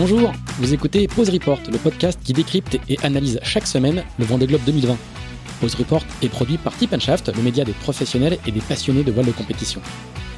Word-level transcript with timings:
Bonjour, 0.00 0.32
vous 0.58 0.72
écoutez 0.72 1.06
Pause 1.08 1.28
Report, 1.28 1.60
le 1.70 1.76
podcast 1.76 2.18
qui 2.24 2.32
décrypte 2.32 2.78
et 2.88 2.96
analyse 3.02 3.38
chaque 3.42 3.66
semaine 3.66 4.02
le 4.18 4.24
Vendée 4.24 4.46
Globe 4.46 4.62
2020. 4.64 4.96
Pause 5.60 5.74
Report 5.74 6.02
est 6.22 6.30
produit 6.30 6.56
par 6.56 6.74
Tip 6.74 6.98
Shaft, 6.98 7.30
le 7.36 7.42
média 7.42 7.66
des 7.66 7.74
professionnels 7.74 8.38
et 8.46 8.50
des 8.50 8.62
passionnés 8.62 9.02
de 9.02 9.12
voile 9.12 9.26
de 9.26 9.32
compétition. 9.32 9.82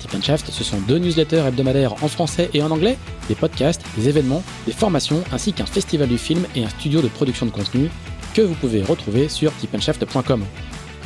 Tip 0.01 0.11
ce 0.21 0.65
sont 0.65 0.81
deux 0.89 0.99
newsletters 0.99 1.45
hebdomadaires 1.47 1.95
en 2.03 2.09
français 2.09 2.51
et 2.53 2.61
en 2.61 2.73
anglais, 2.73 2.99
des 3.29 3.37
podcasts, 3.37 3.83
des 3.97 4.09
événements, 4.09 4.43
des 4.67 4.73
formations, 4.73 5.23
ainsi 5.31 5.53
qu'un 5.53 5.67
festival 5.67 6.09
du 6.09 6.19
film 6.19 6.45
et 6.57 6.65
un 6.65 6.69
studio 6.69 7.01
de 7.01 7.07
production 7.07 7.47
de 7.47 7.53
contenu 7.53 7.89
que 8.35 8.43
vous 8.43 8.55
pouvez 8.55 8.83
retrouver 8.83 9.29
sur 9.29 9.57
tipandshaft.com. 9.59 10.45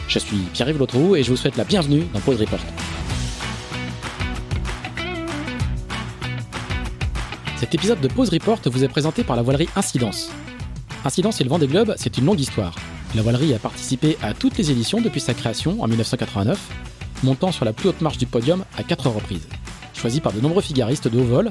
Je 0.09 0.19
suis 0.19 0.39
Pierre-Yves 0.55 0.79
Lotrou 0.79 1.15
et 1.15 1.23
je 1.23 1.31
vous 1.31 1.37
souhaite 1.37 1.59
la 1.59 1.65
bienvenue 1.65 2.05
dans 2.15 2.21
Pause 2.21 2.41
Report. 2.41 2.61
Cet 7.57 7.75
épisode 7.75 8.01
de 8.03 8.09
Pause 8.09 8.29
Report 8.29 8.61
vous 8.67 8.85
est 8.85 8.89
présenté 8.89 9.25
par 9.25 9.35
la 9.35 9.41
voilerie 9.41 9.69
Incidence. 9.77 10.29
Incidence 11.07 11.41
et 11.41 11.45
le 11.45 11.49
Vendée 11.49 11.67
Globe, 11.67 11.95
c'est 11.97 12.19
une 12.19 12.27
longue 12.27 12.39
histoire. 12.39 12.75
La 13.15 13.23
voilerie 13.23 13.55
a 13.55 13.59
participé 13.59 14.19
à 14.23 14.35
toutes 14.35 14.59
les 14.59 14.71
éditions 14.71 15.01
depuis 15.01 15.21
sa 15.21 15.33
création 15.33 15.83
en 15.83 15.89
1989, 15.89 16.61
montant 17.23 17.53
sur 17.53 17.65
la 17.65 17.73
plus 17.73 17.89
haute 17.89 18.03
marche 18.03 18.19
du 18.19 18.27
podium 18.27 18.63
à 18.77 18.83
quatre 18.83 19.09
reprises. 19.09 19.49
Choisi 19.95 20.21
par 20.21 20.35
de 20.35 20.41
nombreux 20.43 20.61
figaristes 20.61 21.09
de 21.09 21.19
haut 21.19 21.25
vol, 21.25 21.49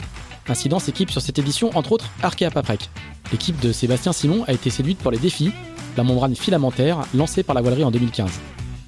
Incidence 0.48 0.88
équipe 0.90 1.10
sur 1.10 1.24
cette 1.24 1.40
édition 1.40 1.76
entre 1.76 1.94
autres 1.94 2.12
Arkea 2.22 2.52
Paprec. 2.54 2.92
L'équipe 3.32 3.60
de 3.60 3.72
Sébastien 3.72 4.14
Simon 4.14 4.44
a 4.48 4.54
été 4.54 4.70
séduite 4.70 5.00
pour 5.00 5.10
les 5.10 5.18
défis, 5.18 5.52
la 5.98 6.04
membrane 6.04 6.36
filamentaire 6.36 7.00
lancée 7.16 7.42
par 7.42 7.56
la 7.56 7.62
voilerie 7.62 7.84
en 7.84 7.90
2015. 7.90 8.30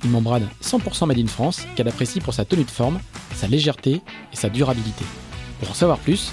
Une 0.05 0.11
membrane 0.11 0.47
100% 0.63 1.07
made 1.07 1.17
in 1.17 1.25
France 1.25 1.65
qu'elle 1.75 1.87
apprécie 1.87 2.19
pour 2.19 2.35
sa 2.35 2.45
tenue 2.45 2.63
de 2.63 2.69
forme, 2.69 2.99
sa 3.33 3.47
légèreté 3.47 4.01
et 4.31 4.35
sa 4.35 4.49
durabilité. 4.49 5.03
Pour 5.59 5.71
en 5.71 5.73
savoir 5.73 5.97
plus, 5.97 6.31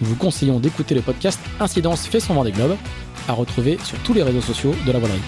nous 0.00 0.08
vous 0.08 0.16
conseillons 0.16 0.58
d'écouter 0.58 0.94
le 0.94 1.02
podcast 1.02 1.40
Incidence 1.60 2.06
fait 2.06 2.20
son 2.20 2.42
des 2.44 2.52
globes, 2.52 2.76
à 3.28 3.32
retrouver 3.32 3.78
sur 3.84 3.98
tous 4.02 4.14
les 4.14 4.22
réseaux 4.22 4.40
sociaux 4.40 4.74
de 4.86 4.92
la 4.92 4.98
voilerie. 4.98 5.20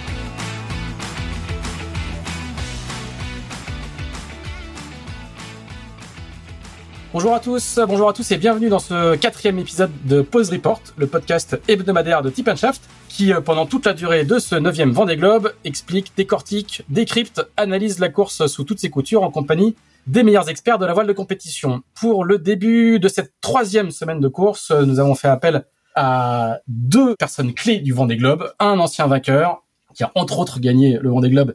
Bonjour 7.12 7.32
à 7.32 7.38
tous, 7.38 7.78
bonjour 7.86 8.08
à 8.08 8.12
tous 8.12 8.32
et 8.32 8.36
bienvenue 8.38 8.68
dans 8.68 8.80
ce 8.80 9.14
quatrième 9.14 9.60
épisode 9.60 9.92
de 10.04 10.20
Pause 10.20 10.50
Report, 10.50 10.80
le 10.96 11.06
podcast 11.06 11.56
hebdomadaire 11.68 12.22
de 12.22 12.30
Tip 12.30 12.52
Shaft, 12.56 12.82
qui 13.08 13.32
euh, 13.32 13.40
pendant 13.40 13.66
toute 13.66 13.86
la 13.86 13.92
durée 13.92 14.24
de 14.24 14.40
ce 14.40 14.56
neuvième 14.56 14.90
Vendée 14.90 15.16
Globe 15.16 15.52
explique, 15.64 16.10
décortique, 16.16 16.82
décrypte, 16.88 17.46
analyse 17.56 18.00
la 18.00 18.08
course 18.08 18.48
sous 18.48 18.64
toutes 18.64 18.80
ses 18.80 18.90
coutures 18.90 19.22
en 19.22 19.30
compagnie 19.30 19.76
des 20.06 20.22
meilleurs 20.22 20.48
experts 20.48 20.78
de 20.78 20.86
la 20.86 20.92
voile 20.92 21.06
de 21.06 21.12
compétition. 21.12 21.82
Pour 21.94 22.24
le 22.24 22.38
début 22.38 22.98
de 22.98 23.08
cette 23.08 23.32
troisième 23.40 23.90
semaine 23.90 24.20
de 24.20 24.28
course, 24.28 24.70
nous 24.70 25.00
avons 25.00 25.14
fait 25.14 25.28
appel 25.28 25.64
à 25.94 26.60
deux 26.66 27.14
personnes 27.16 27.54
clés 27.54 27.78
du 27.78 27.92
Vendée 27.92 28.16
Globe. 28.16 28.52
Un 28.58 28.78
ancien 28.78 29.06
vainqueur, 29.06 29.62
qui 29.94 30.04
a 30.04 30.12
entre 30.14 30.38
autres 30.38 30.60
gagné 30.60 30.98
le 31.00 31.08
Vendée 31.10 31.30
Globe 31.30 31.54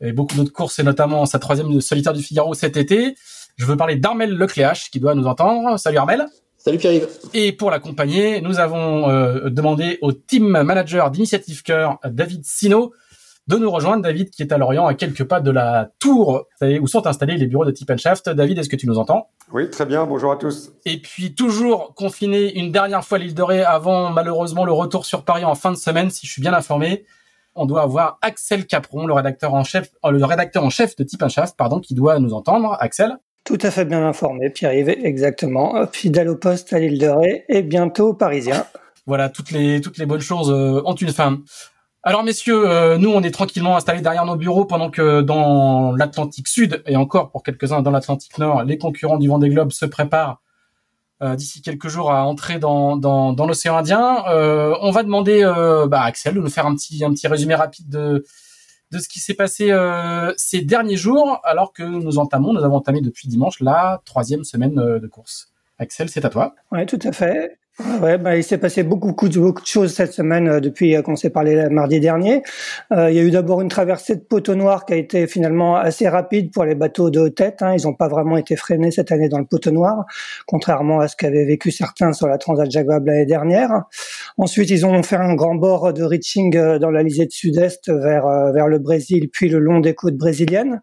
et 0.00 0.12
beaucoup 0.12 0.36
d'autres 0.36 0.52
courses, 0.52 0.78
et 0.78 0.82
notamment 0.82 1.24
sa 1.24 1.38
troisième 1.38 1.80
solitaire 1.80 2.12
du 2.12 2.22
Figaro 2.22 2.52
cet 2.54 2.76
été. 2.76 3.14
Je 3.56 3.64
veux 3.64 3.76
parler 3.76 3.96
d'Armel 3.96 4.36
Lecléache, 4.36 4.90
qui 4.90 5.00
doit 5.00 5.14
nous 5.14 5.26
entendre. 5.26 5.78
Salut 5.78 5.96
Armel. 5.96 6.26
Salut 6.58 6.78
Pierre-Yves. 6.78 7.08
Et 7.32 7.52
pour 7.52 7.70
l'accompagner, 7.70 8.40
nous 8.40 8.58
avons 8.58 9.08
euh, 9.08 9.48
demandé 9.48 9.98
au 10.02 10.12
team 10.12 10.48
manager 10.48 11.10
d'Initiative 11.10 11.62
Cœur, 11.62 11.98
David 12.04 12.44
Sino, 12.44 12.92
de 13.48 13.56
nous 13.56 13.70
rejoindre. 13.70 14.02
David, 14.02 14.30
qui 14.30 14.42
est 14.42 14.52
à 14.52 14.58
Lorient, 14.58 14.86
à 14.86 14.94
quelques 14.94 15.24
pas 15.24 15.40
de 15.40 15.50
la 15.50 15.90
tour 15.98 16.46
où 16.62 16.86
sont 16.86 17.06
installés 17.06 17.36
les 17.36 17.46
bureaux 17.46 17.64
de 17.64 17.70
Tip 17.70 17.96
Shaft. 17.96 18.28
David, 18.30 18.58
est-ce 18.58 18.68
que 18.68 18.76
tu 18.76 18.86
nous 18.86 18.98
entends? 18.98 19.28
Oui, 19.52 19.70
très 19.70 19.86
bien. 19.86 20.04
Bonjour 20.06 20.32
à 20.32 20.36
tous. 20.36 20.72
Et 20.84 21.00
puis, 21.00 21.34
toujours 21.34 21.94
confiné 21.94 22.58
une 22.58 22.72
dernière 22.72 23.04
fois 23.04 23.18
l'île 23.18 23.34
de 23.34 23.42
Ré 23.42 23.62
avant, 23.62 24.10
malheureusement, 24.10 24.64
le 24.64 24.72
retour 24.72 25.06
sur 25.06 25.24
Paris 25.24 25.44
en 25.44 25.54
fin 25.54 25.70
de 25.70 25.76
semaine, 25.76 26.10
si 26.10 26.26
je 26.26 26.32
suis 26.32 26.42
bien 26.42 26.54
informé. 26.54 27.04
On 27.54 27.64
doit 27.64 27.82
avoir 27.82 28.18
Axel 28.20 28.66
Capron, 28.66 29.06
le 29.06 29.14
rédacteur 29.14 29.54
en 29.54 29.64
chef, 29.64 29.88
euh, 30.04 30.10
le 30.10 30.24
rédacteur 30.24 30.62
en 30.62 30.70
chef 30.70 30.94
de 30.96 31.04
Tip 31.04 31.26
Shaft, 31.28 31.56
pardon, 31.56 31.80
qui 31.80 31.94
doit 31.94 32.18
nous 32.18 32.34
entendre. 32.34 32.76
Axel? 32.80 33.16
Tout 33.44 33.58
à 33.62 33.70
fait 33.70 33.84
bien 33.84 34.04
informé, 34.04 34.50
Pierre-Yves, 34.50 34.88
exactement. 34.88 35.86
Fidèle 35.92 36.28
au 36.28 36.36
poste 36.36 36.72
à 36.72 36.80
l'île 36.80 36.98
de 36.98 37.06
Ré 37.06 37.44
et 37.48 37.62
bientôt 37.62 38.12
parisien. 38.12 38.66
Voilà, 39.06 39.28
toutes 39.28 39.52
les, 39.52 39.80
toutes 39.80 39.98
les 39.98 40.06
bonnes 40.06 40.20
choses 40.20 40.50
euh, 40.50 40.82
ont 40.84 40.94
une 40.94 41.12
fin. 41.12 41.38
Alors 42.06 42.22
messieurs, 42.22 42.70
euh, 42.70 42.98
nous 42.98 43.10
on 43.10 43.20
est 43.24 43.32
tranquillement 43.32 43.76
installés 43.76 44.00
derrière 44.00 44.24
nos 44.24 44.36
bureaux 44.36 44.64
pendant 44.64 44.92
que 44.92 45.22
dans 45.22 45.90
l'Atlantique 45.90 46.46
Sud 46.46 46.80
et 46.86 46.94
encore 46.94 47.32
pour 47.32 47.42
quelques-uns 47.42 47.82
dans 47.82 47.90
l'Atlantique 47.90 48.38
Nord, 48.38 48.62
les 48.62 48.78
concurrents 48.78 49.18
du 49.18 49.26
Vendée 49.26 49.48
Globe 49.48 49.72
se 49.72 49.84
préparent 49.86 50.40
euh, 51.20 51.34
d'ici 51.34 51.62
quelques 51.62 51.88
jours 51.88 52.12
à 52.12 52.24
entrer 52.24 52.60
dans, 52.60 52.96
dans, 52.96 53.32
dans 53.32 53.44
l'océan 53.44 53.76
Indien. 53.76 54.24
Euh, 54.28 54.76
on 54.82 54.92
va 54.92 55.02
demander 55.02 55.42
bah, 55.88 56.02
à 56.02 56.04
Axel 56.04 56.34
de 56.34 56.38
nous 56.38 56.48
faire 56.48 56.66
un 56.66 56.76
petit 56.76 57.04
un 57.04 57.10
petit 57.10 57.26
résumé 57.26 57.56
rapide 57.56 57.88
de 57.88 58.24
de 58.92 58.98
ce 59.00 59.08
qui 59.08 59.18
s'est 59.18 59.34
passé 59.34 59.76
ces 60.36 60.60
derniers 60.60 60.96
jours, 60.96 61.40
alors 61.42 61.72
que 61.72 61.82
nous 61.82 62.18
entamons, 62.18 62.52
nous 62.52 62.62
avons 62.62 62.76
entamé 62.76 63.00
depuis 63.00 63.26
dimanche 63.26 63.58
la 63.58 64.00
troisième 64.04 64.44
semaine 64.44 64.76
de 64.76 65.06
course. 65.08 65.48
Axel, 65.80 66.08
c'est 66.08 66.24
à 66.24 66.28
toi. 66.28 66.54
Oui, 66.70 66.86
tout 66.86 67.00
à 67.02 67.10
fait. 67.10 67.58
Ouais, 67.78 68.16
bah, 68.16 68.38
il 68.38 68.42
s'est 68.42 68.56
passé 68.56 68.82
beaucoup, 68.82 69.12
beaucoup, 69.12 69.28
de 69.28 69.66
choses 69.66 69.92
cette 69.92 70.14
semaine 70.14 70.48
euh, 70.48 70.60
depuis 70.60 70.96
euh, 70.96 71.02
qu'on 71.02 71.14
s'est 71.14 71.28
parlé 71.28 71.68
mardi 71.68 72.00
dernier. 72.00 72.42
Euh, 72.90 73.10
il 73.10 73.16
y 73.16 73.18
a 73.18 73.22
eu 73.22 73.30
d'abord 73.30 73.60
une 73.60 73.68
traversée 73.68 74.16
de 74.16 74.22
poteau 74.22 74.54
noir 74.54 74.86
qui 74.86 74.94
a 74.94 74.96
été 74.96 75.26
finalement 75.26 75.76
assez 75.76 76.08
rapide 76.08 76.50
pour 76.52 76.64
les 76.64 76.74
bateaux 76.74 77.10
de 77.10 77.28
tête. 77.28 77.60
Hein. 77.60 77.74
Ils 77.78 77.84
n'ont 77.84 77.92
pas 77.92 78.08
vraiment 78.08 78.38
été 78.38 78.56
freinés 78.56 78.90
cette 78.90 79.12
année 79.12 79.28
dans 79.28 79.38
le 79.38 79.44
poteau 79.44 79.72
noir, 79.72 80.06
contrairement 80.46 81.00
à 81.00 81.08
ce 81.08 81.16
qu'avaient 81.16 81.44
vécu 81.44 81.70
certains 81.70 82.14
sur 82.14 82.28
la 82.28 82.38
Transat 82.38 82.70
Jacques 82.70 82.86
Vabre 82.86 83.08
l'année 83.08 83.26
dernière. 83.26 83.82
Ensuite, 84.38 84.70
ils 84.70 84.86
ont 84.86 85.02
fait 85.02 85.16
un 85.16 85.34
grand 85.34 85.56
bord 85.56 85.92
de 85.92 86.02
reaching 86.02 86.78
dans 86.78 86.90
la 86.90 87.04
de 87.04 87.26
sud-est 87.30 87.90
vers 87.90 88.52
vers 88.52 88.68
le 88.68 88.78
Brésil, 88.78 89.28
puis 89.30 89.50
le 89.50 89.58
long 89.58 89.80
des 89.80 89.94
côtes 89.94 90.16
brésiliennes. 90.16 90.80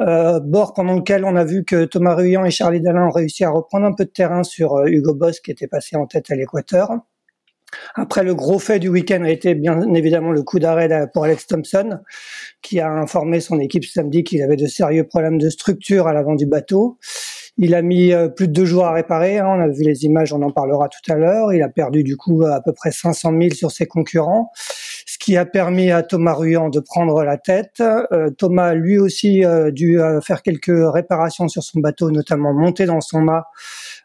Euh, 0.00 0.38
bord 0.38 0.74
pendant 0.74 0.94
lequel 0.94 1.24
on 1.24 1.34
a 1.34 1.44
vu 1.44 1.64
que 1.64 1.84
Thomas 1.84 2.14
Ruyant 2.14 2.44
et 2.44 2.52
Charlie 2.52 2.80
Dalin 2.80 3.08
ont 3.08 3.10
réussi 3.10 3.42
à 3.42 3.50
reprendre 3.50 3.84
un 3.84 3.92
peu 3.92 4.04
de 4.04 4.10
terrain 4.10 4.44
sur 4.44 4.76
euh, 4.76 4.86
Hugo 4.86 5.12
Boss 5.12 5.40
qui 5.40 5.50
était 5.50 5.66
passé 5.66 5.96
en 5.96 6.06
tête 6.06 6.17
à 6.30 6.34
l'équateur. 6.34 6.90
Après, 7.94 8.22
le 8.22 8.34
gros 8.34 8.58
fait 8.58 8.78
du 8.78 8.88
week-end 8.88 9.22
a 9.24 9.30
été 9.30 9.54
bien 9.54 9.92
évidemment 9.94 10.32
le 10.32 10.42
coup 10.42 10.58
d'arrêt 10.58 10.88
pour 11.12 11.24
Alex 11.24 11.46
Thompson, 11.46 11.98
qui 12.62 12.80
a 12.80 12.90
informé 12.90 13.40
son 13.40 13.60
équipe 13.60 13.84
samedi 13.84 14.24
qu'il 14.24 14.42
avait 14.42 14.56
de 14.56 14.66
sérieux 14.66 15.04
problèmes 15.04 15.38
de 15.38 15.50
structure 15.50 16.06
à 16.06 16.14
l'avant 16.14 16.34
du 16.34 16.46
bateau. 16.46 16.98
Il 17.58 17.74
a 17.74 17.82
mis 17.82 18.12
euh, 18.12 18.28
plus 18.28 18.46
de 18.46 18.52
deux 18.52 18.64
jours 18.64 18.86
à 18.86 18.92
réparer. 18.92 19.38
Hein. 19.38 19.46
On 19.48 19.60
a 19.60 19.68
vu 19.68 19.82
les 19.82 20.04
images, 20.04 20.32
on 20.32 20.42
en 20.42 20.52
parlera 20.52 20.88
tout 20.88 21.12
à 21.12 21.16
l'heure. 21.16 21.52
Il 21.52 21.62
a 21.62 21.68
perdu 21.68 22.04
du 22.04 22.16
coup 22.16 22.44
à 22.44 22.62
peu 22.62 22.72
près 22.72 22.92
500 22.92 23.32
000 23.38 23.54
sur 23.54 23.72
ses 23.72 23.86
concurrents 23.86 24.52
qui 25.28 25.36
a 25.36 25.44
permis 25.44 25.90
à 25.90 26.02
Thomas 26.02 26.32
Ruyant 26.32 26.70
de 26.70 26.80
prendre 26.80 27.22
la 27.22 27.36
tête. 27.36 27.82
Euh, 27.82 28.30
Thomas, 28.30 28.72
lui 28.72 28.96
aussi, 28.96 29.44
euh, 29.44 29.70
dû 29.70 30.00
euh, 30.00 30.22
faire 30.22 30.42
quelques 30.42 30.72
réparations 30.72 31.48
sur 31.48 31.62
son 31.62 31.80
bateau, 31.80 32.10
notamment 32.10 32.54
monter 32.54 32.86
dans 32.86 33.02
son 33.02 33.20
mât. 33.20 33.44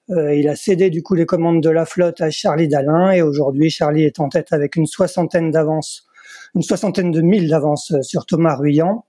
il 0.10 0.50
a 0.50 0.58
cédé 0.58 0.90
du 0.90 1.02
coup 1.02 1.16
les 1.16 1.26
commandes 1.26 1.64
de 1.64 1.70
la 1.70 1.86
flotte 1.86 2.20
à 2.20 2.30
Charlie 2.30 2.68
Dalin 2.68 3.12
et 3.12 3.22
aujourd'hui 3.22 3.70
Charlie 3.70 4.04
est 4.04 4.20
en 4.20 4.28
tête 4.28 4.52
avec 4.52 4.76
une 4.76 4.86
soixantaine 4.86 5.50
d'avance, 5.50 6.08
une 6.56 6.62
soixantaine 6.62 7.12
de 7.12 7.22
milles 7.22 7.50
d'avance 7.50 7.94
sur 8.02 8.26
Thomas 8.26 8.58
Ruyant 8.58 9.06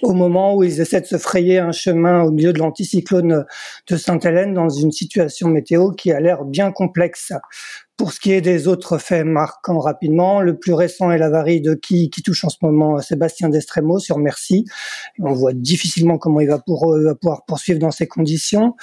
au 0.00 0.14
moment 0.14 0.56
où 0.56 0.62
ils 0.62 0.80
essaient 0.80 1.00
de 1.00 1.06
se 1.06 1.18
frayer 1.18 1.58
un 1.58 1.72
chemin 1.72 2.22
au 2.22 2.30
milieu 2.30 2.52
de 2.52 2.58
l'anticyclone 2.58 3.44
de 3.88 3.96
Sainte-Hélène 3.96 4.54
dans 4.54 4.68
une 4.68 4.90
situation 4.90 5.48
météo 5.48 5.90
qui 5.90 6.12
a 6.12 6.20
l'air 6.20 6.44
bien 6.44 6.72
complexe. 6.72 7.32
Pour 8.02 8.12
ce 8.12 8.18
qui 8.18 8.32
est 8.32 8.40
des 8.40 8.66
autres 8.66 8.98
faits 8.98 9.24
marquants 9.24 9.78
rapidement, 9.78 10.40
le 10.40 10.58
plus 10.58 10.72
récent 10.72 11.12
est 11.12 11.18
l'avarie 11.18 11.60
de 11.60 11.74
qui, 11.74 12.10
qui 12.10 12.20
touche 12.20 12.44
en 12.44 12.48
ce 12.48 12.56
moment 12.60 13.00
Sébastien 13.00 13.48
Destremo 13.48 14.00
sur 14.00 14.18
Merci. 14.18 14.64
On 15.20 15.32
voit 15.34 15.52
difficilement 15.52 16.18
comment 16.18 16.40
il 16.40 16.48
va, 16.48 16.58
pour, 16.58 16.98
va 16.98 17.14
pouvoir 17.14 17.44
poursuivre 17.44 17.78
dans 17.78 17.92
ces 17.92 18.08
conditions. 18.08 18.74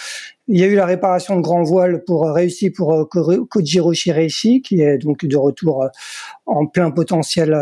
Il 0.51 0.59
y 0.59 0.63
a 0.63 0.65
eu 0.65 0.73
la 0.73 0.87
réparation 0.87 1.35
de 1.35 1.41
grand 1.41 1.61
voile 1.61 2.03
pour 2.05 2.25
euh, 2.27 2.33
réussir 2.33 2.71
pour 2.75 2.91
euh, 2.95 3.05
Kojiro 3.05 3.93
Shireishi, 3.93 4.63
qui 4.63 4.81
est 4.81 4.97
donc 4.97 5.23
de 5.23 5.37
retour 5.37 5.83
euh, 5.83 5.89
en 6.47 6.65
plein 6.65 6.89
potentiel 6.89 7.53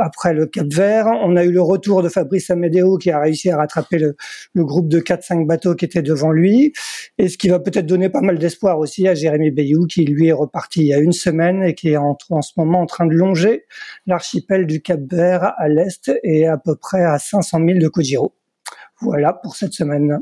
après 0.00 0.32
le 0.32 0.46
Cap 0.46 0.68
Vert. 0.68 1.06
On 1.22 1.36
a 1.36 1.44
eu 1.44 1.52
le 1.52 1.60
retour 1.60 2.02
de 2.02 2.08
Fabrice 2.08 2.48
Amedeo, 2.48 2.96
qui 2.96 3.10
a 3.10 3.20
réussi 3.20 3.50
à 3.50 3.58
rattraper 3.58 3.98
le, 3.98 4.16
groupe 4.56 4.88
de 4.88 5.00
4-5 5.00 5.46
bateaux 5.46 5.74
qui 5.74 5.84
étaient 5.84 6.00
devant 6.00 6.32
lui. 6.32 6.72
Et 7.18 7.28
ce 7.28 7.36
qui 7.36 7.50
va 7.50 7.58
peut-être 7.58 7.84
donner 7.84 8.08
pas 8.08 8.22
mal 8.22 8.38
d'espoir 8.38 8.78
aussi 8.78 9.06
à 9.06 9.14
Jérémy 9.14 9.50
Bayou, 9.50 9.86
qui 9.86 10.06
lui 10.06 10.28
est 10.28 10.32
reparti 10.32 10.80
il 10.80 10.86
y 10.86 10.94
a 10.94 10.98
une 11.00 11.12
semaine 11.12 11.62
et 11.62 11.74
qui 11.74 11.90
est 11.90 11.98
en, 11.98 12.16
en 12.30 12.40
ce 12.40 12.52
moment 12.56 12.80
en 12.80 12.86
train 12.86 13.04
de 13.04 13.12
longer 13.12 13.66
l'archipel 14.06 14.66
du 14.66 14.80
Cap 14.80 15.00
Vert 15.10 15.52
à 15.58 15.68
l'est 15.68 16.10
et 16.22 16.46
à 16.46 16.56
peu 16.56 16.74
près 16.74 17.04
à 17.04 17.18
500 17.18 17.58
000 17.66 17.80
de 17.80 17.88
Kojiro. 17.88 18.32
Voilà 19.02 19.34
pour 19.34 19.56
cette 19.56 19.74
semaine. 19.74 20.20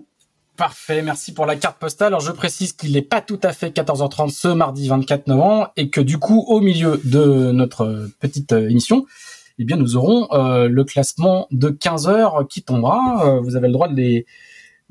Parfait, 0.57 1.03
merci 1.03 1.35
pour 1.35 1.45
la 1.45 1.57
carte 1.57 1.79
postale. 1.79 2.09
Alors 2.09 2.21
je 2.21 2.33
précise 2.33 2.73
qu'il 2.73 2.93
n'est 2.93 3.03
pas 3.03 3.21
tout 3.21 3.41
à 3.43 3.53
fait 3.53 3.77
14h30 3.77 4.31
ce 4.31 4.49
mardi 4.49 4.89
24 4.89 5.27
novembre 5.27 5.71
et 5.77 5.91
que 5.91 6.01
du 6.01 6.19
coup 6.19 6.45
au 6.49 6.61
milieu 6.61 6.99
de 7.05 7.53
notre 7.53 8.09
petite 8.21 8.53
euh, 8.53 8.71
émission, 8.71 9.05
eh 9.59 9.65
bien 9.65 9.77
nous 9.77 9.97
aurons 9.97 10.29
euh, 10.33 10.69
le 10.69 10.85
classement 10.85 11.47
de 11.51 11.69
15 11.69 12.09
heures 12.09 12.47
qui 12.49 12.63
tombera. 12.63 13.27
Euh, 13.27 13.41
vous 13.41 13.57
avez 13.57 13.67
le 13.67 13.75
droit 13.75 13.89
de 13.89 14.25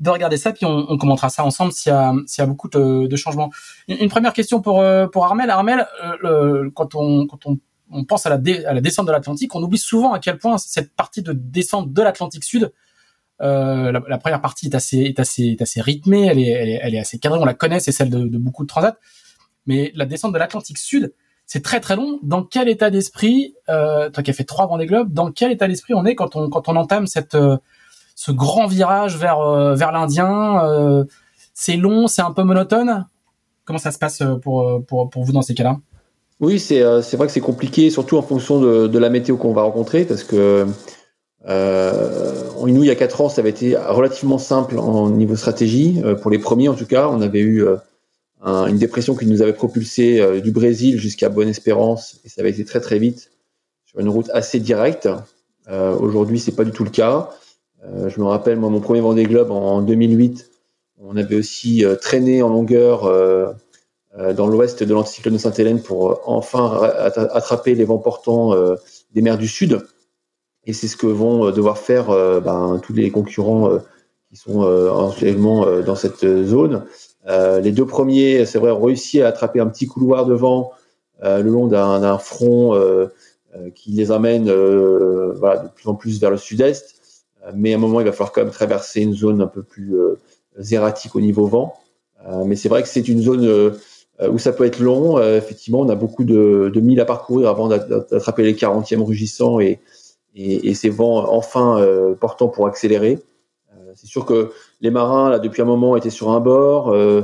regarder 0.06 0.36
ça, 0.36 0.52
puis 0.52 0.66
on, 0.66 0.96
commentera 0.98 1.30
ça 1.30 1.44
ensemble 1.44 1.72
s'il 1.72 1.90
y 1.90 1.94
a, 1.94 2.12
y 2.12 2.40
a 2.40 2.46
beaucoup 2.46 2.68
de, 2.68 3.16
changements. 3.16 3.50
Une, 3.88 4.08
première 4.08 4.34
question 4.34 4.60
pour, 4.60 4.82
Armel. 4.82 5.50
Armel, 5.50 5.86
quand 6.74 6.94
on, 6.94 7.26
pense 8.06 8.26
à 8.26 8.28
la 8.28 8.80
descente 8.80 9.06
de 9.06 9.12
l'Atlantique, 9.12 9.54
on 9.54 9.62
oublie 9.62 9.78
souvent 9.78 10.12
à 10.12 10.20
quel 10.20 10.38
point 10.38 10.58
cette 10.58 10.94
partie 10.94 11.22
de 11.22 11.32
descente 11.32 11.92
de 11.92 12.02
l'Atlantique 12.02 12.44
Sud 12.44 12.72
euh, 13.42 13.92
la, 13.92 14.18
première 14.18 14.40
partie 14.40 14.66
est 14.66 14.74
assez, 14.74 15.56
rythmée, 15.80 16.26
elle 16.26 16.94
est, 16.94 16.98
assez 16.98 17.18
cadrée, 17.18 17.38
on 17.38 17.44
la 17.44 17.54
connaît, 17.54 17.80
c'est 17.80 17.92
celle 17.92 18.10
de, 18.10 18.38
beaucoup 18.38 18.62
de 18.62 18.68
transats. 18.68 18.96
Mais 19.66 19.92
la 19.94 20.06
descente 20.06 20.32
de 20.32 20.38
l'Atlantique 20.38 20.78
Sud, 20.78 21.12
c'est 21.44 21.62
très 21.62 21.80
très 21.80 21.96
long. 21.96 22.18
Dans 22.22 22.42
quel 22.42 22.68
état 22.68 22.90
d'esprit, 22.90 23.54
euh, 23.68 24.10
toi 24.10 24.22
qui 24.22 24.30
as 24.30 24.34
fait 24.34 24.44
trois 24.44 24.66
Vendée 24.66 24.86
Globes, 24.86 25.12
dans 25.12 25.30
quel 25.30 25.52
état 25.52 25.68
d'esprit 25.68 25.94
on 25.94 26.04
est 26.04 26.14
quand 26.14 26.36
on 26.36 26.76
entame 26.76 27.06
euh, 27.34 27.56
ce 28.14 28.32
grand 28.32 28.66
virage 28.66 29.16
vers 29.16 29.92
l'Indien 29.92 31.04
C'est 31.52 31.76
long, 31.76 32.06
c'est 32.06 32.22
un 32.22 32.32
peu 32.32 32.42
monotone? 32.42 33.06
Comment 33.64 33.78
ça 33.78 33.90
se 33.90 33.98
passe 33.98 34.22
pour 34.42 35.10
vous 35.16 35.32
dans 35.32 35.42
ces 35.42 35.54
cas-là? 35.54 35.78
Oui, 36.38 36.60
c'est 36.60 36.82
c'est 37.02 37.16
vrai 37.16 37.26
que 37.26 37.32
c'est 37.32 37.40
compliqué, 37.40 37.90
surtout 37.90 38.16
en 38.18 38.22
fonction 38.22 38.60
de, 38.60 38.86
de 38.86 38.98
la 38.98 39.10
météo 39.10 39.36
qu'on 39.36 39.52
va 39.52 39.62
rencontrer, 39.62 40.04
parce 40.04 40.22
que 40.22 40.66
euh, 41.48 42.46
Inou, 42.66 42.82
il 42.82 42.88
y 42.88 42.90
a 42.90 42.96
quatre 42.96 43.20
ans, 43.20 43.28
ça 43.28 43.40
avait 43.40 43.50
été 43.50 43.76
relativement 43.76 44.38
simple 44.38 44.78
en 44.78 45.10
niveau 45.10 45.36
stratégie. 45.36 46.00
Euh, 46.04 46.14
pour 46.14 46.30
les 46.30 46.38
premiers, 46.38 46.68
en 46.68 46.74
tout 46.74 46.86
cas, 46.86 47.08
on 47.08 47.20
avait 47.20 47.40
eu 47.40 47.64
euh, 47.64 47.76
un, 48.42 48.66
une 48.66 48.78
dépression 48.78 49.14
qui 49.14 49.26
nous 49.26 49.42
avait 49.42 49.52
propulsé 49.52 50.20
euh, 50.20 50.40
du 50.40 50.50
Brésil 50.50 50.98
jusqu'à 50.98 51.28
Bonne-Espérance, 51.28 52.20
et 52.24 52.28
ça 52.28 52.40
avait 52.40 52.50
été 52.50 52.64
très 52.64 52.80
très 52.80 52.98
vite 52.98 53.30
sur 53.84 54.00
une 54.00 54.08
route 54.08 54.30
assez 54.32 54.60
directe. 54.60 55.08
Aujourd'hui, 55.68 56.38
c'est 56.38 56.54
pas 56.54 56.62
du 56.62 56.70
tout 56.70 56.84
le 56.84 56.90
cas. 56.90 57.30
je 57.82 58.20
me 58.20 58.26
rappelle, 58.26 58.56
moi, 58.56 58.70
mon 58.70 58.78
premier 58.78 59.00
Vendée 59.00 59.24
Globe 59.24 59.50
en, 59.50 59.78
en 59.78 59.82
2008, 59.82 60.48
on 61.00 61.16
avait 61.16 61.34
aussi 61.34 61.84
traîné 62.00 62.40
en 62.40 62.48
longueur 62.48 63.12
dans 64.36 64.46
l'ouest 64.46 64.84
de 64.84 64.94
l'anticyclone 64.94 65.34
de 65.34 65.38
Sainte-Hélène 65.40 65.82
pour 65.82 66.20
enfin 66.24 66.82
attraper 67.32 67.74
les 67.74 67.82
vents 67.82 67.98
portants 67.98 68.54
des 69.12 69.22
mers 69.22 69.38
du 69.38 69.48
Sud 69.48 69.82
et 70.66 70.72
c'est 70.72 70.88
ce 70.88 70.96
que 70.96 71.06
vont 71.06 71.46
euh, 71.46 71.52
devoir 71.52 71.78
faire 71.78 72.10
euh, 72.10 72.40
ben, 72.40 72.80
tous 72.82 72.92
les 72.92 73.10
concurrents 73.10 73.70
euh, 73.70 73.78
qui 74.28 74.36
sont 74.36 74.62
actuellement 75.08 75.64
dans 75.82 75.94
cette 75.94 76.26
zone. 76.44 76.84
les 77.28 77.70
deux 77.70 77.86
premiers, 77.86 78.44
c'est 78.44 78.58
vrai, 78.58 78.72
ont 78.72 78.82
réussi 78.82 79.22
à 79.22 79.28
attraper 79.28 79.60
un 79.60 79.68
petit 79.68 79.86
couloir 79.86 80.26
devant 80.26 80.72
le 81.22 81.44
long 81.44 81.68
d'un 81.68 82.18
front 82.18 82.76
qui 83.76 83.92
les 83.92 84.10
amène 84.10 84.50
voilà, 84.50 85.58
de 85.58 85.68
plus 85.68 85.88
en 85.88 85.94
plus 85.94 86.20
vers 86.20 86.32
le 86.32 86.38
sud-est. 86.38 86.96
Mais 87.54 87.72
à 87.72 87.76
un 87.76 87.78
moment, 87.78 88.00
il 88.00 88.06
va 88.06 88.10
falloir 88.10 88.32
quand 88.32 88.42
même 88.42 88.50
traverser 88.50 89.02
une 89.02 89.14
zone 89.14 89.40
un 89.40 89.46
peu 89.46 89.62
plus 89.62 89.94
zératique 90.58 91.14
au 91.14 91.20
niveau 91.20 91.46
vent. 91.46 91.74
mais 92.44 92.56
c'est 92.56 92.68
vrai 92.68 92.82
que 92.82 92.88
c'est 92.88 93.06
une 93.06 93.22
zone 93.22 93.76
où 94.28 94.38
ça 94.38 94.52
peut 94.52 94.64
être 94.64 94.80
long. 94.80 95.22
effectivement, 95.22 95.82
on 95.82 95.88
a 95.88 95.94
beaucoup 95.94 96.24
de, 96.24 96.72
de 96.74 96.80
milles 96.80 97.00
à 97.00 97.04
parcourir 97.04 97.48
avant 97.48 97.68
d'attraper 97.68 98.42
les 98.42 98.54
40e 98.54 99.04
rugissants 99.04 99.60
et, 99.60 99.78
et, 100.36 100.68
et 100.68 100.74
ces 100.74 100.90
vents 100.90 101.32
enfin 101.32 101.80
euh, 101.80 102.14
portants 102.14 102.48
pour 102.48 102.68
accélérer. 102.68 103.18
Euh, 103.72 103.92
c'est 103.96 104.06
sûr 104.06 104.24
que 104.24 104.52
les 104.80 104.90
marins, 104.90 105.30
là, 105.30 105.38
depuis 105.40 105.62
un 105.62 105.66
moment, 105.66 105.96
étaient 105.96 106.10
sur 106.10 106.30
un 106.30 106.40
bord. 106.40 106.92
Euh, 106.92 107.22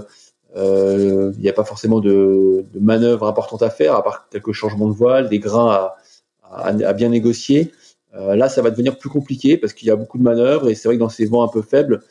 il 1.37 1.41
n'y 1.41 1.49
a 1.49 1.53
pas 1.53 1.65
forcément 1.65 2.01
de, 2.01 2.65
de 2.75 2.81
manœuvres 2.81 3.27
importantes 3.27 3.63
à 3.63 3.71
faire, 3.71 3.95
à 3.95 4.03
part 4.03 4.29
quelques 4.31 4.53
changements 4.53 4.89
de 4.89 4.95
voile, 4.95 5.29
des 5.29 5.39
grains 5.39 5.71
à, 5.71 5.97
à, 6.43 6.69
à 6.69 6.93
bien 6.93 7.09
négocier. 7.09 7.73
Euh, 8.15 8.37
là, 8.37 8.49
ça 8.49 8.61
va 8.61 8.71
devenir 8.71 8.99
plus 8.99 9.09
compliqué 9.09 9.57
parce 9.57 9.73
qu'il 9.73 9.89
y 9.89 9.91
a 9.91 9.97
beaucoup 9.97 10.19
de 10.19 10.23
manœuvres 10.23 10.69
et 10.69 10.75
c'est 10.75 10.89
vrai 10.89 10.97
que 10.97 11.01
dans 11.01 11.09
ces 11.09 11.25
vents 11.25 11.43
un 11.43 11.49
peu 11.49 11.63
faibles, 11.63 12.03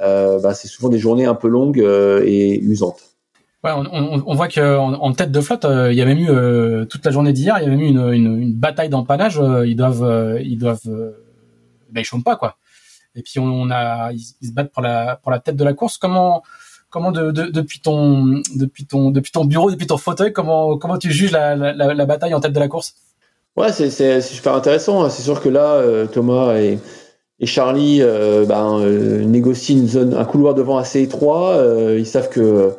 euh, 0.00 0.38
bah, 0.38 0.54
c'est 0.54 0.68
souvent 0.68 0.88
des 0.88 0.98
journées 0.98 1.26
un 1.26 1.34
peu 1.34 1.48
longues 1.48 1.80
euh, 1.80 2.22
et 2.24 2.58
usantes. 2.60 3.09
Ouais, 3.62 3.72
on, 3.72 3.84
on, 3.92 4.22
on 4.26 4.34
voit 4.34 4.48
qu'en 4.48 4.94
en 4.94 5.12
tête 5.12 5.30
de 5.30 5.40
flotte, 5.42 5.66
euh, 5.66 5.92
il 5.92 5.98
y 5.98 6.00
a 6.00 6.06
même 6.06 6.18
eu 6.18 6.30
euh, 6.30 6.86
toute 6.86 7.04
la 7.04 7.10
journée 7.10 7.34
d'hier, 7.34 7.58
il 7.58 7.64
y 7.64 7.66
a 7.66 7.68
même 7.68 7.80
eu 7.80 7.88
une, 7.88 8.12
une, 8.12 8.38
une 8.40 8.54
bataille 8.54 8.88
d'empannage. 8.88 9.38
Euh, 9.38 9.66
ils 9.66 9.76
doivent, 9.76 10.38
ils 10.42 10.56
doivent, 10.56 10.80
ben 11.90 12.00
ils 12.00 12.04
chôment 12.04 12.22
pas 12.22 12.36
quoi. 12.36 12.56
Et 13.14 13.22
puis 13.22 13.38
on, 13.38 13.70
a, 13.70 14.12
ils, 14.12 14.20
se 14.20 14.52
battent 14.52 14.72
pour 14.72 14.82
la 14.82 15.16
pour 15.16 15.30
la 15.30 15.40
tête 15.40 15.56
de 15.56 15.64
la 15.64 15.74
course. 15.74 15.98
Comment 15.98 16.42
comment 16.88 17.12
de, 17.12 17.32
de, 17.32 17.50
depuis 17.50 17.80
ton 17.80 18.40
depuis 18.54 18.86
ton 18.86 19.10
depuis 19.10 19.30
ton 19.30 19.44
bureau, 19.44 19.70
depuis 19.70 19.86
ton 19.86 19.98
fauteuil, 19.98 20.32
comment 20.32 20.78
comment 20.78 20.96
tu 20.96 21.12
juges 21.12 21.32
la, 21.32 21.54
la, 21.54 21.74
la 21.74 22.06
bataille 22.06 22.32
en 22.32 22.40
tête 22.40 22.54
de 22.54 22.60
la 22.60 22.68
course? 22.68 22.94
Ouais, 23.58 23.72
c'est 23.72 23.90
c'est 23.90 24.22
super 24.22 24.54
intéressant. 24.54 25.10
C'est 25.10 25.22
sûr 25.22 25.38
que 25.42 25.50
là, 25.50 26.06
Thomas 26.06 26.54
et 26.54 26.78
et 27.40 27.46
Charlie 27.46 28.00
ben, 28.48 28.80
négocient 29.26 29.76
une 29.76 29.88
zone, 29.88 30.14
un 30.14 30.24
couloir 30.24 30.54
devant 30.54 30.78
assez 30.78 31.02
étroit. 31.02 31.62
ils 31.98 32.06
savent 32.06 32.30
que 32.30 32.74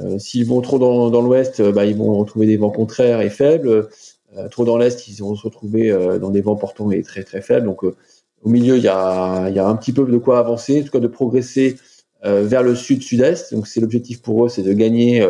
euh, 0.00 0.18
s'ils 0.18 0.46
vont 0.46 0.60
trop 0.60 0.78
dans, 0.78 1.10
dans 1.10 1.20
l'ouest, 1.20 1.60
euh, 1.60 1.72
bah, 1.72 1.84
ils 1.84 1.96
vont 1.96 2.16
retrouver 2.16 2.46
des 2.46 2.56
vents 2.56 2.70
contraires 2.70 3.20
et 3.20 3.30
faibles. 3.30 3.88
Euh, 4.36 4.48
trop 4.48 4.64
dans 4.64 4.78
l'est, 4.78 5.08
ils 5.08 5.16
vont 5.16 5.34
se 5.34 5.42
retrouver 5.42 5.94
dans 6.18 6.30
des 6.30 6.40
vents 6.40 6.56
portants 6.56 6.90
et 6.90 7.02
très 7.02 7.22
très 7.22 7.42
faibles. 7.42 7.66
Donc 7.66 7.82
au 7.84 8.48
milieu, 8.48 8.78
il 8.78 8.82
y 8.82 8.88
a, 8.88 9.50
y 9.50 9.58
a 9.58 9.68
un 9.68 9.76
petit 9.76 9.92
peu 9.92 10.06
de 10.06 10.16
quoi 10.16 10.38
avancer, 10.38 10.80
en 10.80 10.84
tout 10.84 10.90
cas 10.90 11.00
de 11.00 11.06
progresser 11.06 11.76
vers 12.22 12.62
le 12.62 12.74
sud-sud-est. 12.74 13.52
Donc 13.52 13.66
c'est 13.66 13.80
l'objectif 13.80 14.22
pour 14.22 14.46
eux, 14.46 14.48
c'est 14.48 14.62
de 14.62 14.72
gagner 14.72 15.22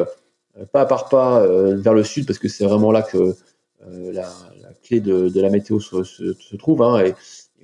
pas 0.71 0.87
par 0.87 1.09
pas 1.09 1.45
vers 1.75 1.95
le 1.95 2.05
sud, 2.05 2.27
parce 2.27 2.39
que 2.39 2.47
c'est 2.47 2.63
vraiment 2.63 2.93
là 2.93 3.03
que 3.03 3.35
la, 3.91 4.29
la, 4.63 4.69
clé 4.85 5.01
de, 5.01 5.29
de, 5.29 5.41
la 5.41 5.51
météo 5.51 5.81
se, 5.81 6.05
se, 6.05 6.57
trouve. 6.57 6.81
Hein, 6.83 7.05
et, 7.05 7.09
et, 7.09 7.15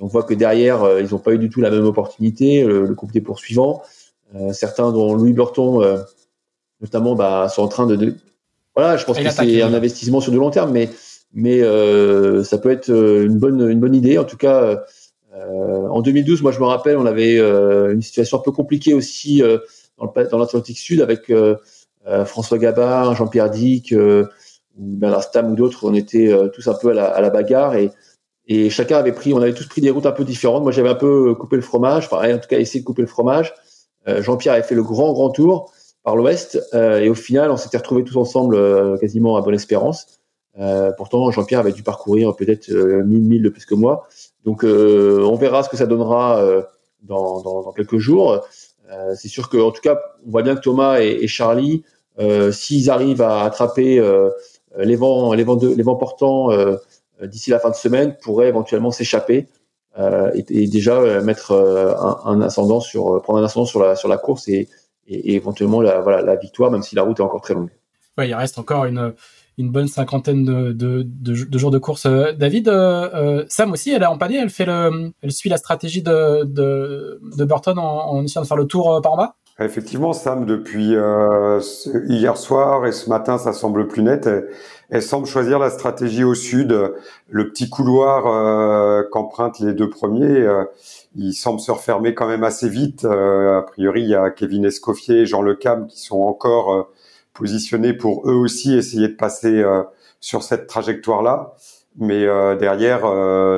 on 0.01 0.09
voit 0.09 0.25
que 0.25 0.35
derrière, 0.35 0.99
ils 0.99 1.13
n'ont 1.13 1.21
pas 1.21 1.35
eu 1.35 1.39
du 1.39 1.51
tout 1.51 1.61
la 1.61 1.71
même 1.71 1.85
opportunité. 1.85 2.65
Le, 2.65 2.85
le 2.85 2.95
groupe 2.95 3.13
des 3.13 3.21
poursuivants, 3.21 3.83
certains 4.51 4.91
dont 4.91 5.15
Louis 5.15 5.35
Burton 5.35 6.05
notamment 6.81 7.15
bah, 7.15 7.49
sont 7.49 7.63
en 7.63 7.69
train 7.69 7.87
de, 7.87 7.97
de... 7.97 8.15
voilà 8.75 8.97
je 8.97 9.05
pense 9.05 9.19
que 9.19 9.31
c'est 9.31 9.63
un 9.63 9.75
investissement 9.75 10.21
sur 10.21 10.33
du 10.33 10.39
long 10.39 10.51
terme 10.51 10.73
mais 10.73 10.91
mais 11.33 11.63
euh, 11.63 12.43
ça 12.43 12.59
peut 12.59 12.71
être 12.71 12.91
euh, 12.91 13.27
une 13.27 13.39
bonne 13.39 13.69
une 13.69 13.81
bonne 13.81 13.95
idée. 13.95 14.19
En 14.19 14.25
tout 14.25 14.37
cas 14.37 14.85
euh, 15.35 15.89
en 15.89 16.01
2012 16.01 16.43
moi 16.43 16.53
je 16.53 16.61
me 16.61 16.65
rappelle 16.65 16.97
on 16.97 17.07
avait 17.07 17.39
euh, 17.39 17.93
une 17.93 18.03
situation 18.03 18.39
un 18.39 18.43
peu 18.43 18.53
compliquée 18.53 18.95
aussi 18.95 19.43
euh, 19.43 19.59
dans 19.99 20.39
l'Atlantique 20.39 20.79
Sud 20.79 21.01
avec 21.01 21.31
euh, 21.31 21.57
François 22.25 22.59
Gabard 22.59 23.15
Jean-Pierre 23.15 23.51
Dick 23.51 23.93
ou 23.93 24.25
Bernard 24.79 25.25
Stam 25.25 25.53
ou 25.53 25.57
d'autres. 25.57 25.87
On 25.87 25.93
était 25.93 26.33
tous 26.55 26.69
un 26.69 26.75
peu 26.75 26.91
à 26.91 26.95
la, 26.95 27.07
à 27.07 27.21
la 27.21 27.31
bagarre 27.31 27.75
et 27.75 27.91
et 28.47 28.71
chacun 28.71 28.97
avait 28.97 29.13
pris 29.13 29.35
on 29.35 29.43
avait 29.43 29.53
tous 29.53 29.67
pris 29.67 29.83
des 29.83 29.91
routes 29.91 30.07
un 30.07 30.13
peu 30.13 30.25
différentes. 30.25 30.63
Moi 30.63 30.73
j'avais 30.73 30.89
un 30.89 30.95
peu 30.95 31.35
coupé 31.35 31.57
le 31.57 31.63
fromage 31.63 32.09
enfin 32.11 32.35
en 32.35 32.39
tout 32.39 32.49
cas 32.49 32.59
essayé 32.59 32.81
de 32.81 32.87
couper 32.87 33.03
le 33.03 33.09
fromage. 33.09 33.53
Jean-Pierre 34.07 34.55
avait 34.55 34.63
fait 34.63 34.75
le 34.75 34.83
grand 34.83 35.13
grand 35.13 35.29
tour 35.29 35.71
par 36.09 36.17
l'ouest. 36.17 36.59
Euh, 36.73 37.01
et 37.01 37.11
au 37.11 37.15
final, 37.15 37.51
on 37.51 37.59
s'était 37.59 37.77
retrouvés 37.77 38.03
tous 38.03 38.17
ensemble 38.17 38.57
euh, 38.57 38.97
quasiment 38.97 39.37
à 39.37 39.43
Bonne-Espérance. 39.43 40.21
Euh, 40.59 40.91
pourtant, 40.97 41.31
Jean-Pierre 41.31 41.61
avait 41.61 41.73
dû 41.73 41.83
parcourir 41.83 42.35
peut-être 42.35 42.71
1000 42.71 43.05
milles 43.05 43.43
de 43.43 43.51
plus 43.51 43.67
que 43.67 43.75
moi. 43.75 44.09
Donc, 44.47 44.65
on 44.65 45.35
verra 45.35 45.63
ce 45.63 45.69
que 45.69 45.77
ça 45.77 45.85
donnera 45.85 46.43
dans, 47.03 47.73
quelques 47.77 47.99
jours. 47.99 48.43
c'est 49.15 49.29
sûr 49.29 49.51
que, 49.51 49.59
en 49.59 49.71
tout 49.71 49.83
cas, 49.83 50.01
on 50.27 50.31
voit 50.31 50.43
bien 50.43 50.57
que 50.57 50.63
Thomas 50.63 50.99
et, 51.01 51.29
Charlie, 51.29 51.85
s'ils 52.53 52.89
arrivent 52.89 53.21
à 53.21 53.45
attraper 53.45 54.03
les 54.79 54.97
vents, 54.97 55.35
les 55.35 55.45
vents, 55.45 55.57
de, 55.57 55.69
les 55.69 55.83
vents 55.83 55.97
portants 55.97 56.49
d'ici 57.23 57.51
la 57.51 57.61
fin 57.61 57.69
de 57.69 57.77
semaine, 57.77 58.17
pourraient 58.23 58.49
éventuellement 58.49 58.91
s'échapper. 58.91 59.47
Et, 60.35 60.45
et, 60.49 60.67
déjà 60.69 61.21
mettre 61.21 61.53
un, 61.53 62.33
un, 62.33 62.41
ascendant 62.41 62.81
sur 62.81 63.21
prendre 63.23 63.41
un 63.41 63.45
ascendant 63.45 63.67
sur 63.67 63.81
la 63.81 63.95
sur 63.95 64.09
la 64.09 64.17
course 64.17 64.49
et, 64.49 64.69
et, 65.09 65.35
éventuellement 65.35 65.81
la, 65.81 66.01
voilà, 66.01 66.23
la 66.23 66.37
victoire, 66.37 66.71
même 66.71 66.83
si 66.83 66.95
la 66.95 67.03
route 67.03 67.19
est 67.19 67.23
encore 67.23 67.41
très 67.41 67.55
longue. 67.55 67.71
Ouais, 68.17 68.29
il 68.29 68.35
reste 68.35 68.59
encore 68.59 68.85
une, 68.85 69.15
une 69.59 69.71
bonne 69.71 69.89
cinquantaine 69.89 70.45
de, 70.45 70.73
de, 70.73 71.03
de, 71.05 71.59
jours 71.59 71.71
de 71.71 71.79
course. 71.79 72.07
Euh, 72.07 72.33
David, 72.33 72.69
euh, 72.69 73.09
euh, 73.15 73.45
Sam 73.49 73.73
aussi, 73.73 73.93
elle 73.93 74.03
est 74.03 74.07
en 74.07 74.19
panier, 74.19 74.39
elle 74.39 74.51
fait 74.51 74.65
le, 74.67 75.13
elle 75.23 75.33
suit 75.33 75.51
la 75.51 75.57
stratégie 75.57 76.03
de, 76.03 76.45
de, 76.45 77.21
de 77.37 77.45
Burton 77.45 77.79
en, 77.79 78.11
en, 78.11 78.25
essayant 78.25 78.43
de 78.43 78.47
faire 78.47 78.57
le 78.57 78.67
tour 78.67 79.01
par 79.03 79.13
en 79.13 79.17
bas? 79.17 79.35
Effectivement, 79.61 80.13
Sam, 80.13 80.47
depuis 80.47 80.95
euh, 80.95 81.61
hier 82.09 82.37
soir 82.37 82.87
et 82.87 82.93
ce 82.93 83.09
matin, 83.11 83.39
ça 83.39 83.53
semble 83.53 83.89
plus 83.89 84.05
net. 84.05 84.27
Elle, 84.27 84.49
elle, 84.89 85.03
semble 85.03 85.27
choisir 85.27 85.59
la 85.59 85.71
stratégie 85.71 86.23
au 86.23 86.35
sud, 86.35 86.73
le 87.29 87.49
petit 87.51 87.69
couloir 87.69 88.29
euh, 88.29 89.03
qu'empruntent 89.11 89.59
les 89.59 89.75
deux 89.75 89.91
premiers 89.91 90.47
il 91.19 91.35
semble 91.35 91.61
se 91.61 91.73
refermer 91.73 92.15
quand 92.15 92.29
même 92.29 92.45
assez 92.45 92.69
vite. 92.69 93.05
Euh, 93.05 93.59
a 93.59 93.63
priori, 93.63 94.03
il 94.03 94.09
y 94.09 94.15
a 94.15 94.31
Kevin 94.31 94.65
Escoffier 94.65 95.23
et 95.23 95.27
Jean 95.27 95.43
Le 95.43 95.55
Cam 95.57 95.87
qui 95.89 96.01
sont 96.01 96.21
encore 96.21 96.73
euh, 96.73 96.83
positionnés 97.35 97.93
pour 97.93 98.29
eux 98.31 98.35
aussi 98.35 98.75
essayer 98.77 99.09
de 99.09 99.15
passer 99.15 99.63
euh, 99.63 99.83
sur 100.21 100.43
cette 100.43 100.67
trajectoire-là. 100.69 101.55
Mais 102.01 102.27
derrière, 102.59 103.01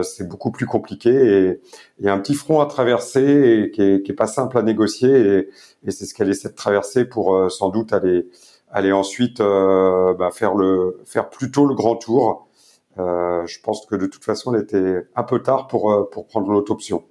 c'est 0.02 0.26
beaucoup 0.26 0.50
plus 0.50 0.64
compliqué 0.64 1.10
et 1.10 1.60
il 1.98 2.06
y 2.06 2.08
a 2.08 2.14
un 2.14 2.18
petit 2.18 2.34
front 2.34 2.60
à 2.60 2.66
traverser 2.66 3.20
et 3.20 3.70
qui 3.70 3.82
est, 3.82 4.02
qui 4.02 4.12
est 4.12 4.14
pas 4.14 4.26
simple 4.26 4.56
à 4.56 4.62
négocier 4.62 5.10
et, 5.10 5.50
et 5.86 5.90
c'est 5.90 6.06
ce 6.06 6.14
qu'elle 6.14 6.30
essaie 6.30 6.48
de 6.48 6.54
traverser 6.54 7.04
pour 7.04 7.50
sans 7.50 7.68
doute 7.68 7.92
aller 7.92 8.30
aller 8.70 8.92
ensuite 8.92 9.40
bah, 9.40 10.30
faire 10.32 10.54
le 10.54 11.00
faire 11.04 11.28
plutôt 11.28 11.66
le 11.66 11.74
grand 11.74 11.96
tour. 11.96 12.48
je 12.96 13.60
pense 13.62 13.84
que 13.84 13.96
de 13.96 14.06
toute 14.06 14.24
façon, 14.24 14.54
elle 14.54 14.62
était 14.62 15.06
un 15.16 15.22
peu 15.22 15.42
tard 15.42 15.66
pour 15.66 16.08
pour 16.10 16.26
prendre 16.26 16.50
l'autre 16.50 16.72
option. 16.72 17.04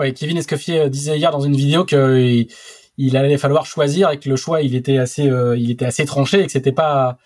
Ouais, 0.00 0.12
Kevin 0.12 0.38
Escoffier 0.38 0.90
disait 0.90 1.16
hier 1.16 1.30
dans 1.30 1.40
une 1.40 1.54
vidéo 1.54 1.84
que 1.84 2.44
il, 2.96 3.16
allait 3.16 3.38
falloir 3.38 3.66
choisir 3.66 4.10
et 4.10 4.18
que 4.18 4.28
le 4.28 4.36
choix 4.36 4.62
il 4.62 4.74
était 4.74 4.98
assez 4.98 5.30
il 5.56 5.70
était 5.70 5.84
assez 5.84 6.04
tranché 6.06 6.40
et 6.40 6.46
que 6.46 6.52
c'était 6.52 6.72
pas 6.72 7.18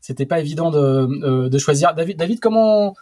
c'était 0.00 0.26
pas 0.26 0.40
évident 0.40 0.70
de, 0.70 1.48
de 1.48 1.58
choisir. 1.58 1.92
David, 1.94 2.16
David, 2.16 2.40
comment 2.40 2.94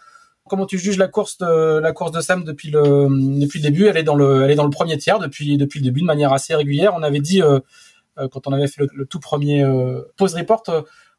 comment 0.49 0.65
tu 0.65 0.77
juges 0.77 0.97
la 0.97 1.07
course 1.07 1.37
de 1.37 1.79
la 1.79 1.93
course 1.93 2.11
de 2.11 2.19
Sam 2.19 2.43
depuis 2.43 2.71
le 2.71 3.07
depuis 3.39 3.59
le 3.59 3.63
début? 3.63 3.85
Elle 3.85 3.97
est 3.97 4.03
dans 4.03 4.15
le 4.15 4.43
elle 4.43 4.51
est 4.51 4.55
dans 4.55 4.65
le 4.65 4.69
premier 4.69 4.97
tiers 4.97 5.19
depuis 5.19 5.57
depuis 5.57 5.79
le 5.79 5.85
début 5.85 6.01
de 6.01 6.05
manière 6.05 6.33
assez 6.33 6.53
régulière. 6.55 6.93
On 6.95 7.03
avait 7.03 7.21
dit 7.21 7.41
euh, 7.41 7.59
euh, 8.17 8.27
quand 8.27 8.47
on 8.47 8.51
avait 8.51 8.67
fait 8.67 8.81
le, 8.91 9.05
tout 9.05 9.19
premier 9.19 9.63
euh, 9.63 10.01
pause 10.17 10.33
report, 10.33 10.63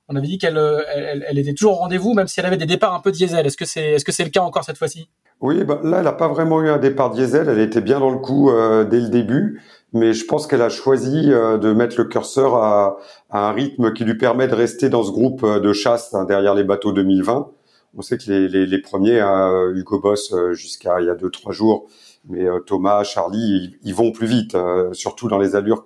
on 0.09 0.17
avait 0.17 0.27
dit 0.27 0.37
qu'elle 0.37 0.59
elle, 0.59 1.39
était 1.39 1.55
toujours 1.55 1.73
au 1.73 1.77
rendez-vous, 1.77 2.13
même 2.13 2.27
si 2.27 2.41
elle 2.41 2.47
avait 2.47 2.59
des 2.59 2.67
départs 2.67 2.93
un 2.93 3.01
peu 3.01 3.13
diesel. 3.13 3.47
Est-ce 3.47 3.57
que 3.57 3.65
c'est 3.65 3.93
est-ce 3.93 4.05
que 4.05 4.13
c'est 4.13 4.25
le 4.25 4.31
cas 4.31 4.43
encore 4.43 4.65
cette 4.65 4.79
fois-ci? 4.79 5.09
Oui, 5.41 5.65
bah, 5.65 5.81
là, 5.83 5.99
elle 5.99 6.05
n'a 6.05 6.13
pas 6.13 6.29
vraiment 6.29 6.63
eu 6.63 6.69
un 6.69 6.79
départ 6.79 7.11
diesel. 7.11 7.49
Elle 7.49 7.61
était 7.61 7.81
bien 7.81 8.01
dans 8.01 8.11
le 8.11 8.19
coup 8.19 8.51
dès 8.91 9.01
le 9.01 9.09
début, 9.09 9.63
mais 9.93 10.13
je 10.13 10.27
pense 10.27 10.47
qu'elle 10.47 10.63
a 10.63 10.69
choisi 10.69 11.29
de 11.29 11.73
mettre 11.73 11.97
le 11.99 12.05
curseur 12.05 12.57
à, 12.57 12.99
à, 13.31 13.49
un 13.49 13.53
rythme 13.53 13.93
qui 13.93 14.05
lui 14.05 14.19
permet 14.19 14.49
de 14.49 14.55
rester 14.55 14.89
dans 14.89 15.03
ce 15.03 15.11
groupe 15.11 15.47
de 15.47 15.73
chasse 15.73 16.15
hein, 16.15 16.25
derrière 16.25 16.55
les 16.55 16.65
bateaux 16.65 16.93
2020 16.93 17.51
on 17.97 18.03
sait 18.03 18.19
que 18.19 18.31
les, 18.31 18.49
les, 18.49 18.67
les 18.67 18.79
premiers, 18.81 19.21
hein, 19.21 19.73
Hugo 19.75 19.99
Boss 20.01 20.33
euh, 20.33 20.53
jusqu'à 20.53 21.01
il 21.01 21.07
y 21.07 21.11
a 21.11 21.15
deux 21.15 21.31
trois 21.31 21.53
jours, 21.53 21.89
mais 22.29 22.45
euh, 22.45 22.61
Thomas, 22.61 23.03
Charlie, 23.03 23.77
ils, 23.83 23.95
vont 23.95 24.13
plus 24.13 24.27
vite, 24.27 24.55
euh, 24.55 24.93
surtout 24.93 25.29
dans 25.29 25.39
les 25.39 25.57
allures 25.57 25.85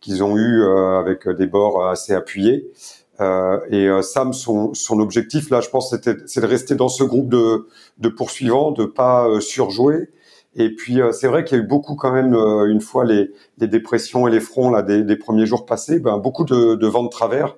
qu'ils 0.00 0.22
ont 0.22 0.36
eu 0.36 0.62
avec 0.62 1.28
des 1.28 1.46
bords 1.46 1.86
assez 1.86 2.14
appuyés. 2.14 2.70
Et 3.20 3.88
Sam, 4.02 4.32
son, 4.32 4.74
son 4.74 5.00
objectif 5.00 5.50
là, 5.50 5.60
je 5.60 5.68
pense, 5.70 5.90
c'était 5.90 6.14
c'est 6.26 6.40
de 6.40 6.46
rester 6.46 6.74
dans 6.74 6.88
ce 6.88 7.02
groupe 7.02 7.28
de, 7.28 7.66
de 7.98 8.08
poursuivants, 8.08 8.70
de 8.70 8.84
pas 8.84 9.28
surjouer. 9.40 10.10
Et 10.54 10.74
puis 10.74 11.00
c'est 11.12 11.26
vrai 11.28 11.44
qu'il 11.44 11.58
y 11.58 11.60
a 11.60 11.64
eu 11.64 11.66
beaucoup 11.66 11.96
quand 11.96 12.12
même 12.12 12.34
une 12.34 12.80
fois 12.80 13.04
les, 13.04 13.30
les 13.58 13.66
dépressions 13.66 14.28
et 14.28 14.30
les 14.30 14.40
fronts 14.40 14.70
là 14.70 14.82
des, 14.82 15.02
des 15.02 15.16
premiers 15.16 15.46
jours 15.46 15.66
passés, 15.66 15.98
ben 16.00 16.18
beaucoup 16.18 16.44
de, 16.44 16.76
de 16.76 16.86
vent 16.86 17.02
de 17.02 17.08
travers 17.08 17.56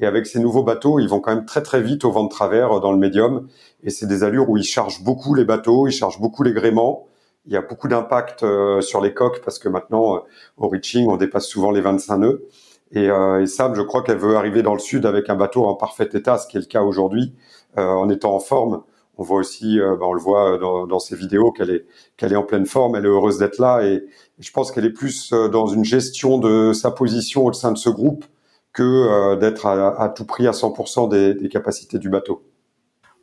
et 0.00 0.06
avec 0.06 0.26
ces 0.26 0.40
nouveaux 0.40 0.62
bateaux, 0.62 0.98
ils 0.98 1.08
vont 1.08 1.20
quand 1.20 1.34
même 1.34 1.44
très 1.44 1.62
très 1.62 1.82
vite 1.82 2.04
au 2.04 2.10
vent 2.10 2.24
de 2.24 2.30
travers 2.30 2.78
euh, 2.78 2.80
dans 2.80 2.92
le 2.92 2.98
médium. 2.98 3.48
Et 3.82 3.90
c'est 3.90 4.06
des 4.06 4.24
allures 4.24 4.48
où 4.48 4.56
ils 4.56 4.64
chargent 4.64 5.02
beaucoup 5.02 5.34
les 5.34 5.44
bateaux, 5.44 5.86
ils 5.86 5.92
chargent 5.92 6.20
beaucoup 6.20 6.42
les 6.42 6.52
gréements. 6.52 7.06
Il 7.46 7.52
y 7.52 7.56
a 7.56 7.62
beaucoup 7.62 7.88
d'impact 7.88 8.42
euh, 8.42 8.80
sur 8.80 9.00
les 9.00 9.14
coques 9.14 9.42
parce 9.44 9.58
que 9.58 9.68
maintenant, 9.68 10.16
euh, 10.16 10.20
au 10.56 10.68
reaching, 10.68 11.08
on 11.08 11.16
dépasse 11.16 11.46
souvent 11.46 11.70
les 11.70 11.80
25 11.80 12.16
nœuds. 12.18 12.46
Et, 12.92 13.04
et 13.04 13.46
Sam, 13.46 13.74
je 13.74 13.82
crois 13.82 14.02
qu'elle 14.02 14.18
veut 14.18 14.36
arriver 14.36 14.62
dans 14.62 14.72
le 14.72 14.80
sud 14.80 15.06
avec 15.06 15.30
un 15.30 15.36
bateau 15.36 15.64
en 15.64 15.74
parfait 15.74 16.08
état, 16.12 16.38
ce 16.38 16.48
qui 16.48 16.56
est 16.56 16.60
le 16.60 16.66
cas 16.66 16.82
aujourd'hui, 16.82 17.34
en 17.76 18.08
étant 18.08 18.34
en 18.34 18.40
forme. 18.40 18.82
On 19.16 19.22
voit 19.22 19.38
aussi, 19.38 19.78
bah, 19.78 20.06
on 20.06 20.12
le 20.12 20.20
voit 20.20 20.58
dans, 20.58 20.88
dans 20.88 20.98
ses 20.98 21.14
vidéos, 21.14 21.52
qu'elle 21.52 21.70
est 21.70 21.86
qu'elle 22.16 22.32
est 22.32 22.36
en 22.36 22.42
pleine 22.42 22.66
forme. 22.66 22.96
Elle 22.96 23.04
est 23.04 23.08
heureuse 23.08 23.38
d'être 23.38 23.58
là, 23.58 23.82
et, 23.82 24.02
je 24.40 24.50
pense 24.50 24.72
qu'elle 24.72 24.86
est 24.86 24.90
plus 24.92 25.32
dans 25.32 25.66
une 25.66 25.84
gestion 25.84 26.38
de 26.38 26.72
sa 26.72 26.90
position 26.90 27.44
au 27.44 27.52
sein 27.52 27.70
de 27.70 27.78
ce 27.78 27.90
groupe 27.90 28.24
que 28.72 28.82
euh, 28.82 29.36
d'être 29.36 29.66
à, 29.66 30.08
tout 30.10 30.24
prix 30.24 30.46
à 30.46 30.52
100% 30.52 31.08
des, 31.08 31.48
capacités 31.48 31.98
du 31.98 32.08
bateau. 32.08 32.42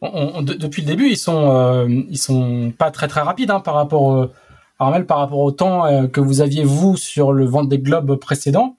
depuis 0.01 0.81
le 0.81 0.87
début, 0.87 1.09
ils 1.09 1.17
sont 1.17 1.51
euh, 1.51 1.87
ils 1.87 2.17
sont 2.17 2.71
pas 2.77 2.91
très 2.91 3.07
très 3.07 3.21
rapides 3.21 3.51
hein, 3.51 3.59
par 3.59 3.75
rapport 3.75 4.13
euh, 4.13 4.31
par 4.77 5.17
rapport 5.17 5.39
au 5.39 5.51
temps 5.51 6.07
que 6.09 6.21
vous 6.21 6.41
aviez 6.41 6.63
vous 6.63 6.97
sur 6.97 7.33
le 7.33 7.49
des 7.65 7.79
globes 7.79 8.15
précédent 8.15 8.75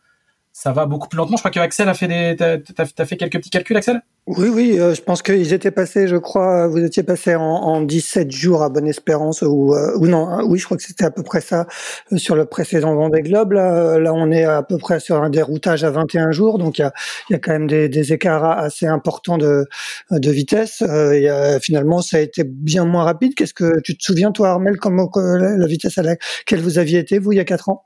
ça 0.61 0.73
va 0.73 0.87
beaucoup 0.87 1.07
plus 1.07 1.17
lentement. 1.17 1.37
Je 1.37 1.43
crois 1.43 1.53
que 1.53 1.61
Axel 1.61 1.89
a 1.89 1.95
fait 1.95 2.09
des, 2.09 2.35
t'as, 2.37 2.85
as 2.99 3.05
fait 3.05 3.17
quelques 3.17 3.37
petits 3.39 3.49
calculs, 3.49 3.77
Axel? 3.77 4.03
Oui, 4.27 4.49
oui. 4.49 4.81
Euh, 4.81 4.93
je 4.93 5.01
pense 5.01 5.23
qu'ils 5.23 5.53
étaient 5.53 5.71
passés, 5.71 6.09
je 6.09 6.17
crois, 6.17 6.67
vous 6.67 6.79
étiez 6.79 7.05
passé 7.05 7.37
en, 7.37 7.45
en 7.45 7.81
17 7.81 8.33
jours 8.33 8.65
à 8.65 8.69
Bonne 8.69 8.89
Espérance 8.89 9.43
ou, 9.43 9.73
euh, 9.73 9.97
ou 10.01 10.09
non, 10.09 10.29
hein, 10.29 10.43
oui, 10.45 10.59
je 10.59 10.65
crois 10.65 10.77
que 10.77 10.83
c'était 10.83 11.05
à 11.05 11.13
peu 11.13 11.23
près 11.23 11.41
ça 11.41 11.69
euh, 12.13 12.17
sur 12.17 12.35
le 12.35 12.45
précédent 12.45 12.93
Vendée 12.97 13.23
Globe. 13.23 13.53
Là, 13.53 14.01
là, 14.01 14.13
on 14.13 14.33
est 14.33 14.43
à 14.43 14.65
peu 14.65 14.79
près 14.79 14.99
sur 14.99 15.23
un 15.23 15.31
déroutage 15.31 15.85
à 15.85 15.93
21 15.93 16.33
jours, 16.33 16.59
donc 16.59 16.79
il 16.79 16.83
y 16.83 16.85
a, 16.85 16.93
y 17.31 17.35
a 17.35 17.39
quand 17.39 17.53
même 17.53 17.69
des, 17.69 17.89
des, 17.89 18.13
écarts 18.13 18.45
assez 18.45 18.87
importants 18.87 19.39
de, 19.39 19.65
de 20.11 20.31
vitesse. 20.33 20.83
Et, 20.83 21.29
finalement, 21.63 22.03
ça 22.03 22.17
a 22.17 22.21
été 22.21 22.43
bien 22.43 22.85
moins 22.85 23.05
rapide. 23.05 23.37
Qu'est-ce 23.37 23.55
que 23.55 23.79
tu 23.83 23.97
te 23.97 24.03
souviens, 24.03 24.33
toi, 24.33 24.49
Armel, 24.49 24.77
comment 24.79 25.09
la 25.15 25.67
vitesse 25.69 25.99
à 25.99 26.03
laquelle 26.03 26.61
vous 26.61 26.79
aviez 26.79 26.99
été 26.99 27.21
vous 27.21 27.31
il 27.31 27.37
y 27.37 27.41
a 27.41 27.45
quatre 27.45 27.69
ans? 27.69 27.85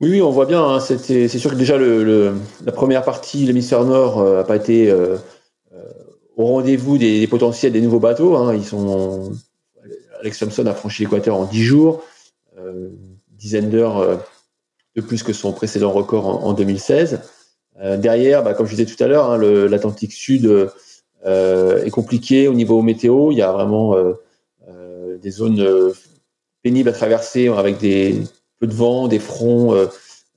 Oui, 0.00 0.22
on 0.22 0.30
voit 0.30 0.46
bien. 0.46 0.62
Hein, 0.62 0.80
c'est 0.80 1.28
sûr 1.28 1.50
que 1.50 1.56
déjà 1.56 1.76
le, 1.76 2.34
la 2.64 2.72
première 2.72 3.04
partie, 3.04 3.44
l'hémisphère 3.44 3.84
nord, 3.84 4.18
n'a 4.18 4.24
euh, 4.24 4.44
pas 4.44 4.54
été 4.54 4.88
euh, 4.90 5.16
euh, 5.74 5.82
au 6.36 6.46
rendez-vous 6.46 6.98
des, 6.98 7.26
potentiels 7.26 7.72
des 7.72 7.80
nouveaux 7.80 7.98
bateaux. 7.98 8.36
Hein. 8.36 8.54
Ils 8.54 8.64
sont, 8.64 9.32
Alex 10.20 10.38
Thompson 10.38 10.66
a 10.66 10.74
franchi 10.74 11.02
l'équateur 11.02 11.36
en 11.36 11.46
10 11.46 11.62
jours, 11.64 12.04
une 12.56 12.96
dizaine 13.30 13.70
d'heures 13.70 14.20
de 14.94 15.00
plus 15.00 15.22
que 15.22 15.32
son 15.32 15.52
précédent 15.52 15.90
record 15.90 16.44
en, 16.44 16.52
2016. 16.52 17.20
derrière, 17.98 18.42
bah, 18.44 18.54
comme 18.54 18.66
je 18.66 18.74
disais 18.76 18.86
tout 18.86 19.02
à 19.02 19.08
l'heure, 19.08 19.30
hein, 19.30 19.38
l'Atlantique 19.38 20.12
Sud 20.12 20.70
est 21.24 21.90
compliqué 21.90 22.46
au 22.46 22.54
niveau 22.54 22.82
météo. 22.82 23.32
Il 23.32 23.38
y 23.38 23.42
a 23.42 23.52
vraiment 23.52 23.96
des 25.20 25.30
zones 25.30 25.92
pénibles 26.62 26.88
à 26.88 26.92
traverser 26.92 27.48
avec 27.48 27.78
des 27.78 28.22
peu 28.58 28.66
de 28.66 28.74
vent, 28.74 29.08
des 29.08 29.18
fronts 29.18 29.74
euh, 29.74 29.86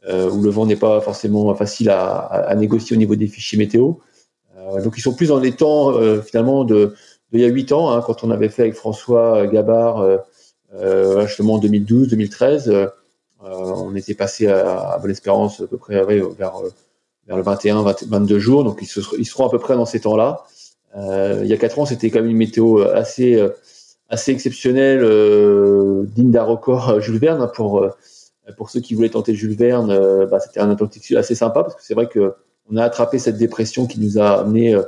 euh, 0.08 0.30
où 0.30 0.42
le 0.42 0.50
vent 0.50 0.66
n'est 0.66 0.76
pas 0.76 1.02
forcément 1.02 1.54
facile 1.56 1.90
à, 1.90 2.54
négocier 2.56 2.96
au 2.96 3.00
niveau 3.00 3.16
des 3.16 3.28
fichiers 3.28 3.58
météo. 3.58 3.94
Euh, 4.58 4.82
donc 4.82 4.96
ils 4.98 5.02
sont 5.02 5.14
plus 5.14 5.28
dans 5.28 5.40
les 5.40 5.54
temps 5.54 5.94
finalement 6.22 6.64
de, 6.64 6.96
il 7.34 7.42
y 7.42 7.46
a 7.46 7.48
huit 7.48 7.72
ans, 7.72 7.92
hein, 7.92 8.02
quand 8.06 8.24
on 8.24 8.32
avait 8.32 8.50
fait 8.50 8.64
avec 8.64 8.76
François 8.76 9.48
Gabard, 9.48 10.06
justement 11.26 11.56
en 11.56 11.58
2012, 11.60 12.10
2013. 12.10 12.90
on 13.42 13.96
était 13.96 14.16
passé 14.16 14.48
à, 14.48 14.98
Bonne 15.02 15.12
Espérance 15.12 15.62
à 15.62 15.68
peu 15.68 15.78
près 15.78 16.04
vers, 16.04 16.62
vers 17.28 17.38
le 17.38 17.42
21, 17.42 17.84
22 17.84 18.40
jours, 18.40 18.64
donc 18.64 18.80
ils, 18.82 19.04
ils, 19.18 19.26
seront 19.26 19.48
à 19.48 19.50
peu 19.50 19.60
près 19.60 19.76
dans 19.76 19.86
ces 19.86 20.02
temps-là. 20.02 20.44
il 20.96 21.48
y 21.48 21.54
a 21.54 21.58
quatre 21.58 21.80
ans, 21.80 21.86
c'était 21.86 22.10
quand 22.10 22.20
même 22.20 22.30
une 22.30 22.38
météo 22.38 22.82
assez 22.82 23.42
assez 24.12 24.32
exceptionnelle, 24.32 25.02
digne 26.06 26.30
d'un 26.32 26.44
record 26.44 27.02
Jules 27.02 27.18
Verne 27.18 27.42
hein, 27.42 27.52
pour 27.54 27.92
pour 28.58 28.70
ceux 28.70 28.80
qui 28.80 28.94
voulaient 28.94 29.10
tenter 29.10 29.36
Jules 29.36 29.56
Verne, 29.56 29.92
euh, 29.92 30.26
bah, 30.26 30.40
c'était 30.40 30.60
un 30.60 30.70
Atlantique 30.70 31.12
assez 31.14 31.36
sympa 31.36 31.64
parce 31.64 31.76
que 31.76 31.84
c'est 31.84 31.94
vrai 31.94 32.08
que 32.08 32.34
on 32.70 32.78
a 32.78 32.84
attrapé 32.84 33.20
cette 33.20 33.38
dépression 33.38 33.86
qui 33.86 34.00
nous 34.00 34.18
a 34.20 34.40
amené 34.40 34.74
euh, 34.74 34.84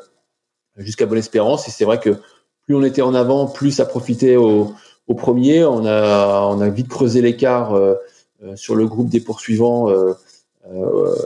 jusqu'à 0.77 1.05
Bonne 1.05 1.17
Espérance. 1.17 1.67
Et 1.67 1.71
c'est 1.71 1.85
vrai 1.85 1.99
que 1.99 2.17
plus 2.65 2.75
on 2.75 2.83
était 2.83 3.01
en 3.01 3.13
avant, 3.13 3.47
plus 3.47 3.71
ça 3.71 3.85
profitait 3.85 4.35
au, 4.35 4.73
au 5.07 5.15
premier. 5.15 5.65
On 5.65 5.85
a, 5.85 6.47
on 6.47 6.61
a 6.61 6.69
vite 6.69 6.87
creusé 6.87 7.21
l'écart 7.21 7.75
euh, 7.75 7.95
sur 8.55 8.75
le 8.75 8.87
groupe 8.87 9.09
des 9.09 9.21
poursuivants 9.21 9.89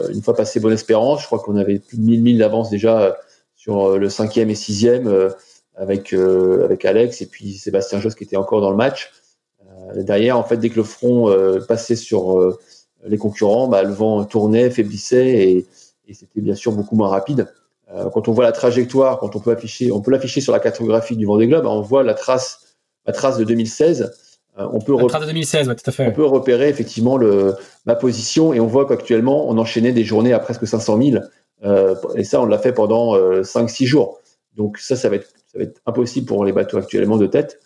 une 0.10 0.22
fois 0.22 0.36
passé 0.36 0.60
Bonne 0.60 0.74
Espérance. 0.74 1.22
Je 1.22 1.26
crois 1.26 1.40
qu'on 1.40 1.58
avait 1.58 1.80
plus 1.80 1.98
de 1.98 2.04
1000 2.04 2.22
milles 2.22 2.38
d'avance 2.38 2.70
déjà 2.70 3.18
sur 3.56 3.98
le 3.98 4.10
cinquième 4.10 4.52
et 4.52 4.56
sixième 4.56 5.32
avec, 5.78 6.14
avec 6.14 6.86
Alex 6.86 7.22
et 7.22 7.28
puis 7.28 7.54
Sébastien 7.54 8.00
Josse 8.00 8.16
qui 8.16 8.24
était 8.24 8.38
encore 8.38 8.62
dans 8.62 8.72
le 8.72 8.78
match. 8.78 9.12
Euh, 9.96 10.04
derrière, 10.04 10.38
en 10.38 10.44
fait, 10.44 10.58
dès 10.58 10.70
que 10.70 10.76
le 10.76 10.84
front 10.84 11.30
euh, 11.30 11.60
passait 11.60 11.96
sur 11.96 12.40
euh, 12.40 12.58
les 13.06 13.18
concurrents, 13.18 13.68
bah, 13.68 13.84
le 13.84 13.94
vent 13.94 14.24
tournait, 14.26 14.70
faiblissait 14.70 15.50
et, 15.50 15.68
c'était 16.14 16.40
bien 16.40 16.56
sûr 16.56 16.72
beaucoup 16.72 16.96
moins 16.96 17.10
rapide. 17.10 17.48
quand 18.14 18.30
on 18.30 18.32
voit 18.32 18.46
la 18.46 18.54
trajectoire, 18.54 19.20
quand 19.20 19.36
on 19.36 19.42
peut 19.42 19.52
afficher, 19.52 19.92
on 19.92 20.00
peut 20.00 20.10
l'afficher 20.10 20.40
sur 20.40 20.54
la 20.54 20.62
cartographie 20.62 21.18
du 21.18 21.26
Vendée 21.26 21.48
Globe, 21.48 21.66
on 21.66 21.82
voit 21.82 22.02
la 22.02 22.14
trace, 22.14 22.78
la 23.06 23.12
trace 23.12 23.38
de 23.38 23.44
2016. 23.44 24.14
on 24.56 24.80
peut 24.80 24.96
la 24.98 25.06
trace 25.08 25.24
de 25.24 25.28
2016, 25.28 25.68
tout 25.68 25.74
à 25.86 25.92
fait. 25.92 26.08
On 26.08 26.14
peut 26.14 26.24
repérer 26.24 26.70
effectivement 26.70 27.18
le, 27.18 27.56
ma 27.86 27.96
position 27.96 28.54
et 28.54 28.62
on 28.62 28.68
voit 28.68 28.88
qu'actuellement 28.88 29.50
on 29.50 29.58
enchaînait 29.58 29.92
des 29.92 30.06
journées 30.06 30.32
à 30.32 30.40
presque 30.40 30.66
500 30.66 30.98
000 30.98 31.24
et 32.16 32.24
ça 32.24 32.42
on 32.42 32.46
l'a 32.46 32.58
fait 32.58 32.72
pendant 32.72 33.18
5-6 33.18 33.84
jours. 33.84 34.22
Donc 34.56 34.78
ça, 34.78 34.96
ça 34.96 35.10
va, 35.10 35.18
être, 35.18 35.28
ça 35.58 35.64
va 35.64 35.70
être 35.70 35.82
impossible 35.86 36.28
pour 36.28 36.46
les 36.46 36.52
bateaux 36.52 36.78
actuellement 36.78 37.18
de 37.18 37.28
tête. 37.28 37.60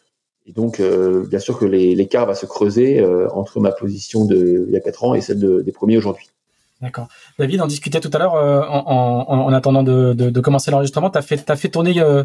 Et 0.46 0.54
donc, 0.54 0.80
euh, 0.80 1.26
bien 1.28 1.40
sûr 1.40 1.60
que 1.60 1.66
l'écart 1.66 2.26
va 2.26 2.36
se 2.36 2.46
creuser 2.46 3.00
euh, 3.00 3.28
entre 3.32 3.60
ma 3.60 3.72
position 3.72 4.26
de 4.26 4.66
il 4.68 4.74
y 4.74 4.78
a 4.78 4.80
4 4.80 5.04
ans 5.04 5.14
et 5.14 5.22
celle 5.22 5.64
des 5.64 5.72
premiers 5.72 5.98
aujourd'hui. 5.98 6.28
D'accord. 6.82 7.08
David, 7.38 7.62
on 7.62 7.68
discutait 7.68 8.00
tout 8.00 8.10
à 8.12 8.18
l'heure 8.18 8.36
euh, 8.36 8.62
en, 8.62 9.28
en, 9.28 9.40
en, 9.46 9.54
attendant 9.54 9.84
de, 9.84 10.14
de, 10.14 10.32
de 10.32 10.40
commencer 10.40 10.72
l'enregistrement. 10.72 11.12
Tu 11.12 11.18
as 11.20 11.22
fait, 11.22 11.50
as 11.50 11.56
fait 11.56 11.70
tourner, 11.70 12.00
euh, 12.02 12.24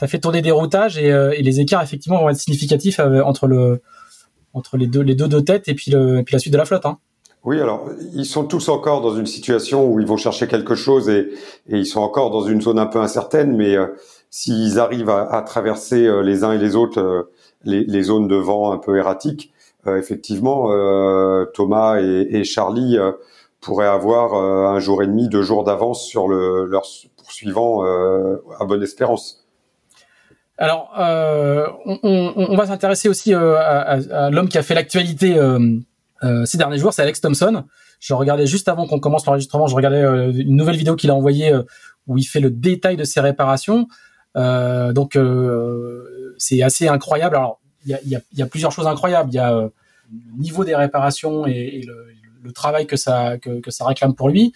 as 0.00 0.06
fait 0.06 0.18
tourner 0.18 0.40
des 0.40 0.52
routages 0.52 0.96
et, 0.96 1.08
et, 1.08 1.42
les 1.42 1.60
écarts 1.60 1.82
effectivement 1.82 2.18
vont 2.20 2.30
être 2.30 2.38
significatifs 2.38 2.98
entre 2.98 3.46
le 3.46 3.82
entre 4.52 4.78
les 4.78 4.86
deux 4.86 5.02
les 5.02 5.14
deux 5.14 5.28
de 5.28 5.38
tête 5.38 5.68
et 5.68 5.74
puis, 5.74 5.90
le, 5.90 6.18
et 6.18 6.22
puis 6.22 6.32
la 6.32 6.38
suite 6.38 6.52
de 6.52 6.58
la 6.58 6.64
flotte. 6.64 6.86
Hein. 6.86 6.98
Oui, 7.44 7.60
alors 7.60 7.90
ils 8.14 8.24
sont 8.24 8.44
tous 8.44 8.70
encore 8.70 9.02
dans 9.02 9.14
une 9.14 9.26
situation 9.26 9.86
où 9.86 10.00
ils 10.00 10.06
vont 10.06 10.16
chercher 10.16 10.48
quelque 10.48 10.74
chose 10.74 11.10
et, 11.10 11.28
et 11.68 11.76
ils 11.76 11.86
sont 11.86 12.00
encore 12.00 12.30
dans 12.30 12.42
une 12.46 12.62
zone 12.62 12.78
un 12.78 12.86
peu 12.86 13.00
incertaine, 13.00 13.54
mais 13.54 13.76
s'ils 14.30 14.78
arrivent 14.78 15.10
à, 15.10 15.42
traverser 15.42 16.08
les 16.22 16.44
uns 16.44 16.52
et 16.52 16.58
les 16.58 16.76
autres 16.76 17.30
les, 17.64 17.84
les, 17.84 18.02
zones 18.02 18.28
de 18.28 18.36
vent 18.36 18.72
un 18.72 18.78
peu 18.78 18.96
erratiques, 18.96 19.52
euh, 19.86 19.98
effectivement, 19.98 20.70
euh, 20.70 21.46
Thomas 21.54 22.00
et, 22.00 22.44
Charlie 22.44 22.98
euh, 22.98 23.12
pourraient 23.60 23.86
avoir 23.86 24.34
un 24.34 24.78
jour 24.78 25.02
et 25.02 25.06
demi, 25.06 25.28
deux 25.28 25.42
jours 25.42 25.64
d'avance 25.64 26.04
sur 26.04 26.28
le, 26.28 26.64
leur 26.64 26.84
poursuivant 27.16 27.82
à 27.82 28.64
Bonne 28.64 28.82
Espérance. 28.82 29.46
Alors, 30.56 30.92
euh, 30.98 31.66
on, 32.02 32.54
va 32.54 32.66
s'intéresser 32.66 33.08
aussi 33.08 33.34
euh, 33.34 33.56
à, 33.56 33.98
à, 34.26 34.30
l'homme 34.30 34.48
qui 34.48 34.58
a 34.58 34.62
fait 34.62 34.74
l'actualité 34.74 35.38
euh, 35.38 36.44
ces 36.44 36.58
derniers 36.58 36.76
jours, 36.76 36.92
c'est 36.92 37.00
Alex 37.00 37.20
Thompson. 37.20 37.64
Je 37.98 38.12
regardais 38.12 38.46
juste 38.46 38.68
avant 38.68 38.86
qu'on 38.86 39.00
commence 39.00 39.24
l'enregistrement, 39.24 39.66
je 39.66 39.74
regardais 39.74 40.02
une 40.02 40.56
nouvelle 40.56 40.76
vidéo 40.76 40.96
qu'il 40.96 41.10
a 41.10 41.14
envoyée 41.14 41.54
où 42.06 42.18
il 42.18 42.24
fait 42.24 42.40
le 42.40 42.50
détail 42.50 42.96
de 42.96 43.04
ses 43.04 43.20
réparations. 43.20 43.88
Donc 44.34 45.18
c'est 46.38 46.62
assez 46.62 46.88
incroyable. 46.88 47.36
Alors 47.36 47.60
il 47.86 47.98
y 48.32 48.42
a, 48.42 48.46
plusieurs 48.46 48.72
choses 48.72 48.86
incroyables. 48.86 49.30
Il 49.30 49.36
y 49.36 49.38
a 49.38 49.52
le 49.52 49.72
niveau 50.38 50.64
des 50.64 50.74
réparations 50.74 51.46
et, 51.46 51.82
le, 51.86 52.52
travail 52.52 52.86
que 52.86 52.96
ça 52.96 53.38
que, 53.38 53.70
ça 53.70 53.84
réclame 53.84 54.14
pour 54.14 54.28
lui. 54.28 54.52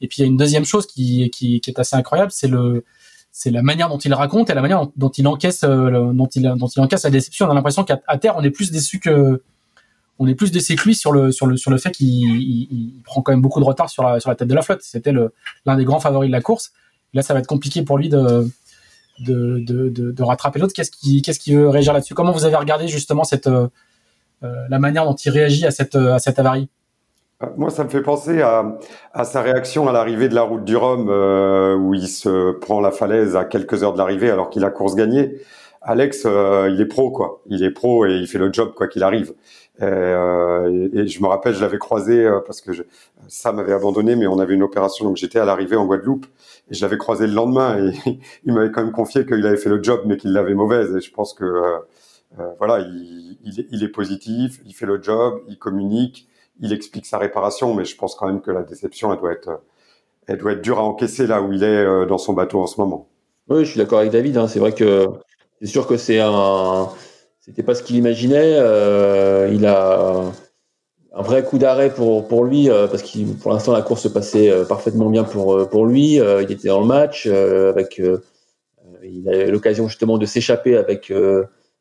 Et 0.00 0.08
puis 0.08 0.18
il 0.18 0.20
y 0.22 0.24
a 0.24 0.26
une 0.26 0.36
deuxième 0.36 0.64
chose 0.64 0.86
qui, 0.86 1.30
est 1.42 1.78
assez 1.78 1.96
incroyable, 1.96 2.30
c'est 2.32 2.48
le 2.48 2.84
c'est 3.30 3.50
la 3.50 3.62
manière 3.62 3.88
dont 3.88 3.98
il 3.98 4.12
raconte 4.14 4.50
et 4.50 4.54
la 4.54 4.62
manière 4.62 4.88
dont 4.96 5.10
il 5.10 5.26
encaisse 5.28 5.62
euh, 5.62 6.12
dont 6.12 6.26
il 6.26 6.80
encaisse 6.80 7.04
la 7.04 7.10
déception. 7.10 7.46
On 7.46 7.50
a 7.50 7.54
l'impression 7.54 7.84
qu'à 7.84 7.96
terre 8.18 8.34
on 8.36 8.42
est 8.42 8.50
plus 8.50 8.72
déçu 8.72 8.98
que 8.98 9.42
on 10.18 10.26
est 10.26 10.34
plus 10.34 10.50
déçu 10.50 10.74
que 10.74 10.82
lui 10.82 10.94
sur 10.96 11.12
le 11.12 11.30
sur 11.30 11.46
le 11.46 11.56
sur 11.56 11.70
le 11.70 11.78
fait 11.78 11.92
qu'il 11.92 12.08
il, 12.08 12.68
il 12.70 13.02
prend 13.04 13.22
quand 13.22 13.30
même 13.30 13.42
beaucoup 13.42 13.60
de 13.60 13.64
retard 13.64 13.90
sur 13.90 14.02
la 14.02 14.18
sur 14.18 14.30
la 14.30 14.36
tête 14.36 14.48
de 14.48 14.54
la 14.54 14.62
flotte. 14.62 14.82
C'était 14.82 15.12
l'un 15.12 15.76
des 15.76 15.84
grands 15.84 16.00
favoris 16.00 16.28
de 16.28 16.32
la 16.32 16.40
course. 16.40 16.72
Là, 17.14 17.22
ça 17.22 17.32
va 17.32 17.40
être 17.40 17.46
compliqué 17.46 17.82
pour 17.82 17.96
lui 17.96 18.08
de 18.08 18.50
de, 19.20 20.22
rattraper 20.22 20.58
l'autre. 20.58 20.74
Qu'est-ce 20.74 20.90
qui 20.90 21.54
veut 21.54 21.68
réagir 21.68 21.92
là-dessus? 21.92 22.14
Comment 22.14 22.32
vous 22.32 22.44
avez 22.44 22.56
regardé 22.56 22.88
justement 22.88 23.24
cette 23.24 23.46
euh, 23.46 23.68
la 24.42 24.78
manière 24.78 25.04
dont 25.04 25.14
il 25.14 25.30
réagit 25.30 25.66
à 25.66 25.70
cette 25.70 25.98
cette 26.18 26.38
avarie? 26.38 26.68
Moi, 27.56 27.70
ça 27.70 27.84
me 27.84 27.88
fait 27.88 28.02
penser 28.02 28.42
à, 28.42 29.24
sa 29.24 29.42
réaction 29.42 29.88
à 29.88 29.92
l'arrivée 29.92 30.28
de 30.28 30.34
la 30.34 30.42
route 30.42 30.64
du 30.64 30.76
Rhum, 30.76 31.08
euh, 31.08 31.76
où 31.76 31.94
il 31.94 32.08
se 32.08 32.50
prend 32.50 32.80
la 32.80 32.90
falaise 32.90 33.36
à 33.36 33.44
quelques 33.44 33.84
heures 33.84 33.92
de 33.92 33.98
l'arrivée 33.98 34.28
alors 34.30 34.50
qu'il 34.50 34.64
a 34.64 34.70
course 34.70 34.96
gagnée. 34.96 35.36
Alex, 35.82 36.24
euh, 36.26 36.68
il 36.72 36.80
est 36.80 36.86
pro, 36.86 37.10
quoi. 37.10 37.40
Il 37.46 37.62
est 37.62 37.70
pro 37.70 38.04
et 38.06 38.16
il 38.16 38.26
fait 38.26 38.38
le 38.38 38.52
job 38.52 38.72
quoi 38.74 38.88
qu'il 38.88 39.02
arrive. 39.02 39.34
Et, 39.80 39.84
euh, 39.84 41.06
je 41.06 41.22
me 41.22 41.28
rappelle, 41.28 41.54
je 41.54 41.60
l'avais 41.60 41.78
croisé 41.78 42.24
euh, 42.24 42.40
parce 42.44 42.60
que 42.60 42.72
ça 43.28 43.52
m'avait 43.52 43.72
abandonné, 43.72 44.16
mais 44.16 44.26
on 44.26 44.40
avait 44.40 44.54
une 44.54 44.64
opération, 44.64 45.04
donc 45.04 45.16
j'étais 45.16 45.38
à 45.38 45.44
l'arrivée 45.44 45.76
en 45.76 45.86
Guadeloupe 45.86 46.26
et 46.70 46.74
je 46.74 46.82
l'avais 46.82 46.98
croisé 46.98 47.26
le 47.26 47.32
lendemain 47.32 47.78
et 47.78 48.20
il 48.44 48.52
m'avait 48.52 48.70
quand 48.70 48.82
même 48.82 48.92
confié 48.92 49.24
qu'il 49.26 49.46
avait 49.46 49.56
fait 49.56 49.70
le 49.70 49.82
job, 49.82 50.02
mais 50.06 50.16
qu'il 50.16 50.32
l'avait 50.32 50.54
mauvaise. 50.54 50.94
Et 50.96 51.00
je 51.00 51.12
pense 51.12 51.34
que 51.34 51.44
euh, 51.44 52.52
voilà, 52.58 52.80
il, 52.80 53.82
est 53.82 53.88
positif, 53.88 54.60
il 54.66 54.74
fait 54.74 54.86
le 54.86 55.02
job, 55.02 55.40
il 55.48 55.58
communique 55.58 56.28
il 56.60 56.72
explique 56.72 57.06
sa 57.06 57.18
réparation, 57.18 57.74
mais 57.74 57.84
je 57.84 57.96
pense 57.96 58.14
quand 58.14 58.26
même 58.26 58.40
que 58.40 58.50
la 58.50 58.62
déception, 58.62 59.12
elle 59.12 59.20
doit 59.20 59.32
être, 59.32 59.62
elle 60.26 60.38
doit 60.38 60.52
être 60.52 60.62
dure 60.62 60.78
à 60.78 60.82
encaisser 60.82 61.26
là 61.26 61.42
où 61.42 61.52
il 61.52 61.62
est 61.62 61.66
euh, 61.66 62.06
dans 62.06 62.18
son 62.18 62.32
bateau 62.32 62.60
en 62.60 62.66
ce 62.66 62.80
moment. 62.80 63.08
Oui, 63.48 63.64
je 63.64 63.70
suis 63.70 63.78
d'accord 63.78 64.00
avec 64.00 64.12
David. 64.12 64.36
Hein. 64.36 64.48
C'est 64.48 64.58
vrai 64.58 64.72
que 64.72 65.06
c'est 65.60 65.66
sûr 65.66 65.86
que 65.86 65.96
c'est 65.96 66.20
un, 66.20 66.88
c'était 67.40 67.62
pas 67.62 67.74
ce 67.74 67.82
qu'il 67.82 67.96
imaginait. 67.96 68.56
Euh, 68.58 69.50
il 69.52 69.66
a 69.66 70.24
un 71.18 71.22
vrai 71.22 71.44
coup 71.44 71.58
d'arrêt 71.58 71.92
pour 71.92 72.28
pour 72.28 72.44
lui 72.44 72.70
euh, 72.70 72.86
parce 72.86 73.02
que 73.02 73.32
pour 73.40 73.52
l'instant 73.52 73.72
la 73.72 73.82
course 73.82 74.02
se 74.02 74.08
passait 74.08 74.50
euh, 74.50 74.64
parfaitement 74.64 75.10
bien 75.10 75.24
pour 75.24 75.54
euh, 75.54 75.64
pour 75.66 75.84
lui. 75.84 76.14
il 76.14 76.52
était 76.52 76.68
dans 76.68 76.80
le 76.80 76.86
match 76.86 77.26
avec, 77.26 78.00
il 79.02 79.28
a 79.28 79.46
l'occasion 79.46 79.88
justement 79.88 80.16
de 80.18 80.26
s'échapper 80.26 80.76
avec 80.76 81.12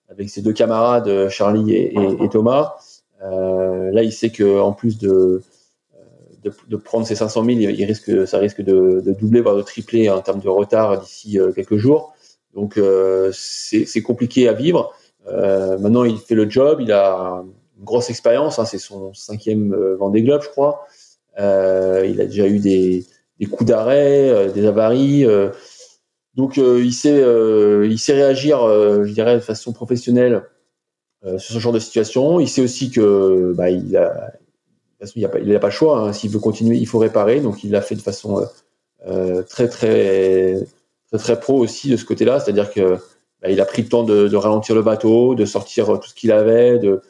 avec 0.09 0.29
ses 0.29 0.41
deux 0.41 0.53
camarades 0.53 1.29
Charlie 1.29 1.73
et, 1.73 1.93
et, 1.97 2.23
et 2.23 2.29
Thomas. 2.29 2.75
Euh, 3.23 3.91
là, 3.91 4.03
il 4.03 4.11
sait 4.11 4.29
que 4.29 4.59
en 4.59 4.73
plus 4.73 4.97
de, 4.97 5.41
de, 6.43 6.51
de, 6.67 6.77
prendre 6.77 7.05
ses 7.05 7.15
500 7.15 7.45
000, 7.45 7.57
il 7.59 7.85
risque, 7.85 8.27
ça 8.27 8.37
risque 8.37 8.61
de, 8.61 9.01
de 9.03 9.13
doubler, 9.13 9.41
voire 9.41 9.55
de 9.55 9.61
tripler 9.61 10.09
en 10.09 10.21
termes 10.21 10.39
de 10.39 10.49
retard 10.49 10.99
d'ici 10.99 11.39
euh, 11.39 11.51
quelques 11.51 11.77
jours. 11.77 12.13
Donc, 12.53 12.77
euh, 12.77 13.31
c'est 13.33 14.01
compliqué 14.01 14.47
à 14.47 14.53
vivre. 14.53 14.93
Euh, 15.27 15.77
maintenant, 15.77 16.03
il 16.03 16.17
fait 16.17 16.35
le 16.35 16.49
job. 16.49 16.79
Il 16.81 16.91
a 16.91 17.43
grosse 17.79 18.09
expérience. 18.09 18.59
Hein, 18.59 18.65
c'est 18.65 18.77
son 18.77 19.13
cinquième 19.13 19.75
Vendée 19.95 20.23
Globe, 20.23 20.41
je 20.43 20.49
crois. 20.49 20.85
Euh, 21.39 22.05
il 22.09 22.19
a 22.21 22.25
déjà 22.25 22.47
eu 22.47 22.59
des, 22.59 23.05
coups 23.51 23.65
d'arrêt, 23.65 24.51
des 24.53 24.65
avaries. 24.65 25.25
donc, 26.35 26.57
il 26.57 26.93
sait, 26.93 27.23
réagir, 28.13 28.59
je 28.59 29.11
dirais, 29.11 29.35
de 29.35 29.41
façon 29.41 29.73
professionnelle 29.73 30.43
euh, 31.25 31.39
sur 31.39 31.55
ce 31.55 31.59
genre 31.59 31.73
de 31.73 31.79
situation. 31.79 32.39
Il 32.39 32.47
sait 32.47 32.61
aussi 32.61 32.91
que 32.91 33.53
bah, 33.55 33.69
il 33.71 33.99
il 35.15 35.21
n'a 35.21 35.29
pas, 35.29 35.39
pas 35.59 35.67
le 35.67 35.71
choix. 35.71 35.99
Hein. 35.99 36.13
S'il 36.13 36.29
veut 36.29 36.39
continuer, 36.39 36.77
il 36.77 36.87
faut 36.87 36.99
réparer. 36.99 37.41
Donc 37.41 37.63
il 37.63 37.71
l'a 37.71 37.81
fait 37.81 37.95
de 37.95 38.01
façon 38.01 38.39
euh, 38.39 38.45
euh, 39.07 39.43
très 39.43 39.67
très 39.67 40.59
très 41.07 41.17
très 41.17 41.39
pro 41.39 41.57
aussi 41.57 41.89
de 41.89 41.97
ce 41.97 42.05
côté-là. 42.05 42.39
C'est-à-dire 42.39 42.71
que 42.71 42.97
bah, 43.41 43.49
il 43.49 43.59
a 43.59 43.65
pris 43.65 43.81
le 43.81 43.89
temps 43.89 44.03
de, 44.03 44.27
de, 44.27 44.35
ralentir 44.35 44.75
le 44.75 44.83
bateau, 44.83 45.33
de 45.33 45.45
sortir 45.45 45.87
tout 45.99 46.09
ce 46.09 46.13
qu'il 46.13 46.31
avait, 46.31 46.77
de, 46.77 47.01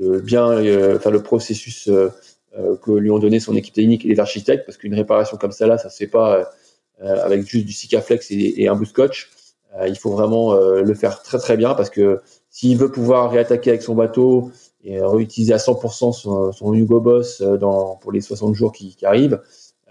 de 0.00 0.20
bien 0.20 0.50
euh, 0.50 0.98
faire 0.98 1.12
le 1.12 1.22
processus 1.22 1.88
euh, 1.88 2.10
que 2.82 2.90
lui 2.90 3.10
ont 3.10 3.18
donné 3.18 3.38
son 3.38 3.54
équipe 3.54 3.74
technique 3.74 4.04
et 4.04 4.08
les 4.08 4.18
architectes, 4.18 4.66
parce 4.66 4.76
qu'une 4.76 4.94
réparation 4.94 5.36
comme 5.36 5.52
ça 5.52 5.66
là, 5.66 5.78
ça 5.78 5.88
se 5.88 5.96
fait 5.96 6.08
pas 6.08 6.50
avec 7.00 7.46
juste 7.46 7.64
du 7.64 7.72
Sikaflex 7.72 8.26
et, 8.30 8.68
un 8.68 8.74
bout 8.74 8.84
de 8.84 8.88
scotch. 8.88 9.30
il 9.86 9.96
faut 9.96 10.10
vraiment 10.10 10.54
le 10.54 10.94
faire 10.94 11.22
très 11.22 11.38
très 11.38 11.56
bien 11.56 11.74
parce 11.74 11.88
que 11.88 12.20
s'il 12.50 12.76
veut 12.76 12.90
pouvoir 12.90 13.30
réattaquer 13.30 13.70
avec 13.70 13.82
son 13.82 13.94
bateau 13.94 14.50
et 14.84 15.00
réutiliser 15.00 15.52
à 15.52 15.58
100% 15.58 16.12
son, 16.12 16.52
son, 16.52 16.74
Hugo 16.74 17.00
Boss 17.00 17.40
euh, 17.40 17.56
dans, 17.56 17.96
pour 17.96 18.12
les 18.12 18.20
60 18.20 18.54
jours 18.54 18.72
qui, 18.72 18.94
qui 18.96 19.06
arrivent, 19.06 19.40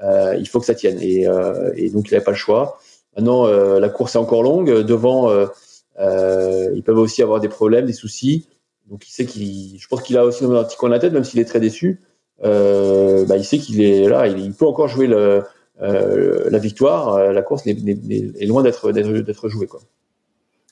euh, 0.04 0.36
il 0.40 0.48
faut 0.48 0.60
que 0.60 0.66
ça 0.66 0.76
tienne. 0.76 0.98
Et, 1.02 1.28
euh, 1.28 1.72
et 1.76 1.90
donc, 1.90 2.10
il 2.10 2.14
n'avait 2.14 2.24
pas 2.24 2.32
le 2.32 2.38
choix. 2.38 2.80
Maintenant, 3.16 3.46
euh, 3.46 3.80
la 3.80 3.90
course 3.90 4.16
est 4.16 4.20
encore 4.20 4.44
longue. 4.44 4.70
Devant, 4.84 5.30
euh, 5.30 6.72
ils 6.74 6.84
peuvent 6.84 6.98
aussi 6.98 7.22
avoir 7.22 7.40
des 7.40 7.50
problèmes, 7.50 7.86
des 7.86 7.94
soucis. 7.94 8.48
Donc, 8.90 9.08
il 9.08 9.12
sait 9.12 9.26
qu'il, 9.26 9.80
je 9.80 9.88
pense 9.88 10.02
qu'il 10.02 10.18
a 10.18 10.26
aussi 10.26 10.44
un 10.46 10.64
petit 10.64 10.78
coin 10.78 10.90
de 10.90 10.94
la 10.94 11.00
tête, 11.00 11.14
même 11.14 11.24
s'il 11.24 11.40
est 11.40 11.46
très 11.46 11.60
déçu. 11.60 12.02
bah, 12.42 13.38
il 13.38 13.46
sait 13.46 13.60
qu'il 13.60 13.82
est 13.82 14.08
là, 14.08 14.28
il, 14.28 14.54
peut 14.54 14.66
encore 14.66 14.88
jouer 14.88 15.08
le, 15.08 15.44
la 15.80 16.58
victoire. 16.60 17.32
La 17.32 17.42
course 17.42 17.68
est, 17.68 18.46
loin 18.46 18.64
d'être, 18.64 18.92
d'être 18.92 19.50
jouée. 19.50 19.68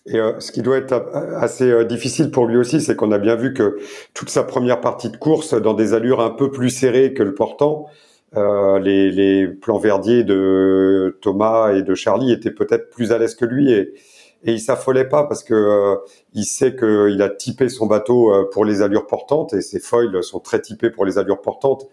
Et 0.08 0.20
euh, 0.20 0.40
ce 0.40 0.52
qui 0.52 0.62
doit 0.62 0.78
être 0.78 0.94
assez 1.36 1.70
euh, 1.70 1.84
difficile 1.84 2.32
pour 2.32 2.48
lui 2.48 2.58
aussi, 2.58 2.80
c'est 2.80 2.96
qu'on 2.96 3.12
a 3.12 3.18
bien 3.18 3.36
vu 3.36 3.54
que 3.54 3.78
toute 4.14 4.30
sa 4.30 4.44
première 4.44 4.80
partie 4.80 5.10
de 5.10 5.18
course, 5.18 5.54
dans 5.54 5.74
des 5.74 5.94
allures 5.94 6.22
un 6.22 6.30
peu 6.30 6.50
plus 6.50 6.70
serrées 6.70 7.14
que 7.14 7.24
le 7.24 7.34
portant, 7.34 7.88
euh, 8.38 8.80
les, 8.80 9.12
les, 9.12 9.48
plans 9.48 9.80
verdiers 9.80 10.24
de 10.24 11.18
Thomas 11.22 11.74
et 11.74 11.82
de 11.82 11.94
Charlie 11.94 12.32
étaient 12.32 12.52
peut-être 12.52 12.90
plus 12.90 13.12
à 13.12 13.18
l'aise 13.18 13.36
que 13.36 13.46
lui 13.46 13.72
et, 13.72 13.94
et 14.44 14.54
il 14.54 14.60
s'affolait 14.60 15.08
pas 15.08 15.24
parce 15.24 15.44
que 15.44 15.54
euh, 15.54 15.96
il 16.34 16.46
sait 16.46 16.76
qu'il 16.76 17.22
a 17.22 17.30
typé 17.30 17.70
son 17.70 17.86
bateau 17.86 18.32
pour 18.52 18.66
les 18.66 18.82
allures 18.82 19.08
portantes 19.08 19.54
et 19.54 19.62
ses 19.62 19.80
foils 19.80 20.24
sont 20.24 20.40
très 20.40 20.62
typés 20.62 20.90
pour 20.90 21.06
les 21.06 21.18
allures 21.18 21.42
portantes 21.42 21.88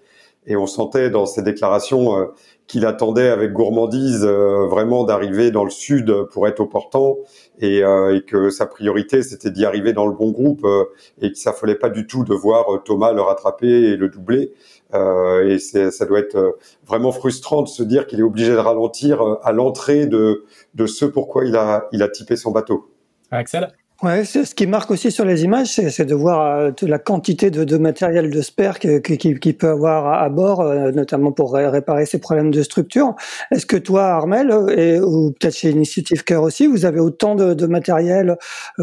et 0.46 0.57
on 0.57 0.66
sentait 0.66 1.09
dans 1.09 1.24
ses 1.24 1.40
déclarations 1.40 2.28
qu'il 2.66 2.85
attendait 2.85 3.28
avec 3.28 3.52
gourmandise 3.52 4.24
vraiment 4.24 5.04
d'arriver 5.04 5.50
dans 5.50 5.64
le 5.64 5.70
sud 5.70 6.12
pour 6.33 6.46
être 6.48 6.61
au 6.61 6.66
portant 6.66 7.16
et, 7.61 7.83
euh, 7.83 8.16
et, 8.16 8.22
que 8.22 8.50
sa 8.50 8.66
priorité 8.66 9.22
c'était 9.22 9.50
d'y 9.50 9.64
arriver 9.64 9.92
dans 9.92 10.07
le 10.07 10.12
bon 10.12 10.30
groupe 10.30 10.64
euh, 10.64 10.85
et 11.20 11.30
que 11.30 11.38
ça 11.38 11.52
fallait 11.52 11.74
pas 11.74 11.90
du 11.90 12.07
tout 12.07 12.24
de 12.24 12.35
voir 12.35 12.74
euh, 12.74 12.78
Thomas 12.78 13.12
le 13.12 13.20
rattraper 13.20 13.68
et 13.68 13.96
le 13.96 14.09
doubler. 14.09 14.52
Euh, 14.94 15.48
et 15.48 15.59
ça 15.59 16.07
doit 16.07 16.20
être 16.20 16.59
vraiment 16.87 17.12
frustrant 17.12 17.62
de 17.62 17.68
se 17.68 17.83
dire 17.83 18.07
qu'il 18.07 18.20
est 18.20 18.24
obligé 18.24 18.52
de 18.52 18.57
ralentir 18.57 19.22
à 19.42 19.52
l'entrée 19.52 20.07
de, 20.07 20.44
de 20.74 20.87
ce 20.87 21.04
pourquoi 21.04 21.44
il 21.44 21.57
a, 21.57 21.88
il 21.92 22.02
a 22.02 22.09
typé 22.09 22.37
son 22.37 22.50
bateau. 22.50 22.90
Axel? 23.30 23.68
Ouais, 24.02 24.24
ce 24.24 24.54
qui 24.54 24.66
marque 24.66 24.90
aussi 24.90 25.12
sur 25.12 25.24
les 25.24 25.44
images, 25.44 25.68
c'est 25.68 26.04
de 26.04 26.14
voir 26.16 26.59
euh, 26.59 26.72
la 26.83 26.98
quantité 26.98 27.50
de, 27.50 27.62
de 27.62 27.78
matériel 27.78 28.28
de 28.28 28.42
spare 28.42 28.80
qu'il 28.80 29.00
qui, 29.00 29.52
peut 29.52 29.68
avoir 29.68 30.20
à, 30.20 30.28
bord, 30.28 30.61
euh, 30.61 30.90
notamment 30.90 31.30
pour 31.30 31.54
réparer 31.54 32.04
ses 32.04 32.18
problèmes 32.18 32.50
de 32.50 32.62
structure. 32.64 33.14
Est-ce 33.52 33.66
que 33.66 33.76
toi, 33.76 34.07
Armel, 34.07 34.52
et, 34.76 34.98
ou 34.98 35.30
peut-être 35.30 35.57
chez 35.57 35.70
Initiative 35.70 36.24
Care 36.24 36.42
aussi, 36.42 36.66
vous 36.66 36.85
avez 36.85 36.98
autant 36.98 37.37
de, 37.37 37.54
de, 37.54 37.66
matériel 37.66 38.37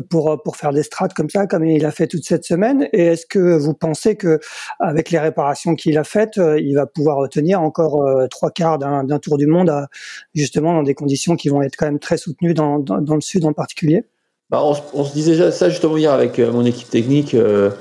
pour 0.10 0.42
pour 0.44 0.56
faire 0.56 0.72
des 0.72 0.82
strates 0.82 1.14
comme 1.14 1.30
ça, 1.30 1.46
comme 1.46 1.66
il 1.66 1.86
a 1.86 1.92
fait 1.92 2.08
toute 2.08 2.24
cette 2.24 2.46
semaine? 2.46 2.88
Et 2.94 3.08
est-ce 3.08 3.26
que 3.26 3.58
vous 3.58 3.74
pensez 3.74 4.16
que 4.16 4.40
avec 4.80 5.12
les 5.12 5.20
réparations 5.20 5.76
qu'il 5.76 5.98
a 5.98 6.06
faites, 6.06 6.38
euh, 6.38 6.58
il 6.60 6.74
va 6.76 6.86
pouvoir 6.88 7.28
tenir 7.28 7.62
encore 7.62 8.02
trois 8.30 8.50
quarts 8.50 8.80
d'un 8.80 9.20
tour 9.20 9.38
du 9.38 9.46
monde, 9.46 9.70
à, 9.70 9.90
justement 10.34 10.74
dans 10.74 10.84
des 10.84 10.96
conditions 10.96 11.36
qui 11.36 11.50
vont 11.50 11.62
être 11.62 11.76
quand 11.76 11.86
même 11.86 12.00
très 12.00 12.18
soutenues 12.18 12.54
dans, 12.54 12.80
dans, 12.80 13.02
dans 13.02 13.16
le 13.16 13.22
sud 13.22 13.46
en 13.46 13.54
particulier? 13.54 14.06
Bah, 14.52 14.62
on, 14.64 14.76
on, 14.94 15.06
se 15.06 15.14
disait 15.14 15.52
ça 15.52 15.70
justement 15.70 15.98
hier 15.98 16.12
avec 16.12 16.38
euh, 16.38 16.52
mon 16.52 16.66
équipe 16.66 16.90
technique. 16.90 17.34
Euh, 17.34 17.72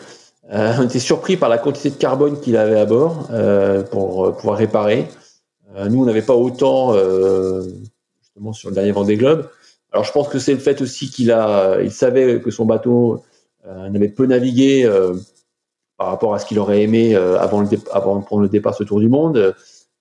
euh, 0.52 0.74
on 0.78 0.84
était 0.84 0.98
surpris 0.98 1.36
par 1.36 1.48
la 1.48 1.58
quantité 1.58 1.90
de 1.90 1.94
carbone 1.94 2.40
qu'il 2.40 2.56
avait 2.56 2.78
à 2.78 2.84
bord 2.84 3.28
euh, 3.30 3.82
pour 3.82 4.26
euh, 4.26 4.32
pouvoir 4.32 4.56
réparer. 4.56 5.06
nous, 5.88 6.02
on 6.02 6.04
n'avait 6.04 6.22
pas 6.22 6.34
autant 6.34 6.94
justement 8.20 8.52
sur 8.52 8.70
le 8.70 8.74
dernier 8.74 8.90
Vendée 8.90 9.16
Globe. 9.16 9.48
Alors, 9.92 10.04
je 10.04 10.12
pense 10.12 10.28
que 10.28 10.38
c'est 10.38 10.52
le 10.52 10.58
fait 10.58 10.80
aussi 10.82 11.10
qu'il 11.10 11.30
a, 11.30 11.80
il 11.80 11.92
savait 11.92 12.40
que 12.40 12.50
son 12.50 12.64
bateau 12.64 13.22
n'avait 13.64 14.08
peu 14.08 14.26
navigué 14.26 14.90
par 15.96 16.08
rapport 16.08 16.34
à 16.34 16.40
ce 16.40 16.46
qu'il 16.46 16.58
aurait 16.58 16.82
aimé 16.82 17.14
avant, 17.14 17.60
le 17.60 17.68
avant 17.92 18.18
de 18.18 18.24
prendre 18.24 18.42
le 18.42 18.48
départ 18.48 18.74
ce 18.74 18.82
Tour 18.82 18.98
du 18.98 19.08
Monde. 19.08 19.54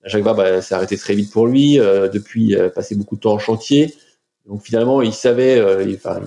Jacques 0.04 0.24
Vabre 0.24 0.38
bah, 0.38 0.60
s'est 0.60 0.74
arrêté 0.74 0.96
très 0.96 1.14
vite 1.14 1.32
pour 1.32 1.46
lui. 1.46 1.76
depuis, 1.76 2.56
passé 2.74 2.96
beaucoup 2.96 3.14
de 3.14 3.20
temps 3.20 3.34
en 3.34 3.38
chantier. 3.38 3.94
Donc 4.48 4.62
finalement, 4.62 5.02
il 5.02 5.12
savait, 5.12 5.62
enfin, 5.94 6.20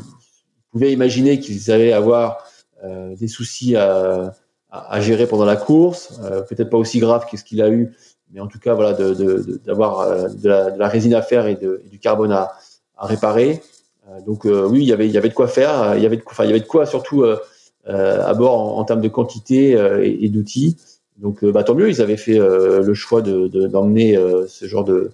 pouvait 0.74 0.92
imaginer 0.92 1.40
qu'ils 1.40 1.72
allaient 1.72 1.94
avoir 1.94 2.46
euh, 2.84 3.16
des 3.16 3.28
soucis 3.28 3.76
à, 3.76 4.34
à, 4.72 5.00
gérer 5.00 5.28
pendant 5.28 5.46
la 5.46 5.56
course. 5.56 6.20
Peut-être 6.50 6.70
pas 6.70 6.78
aussi 6.78 7.00
grave 7.00 7.26
que 7.32 7.38
ce 7.38 7.44
qu'il 7.44 7.62
a 7.62 7.70
eu, 7.70 7.94
mais 8.34 8.40
en 8.40 8.48
tout 8.48 8.60
cas, 8.60 8.74
voilà, 8.74 8.94
d'avoir 8.94 10.30
de, 10.30 10.48
la, 10.50 10.88
résine 10.88 11.14
à 11.14 11.22
faire 11.22 11.48
et, 11.48 11.56
du 11.56 12.00
carbone 12.00 12.32
à, 12.32 12.52
réparer. 12.98 13.62
donc 14.26 14.46
oui, 14.46 14.80
il 14.82 14.88
y 14.88 14.94
avait, 14.94 15.08
il 15.08 15.14
y 15.14 15.18
avait 15.18 15.30
de 15.30 15.34
quoi 15.34 15.48
faire. 15.48 15.96
Il 15.96 16.02
y 16.04 16.06
avait 16.06 16.18
de, 16.18 16.24
enfin, 16.26 16.44
il 16.46 16.48
y 16.48 16.52
avait 16.52 16.62
de 16.62 16.66
quoi 16.66 16.86
surtout 16.86 17.24
à 17.86 18.34
bord 18.34 18.80
en, 18.80 18.84
termes 18.84 19.02
de 19.02 19.10
quantité 19.10 19.72
et, 20.04 20.30
d'outils. 20.30 20.78
Donc, 21.18 21.46
bah, 21.46 21.64
tant 21.64 21.76
mieux, 21.76 21.90
ils 21.90 22.02
avaient 22.02 22.18
fait 22.18 22.40
le 22.40 22.94
choix 22.96 23.22
d'emmener 23.22 24.18
ce 24.48 24.66
genre 24.66 24.84
de, 24.84 25.12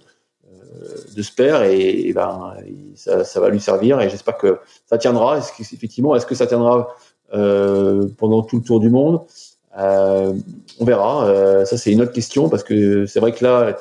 de 1.16 1.22
spare 1.22 1.64
et, 1.64 2.12
ben 2.12 2.54
ça, 2.94 3.40
va 3.40 3.48
lui 3.48 3.60
servir 3.60 4.00
et 4.00 4.08
j'espère 4.08 4.36
que 4.36 4.58
ça 4.86 4.98
tiendra. 4.98 5.38
Effectivement, 5.38 6.14
est-ce 6.14 6.26
que 6.26 6.34
ça 6.34 6.46
tiendra 6.46 6.88
euh, 7.34 8.08
pendant 8.18 8.42
tout 8.42 8.56
le 8.56 8.62
tour 8.62 8.80
du 8.80 8.90
monde? 8.90 9.20
Euh, 9.78 10.32
On 10.78 10.84
verra. 10.84 11.28
Euh, 11.28 11.64
ça 11.64 11.76
c'est 11.76 11.92
une 11.92 12.02
autre 12.02 12.12
question 12.12 12.48
parce 12.48 12.64
que 12.64 13.06
c'est 13.06 13.20
vrai 13.20 13.32
que 13.32 13.44
là 13.44 13.76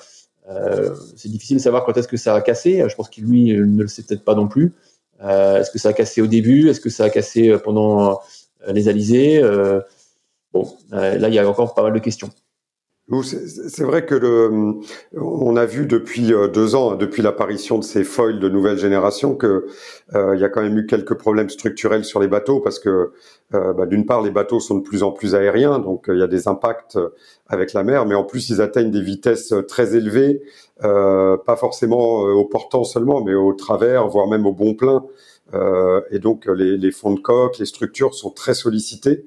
euh, 0.49 0.95
c'est 1.15 1.29
difficile 1.29 1.57
de 1.57 1.61
savoir 1.61 1.85
quand 1.85 1.95
est-ce 1.97 2.07
que 2.07 2.17
ça 2.17 2.35
a 2.35 2.41
cassé. 2.41 2.83
Je 2.87 2.95
pense 2.95 3.09
qu'il 3.09 3.25
lui 3.25 3.53
ne 3.53 3.81
le 3.83 3.87
sait 3.87 4.03
peut-être 4.03 4.23
pas 4.23 4.35
non 4.35 4.47
plus. 4.47 4.73
Euh, 5.21 5.59
est-ce 5.59 5.71
que 5.71 5.79
ça 5.79 5.89
a 5.89 5.93
cassé 5.93 6.21
au 6.21 6.27
début? 6.27 6.69
Est-ce 6.69 6.81
que 6.81 6.89
ça 6.89 7.05
a 7.05 7.09
cassé 7.09 7.55
pendant 7.63 8.19
les 8.67 8.87
alizés? 8.87 9.41
Bon, 10.51 10.67
là 10.91 11.27
il 11.27 11.33
y 11.33 11.39
a 11.39 11.47
encore 11.47 11.73
pas 11.73 11.83
mal 11.83 11.93
de 11.93 11.99
questions. 11.99 12.29
C'est 13.23 13.83
vrai 13.83 14.05
que 14.05 14.13
le, 14.13 14.81
on 15.19 15.55
a 15.55 15.65
vu 15.65 15.87
depuis 15.87 16.31
euh, 16.31 16.47
deux 16.47 16.75
ans, 16.75 16.95
depuis 16.95 17.23
l'apparition 17.23 17.79
de 17.79 17.83
ces 17.83 18.03
foils 18.03 18.39
de 18.39 18.49
nouvelle 18.49 18.77
génération, 18.77 19.33
que 19.33 19.65
euh, 20.13 20.35
il 20.35 20.41
y 20.41 20.43
a 20.43 20.49
quand 20.49 20.61
même 20.61 20.77
eu 20.77 20.85
quelques 20.85 21.15
problèmes 21.15 21.49
structurels 21.49 22.05
sur 22.05 22.19
les 22.19 22.27
bateaux 22.27 22.59
parce 22.59 22.77
que 22.77 23.11
euh, 23.55 23.73
bah, 23.73 23.87
d'une 23.87 24.05
part 24.05 24.21
les 24.21 24.29
bateaux 24.29 24.59
sont 24.59 24.75
de 24.75 24.83
plus 24.83 25.01
en 25.01 25.11
plus 25.11 25.33
aériens, 25.33 25.79
donc 25.79 26.05
il 26.07 26.19
y 26.19 26.21
a 26.21 26.27
des 26.27 26.47
impacts 26.47 26.99
avec 27.47 27.73
la 27.73 27.83
mer, 27.83 28.05
mais 28.05 28.13
en 28.13 28.23
plus 28.23 28.51
ils 28.51 28.61
atteignent 28.61 28.91
des 28.91 29.01
vitesses 29.01 29.55
très 29.67 29.95
élevées, 29.95 30.43
pas 30.79 31.55
forcément 31.57 32.19
au 32.21 32.45
portant 32.45 32.83
seulement, 32.83 33.23
mais 33.23 33.33
au 33.33 33.53
travers, 33.53 34.07
voire 34.07 34.27
même 34.27 34.45
au 34.45 34.53
bon 34.53 34.75
plein. 34.75 35.03
et 36.11 36.19
donc 36.19 36.45
les, 36.45 36.77
les 36.77 36.91
fonds 36.91 37.13
de 37.13 37.19
coque, 37.19 37.57
les 37.57 37.65
structures 37.65 38.13
sont 38.13 38.29
très 38.29 38.53
sollicités. 38.53 39.25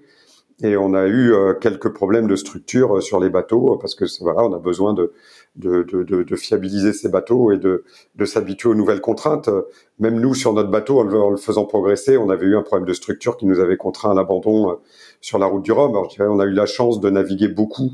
Et 0.63 0.77
on 0.77 0.95
a 0.95 1.07
eu 1.07 1.33
euh, 1.33 1.55
quelques 1.55 1.93
problèmes 1.93 2.29
de 2.29 2.37
structure 2.37 2.97
euh, 2.97 3.01
sur 3.01 3.21
les 3.21 3.31
bateaux 3.31 3.77
parce 3.81 3.95
que 3.95 4.05
voilà, 4.21 4.45
on 4.45 4.53
a 4.53 4.59
besoin 4.59 4.95
de, 4.95 5.13
de, 5.57 5.83
de, 5.83 6.23
de 6.23 6.37
fiabiliser 6.37 6.93
ces 6.93 7.09
bateaux 7.09 7.53
et 7.53 7.59
de, 7.59 7.85
de 8.15 8.25
s'habituer 8.25 8.69
aux 8.69 8.75
nouvelles 8.75 9.01
contraintes. 9.01 9.51
Même 9.99 10.19
nous, 10.21 10.35
sur 10.35 10.53
notre 10.53 10.71
bateau, 10.71 11.01
en 11.01 11.31
le, 11.31 11.37
faisant 11.37 11.65
progresser, 11.65 12.17
on 12.17 12.31
avait 12.31 12.47
eu 12.47 12.57
un 12.57 12.63
problème 12.63 12.87
de 12.87 12.93
structure 12.93 13.37
qui 13.37 13.47
nous 13.47 13.61
avait 13.61 13.77
contraint 13.77 14.11
à 14.11 14.15
l'abandon 14.15 14.71
euh, 14.71 14.75
sur 15.21 15.39
la 15.39 15.47
route 15.47 15.63
du 15.63 15.73
Rhum. 15.73 15.91
Alors, 15.91 16.11
je 16.11 16.17
dirais, 16.17 16.29
on 16.29 16.41
a 16.41 16.45
eu 16.45 16.53
la 16.53 16.67
chance 16.67 17.01
de 17.01 17.11
naviguer 17.11 17.49
beaucoup 17.49 17.91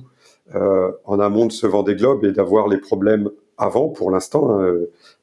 euh, 0.55 0.91
en 1.05 1.21
amont 1.21 1.47
de 1.47 1.53
ce 1.53 1.67
vent 1.67 1.83
des 1.83 1.97
globes 1.97 2.25
et 2.25 2.33
d'avoir 2.33 2.69
les 2.69 2.79
problèmes 2.79 3.31
avant 3.59 3.89
pour 3.89 4.11
l'instant. 4.11 4.51
Hein, 4.51 4.73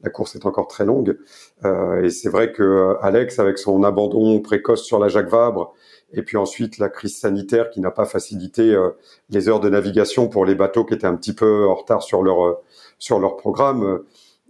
la 0.02 0.10
course 0.10 0.36
est 0.36 0.46
encore 0.46 0.68
très 0.68 0.86
longue. 0.86 1.18
Euh, 1.64 2.04
et 2.04 2.10
c'est 2.10 2.30
vrai 2.30 2.52
que 2.52 2.96
Alex, 3.02 3.40
avec 3.40 3.58
son 3.58 3.84
abandon 3.84 4.40
précoce 4.42 4.84
sur 4.84 5.00
la 5.00 5.08
Jacques 5.08 5.30
Vabre, 5.30 5.74
et 6.16 6.24
puis 6.24 6.38
ensuite 6.38 6.78
la 6.78 6.90
crise 6.90 7.18
sanitaire 7.18 7.70
qui 7.70 7.82
n'a 7.82 7.92
pas 7.92 8.06
facilité 8.06 8.74
euh, 8.74 8.92
les 9.30 9.50
heures 9.50 9.60
de 9.60 9.70
navigation 9.70 10.28
pour 10.28 10.46
les 10.46 10.56
bateaux 10.56 10.86
qui 10.86 10.94
étaient 10.94 11.06
un 11.06 11.16
petit 11.16 11.34
peu 11.34 11.68
en 11.68 11.76
retard 11.76 12.02
sur 12.02 12.24
leur 12.24 12.46
euh, 12.46 12.54
sur 12.98 13.20
leur 13.20 13.38
programme. 13.38 13.84
Euh, 13.84 14.08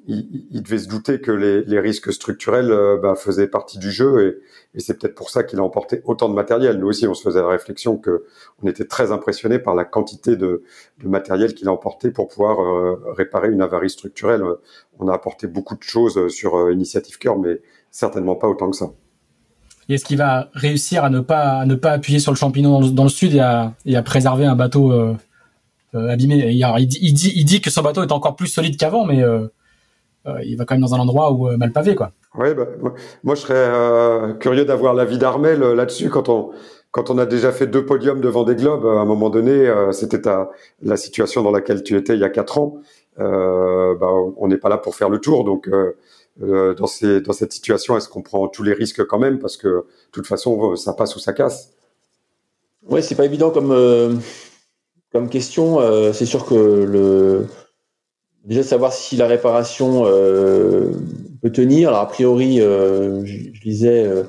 il, 0.08 0.45
il, 0.51 0.62
devait 0.62 0.78
se 0.78 0.88
douter 0.88 1.19
que 1.19 1.32
les, 1.32 1.80
risques 1.80 2.13
structurels 2.13 2.69
bah, 3.01 3.15
faisaient 3.15 3.47
partie 3.47 3.80
du 3.80 3.89
jeu 3.89 4.39
et, 4.75 4.80
c'est 4.80 4.99
peut-être 4.99 5.15
pour 5.15 5.32
ça 5.32 5.41
qu'il 5.41 5.58
a 5.58 5.63
emporté 5.63 6.01
autant 6.06 6.30
de 6.30 6.36
matériel. 6.36 6.78
Nous 6.78 6.86
aussi, 6.86 7.08
on 7.08 7.15
se 7.15 7.23
faisait 7.23 7.41
la 7.41 7.47
réflexion 7.47 7.97
que 7.97 8.23
on 8.62 8.67
était 8.67 8.86
très 8.86 9.12
impressionné 9.12 9.58
par 9.58 9.73
la 9.73 9.84
quantité 9.84 10.36
de, 10.36 10.62
de 11.01 11.08
matériel 11.08 11.56
qu'il 11.56 11.67
a 11.69 11.71
emporté 11.71 12.12
pour 12.12 12.28
pouvoir 12.28 12.60
réparer 13.15 13.49
une 13.49 13.63
avarie 13.63 13.89
structurelle. 13.89 14.43
On 14.99 15.08
a 15.08 15.13
apporté 15.15 15.47
beaucoup 15.47 15.75
de 15.75 15.82
choses 15.82 16.28
sur 16.28 16.69
Initiative 16.69 17.17
Cœur, 17.17 17.39
mais 17.39 17.60
certainement 17.89 18.36
pas 18.36 18.47
autant 18.47 18.69
que 18.69 18.78
ça 18.78 18.91
est-ce 19.93 20.06
qu'il 20.06 20.17
va 20.17 20.50
réussir 20.54 21.04
à 21.04 21.10
ne 21.10 21.19
pas 21.19 21.60
à 21.60 21.65
ne 21.65 21.76
pas 21.76 21.91
appuyer 21.91 22.19
sur 22.19 22.32
le 22.32 22.38
champignon 22.38 22.80
dans 22.80 23.04
le, 23.04 23.10
sud 23.10 23.36
et 23.36 23.39
à, 23.39 23.74
et 23.86 23.95
à, 23.95 24.02
préserver 24.02 24.45
un 24.45 24.56
bateau 24.56 24.91
euh, 24.91 25.13
euh 25.93 26.10
abîmé? 26.10 26.50
Il, 26.50 27.13
dit, 27.13 27.62
que 27.62 27.69
son 27.69 27.82
bateau 27.82 28.02
est 28.04 28.12
encore 28.12 28.36
plus 28.36 28.48
solide 28.48 28.78
qu'avant, 28.78 29.06
mais 29.06 29.21
euh, 29.21 29.48
il 30.43 30.56
va 30.58 30.65
quand 30.65 30.74
même 30.76 30.82
dans 30.82 30.95
un 30.95 31.00
endroit 31.00 31.32
où 31.32 31.56
mal 31.56 31.71
pavé, 31.71 31.93
quoi. 31.93 32.12
Ouais, 32.36 32.54
bah, 32.54 32.65
moi 33.24 33.36
je 33.36 33.41
serais 33.41 34.38
curieux 34.39 34.65
d'avoir 34.65 34.93
l'avis 34.93 35.17
d'Armel 35.17 35.60
là-dessus 35.60 36.10
quand 36.10 36.30
on 36.30 36.52
quand 36.91 37.10
on 37.10 37.17
a 37.17 37.26
déjà 37.26 37.52
fait 37.52 37.67
deux 37.67 37.86
podiums 37.86 38.21
devant 38.21 38.43
des 38.43 38.56
globes. 38.56 38.86
À 38.86 39.02
un 39.02 39.06
moment 39.06 39.30
donné, 39.30 39.71
c'était 39.91 40.21
la 40.82 40.98
situation 40.98 41.43
dans 41.43 41.52
laquelle 41.52 41.84
tu 41.84 41.98
étais 41.98 42.13
il 42.13 42.21
y 42.21 42.24
a 42.24 42.30
quatre 42.30 42.58
ans. 42.58 42.78
bah, 43.17 44.10
on 44.38 44.48
n'est 44.48 44.58
pas 44.58 44.69
là 44.69 44.78
pour 44.78 44.95
faire 44.95 45.10
le 45.10 45.19
tour, 45.19 45.43
donc 45.43 45.69
dans, 46.38 46.88
ces, 46.88 47.21
dans 47.21 47.34
cette 47.34 47.54
situation 47.54 47.98
Est-ce 47.98 48.10
qu'on 48.10 48.21
prend 48.21 48.48
tous 48.48 48.63
les 48.63 48.74
risques 48.74 49.06
quand 49.06 49.19
même? 49.19 49.39
Parce 49.39 49.58
que 49.58 49.67
de 49.67 49.86
toute 50.12 50.28
façon, 50.28 50.76
ça 50.76 50.93
passe 50.93 51.15
ou 51.15 51.19
ça 51.19 51.34
casse. 51.34 51.71
Ouais, 52.88 53.02
c'est 53.02 53.15
pas 53.15 53.26
évident 53.26 53.50
comme, 53.50 53.71
euh, 53.71 54.15
question. 55.32 55.80
Euh, 55.80 56.13
c'est 56.13 56.26
sûr 56.26 56.45
que 56.45 56.54
le, 56.54 57.48
déjà 58.43 58.63
savoir 58.63 58.93
si 58.93 59.15
la 59.15 59.28
réparation 59.28 60.04
peut 60.04 61.52
tenir. 61.52 61.89
Alors, 61.89 62.02
a 62.02 62.08
priori, 62.08 62.58
je, 62.58 63.24
je, 63.26 63.62
lisais 63.63 64.26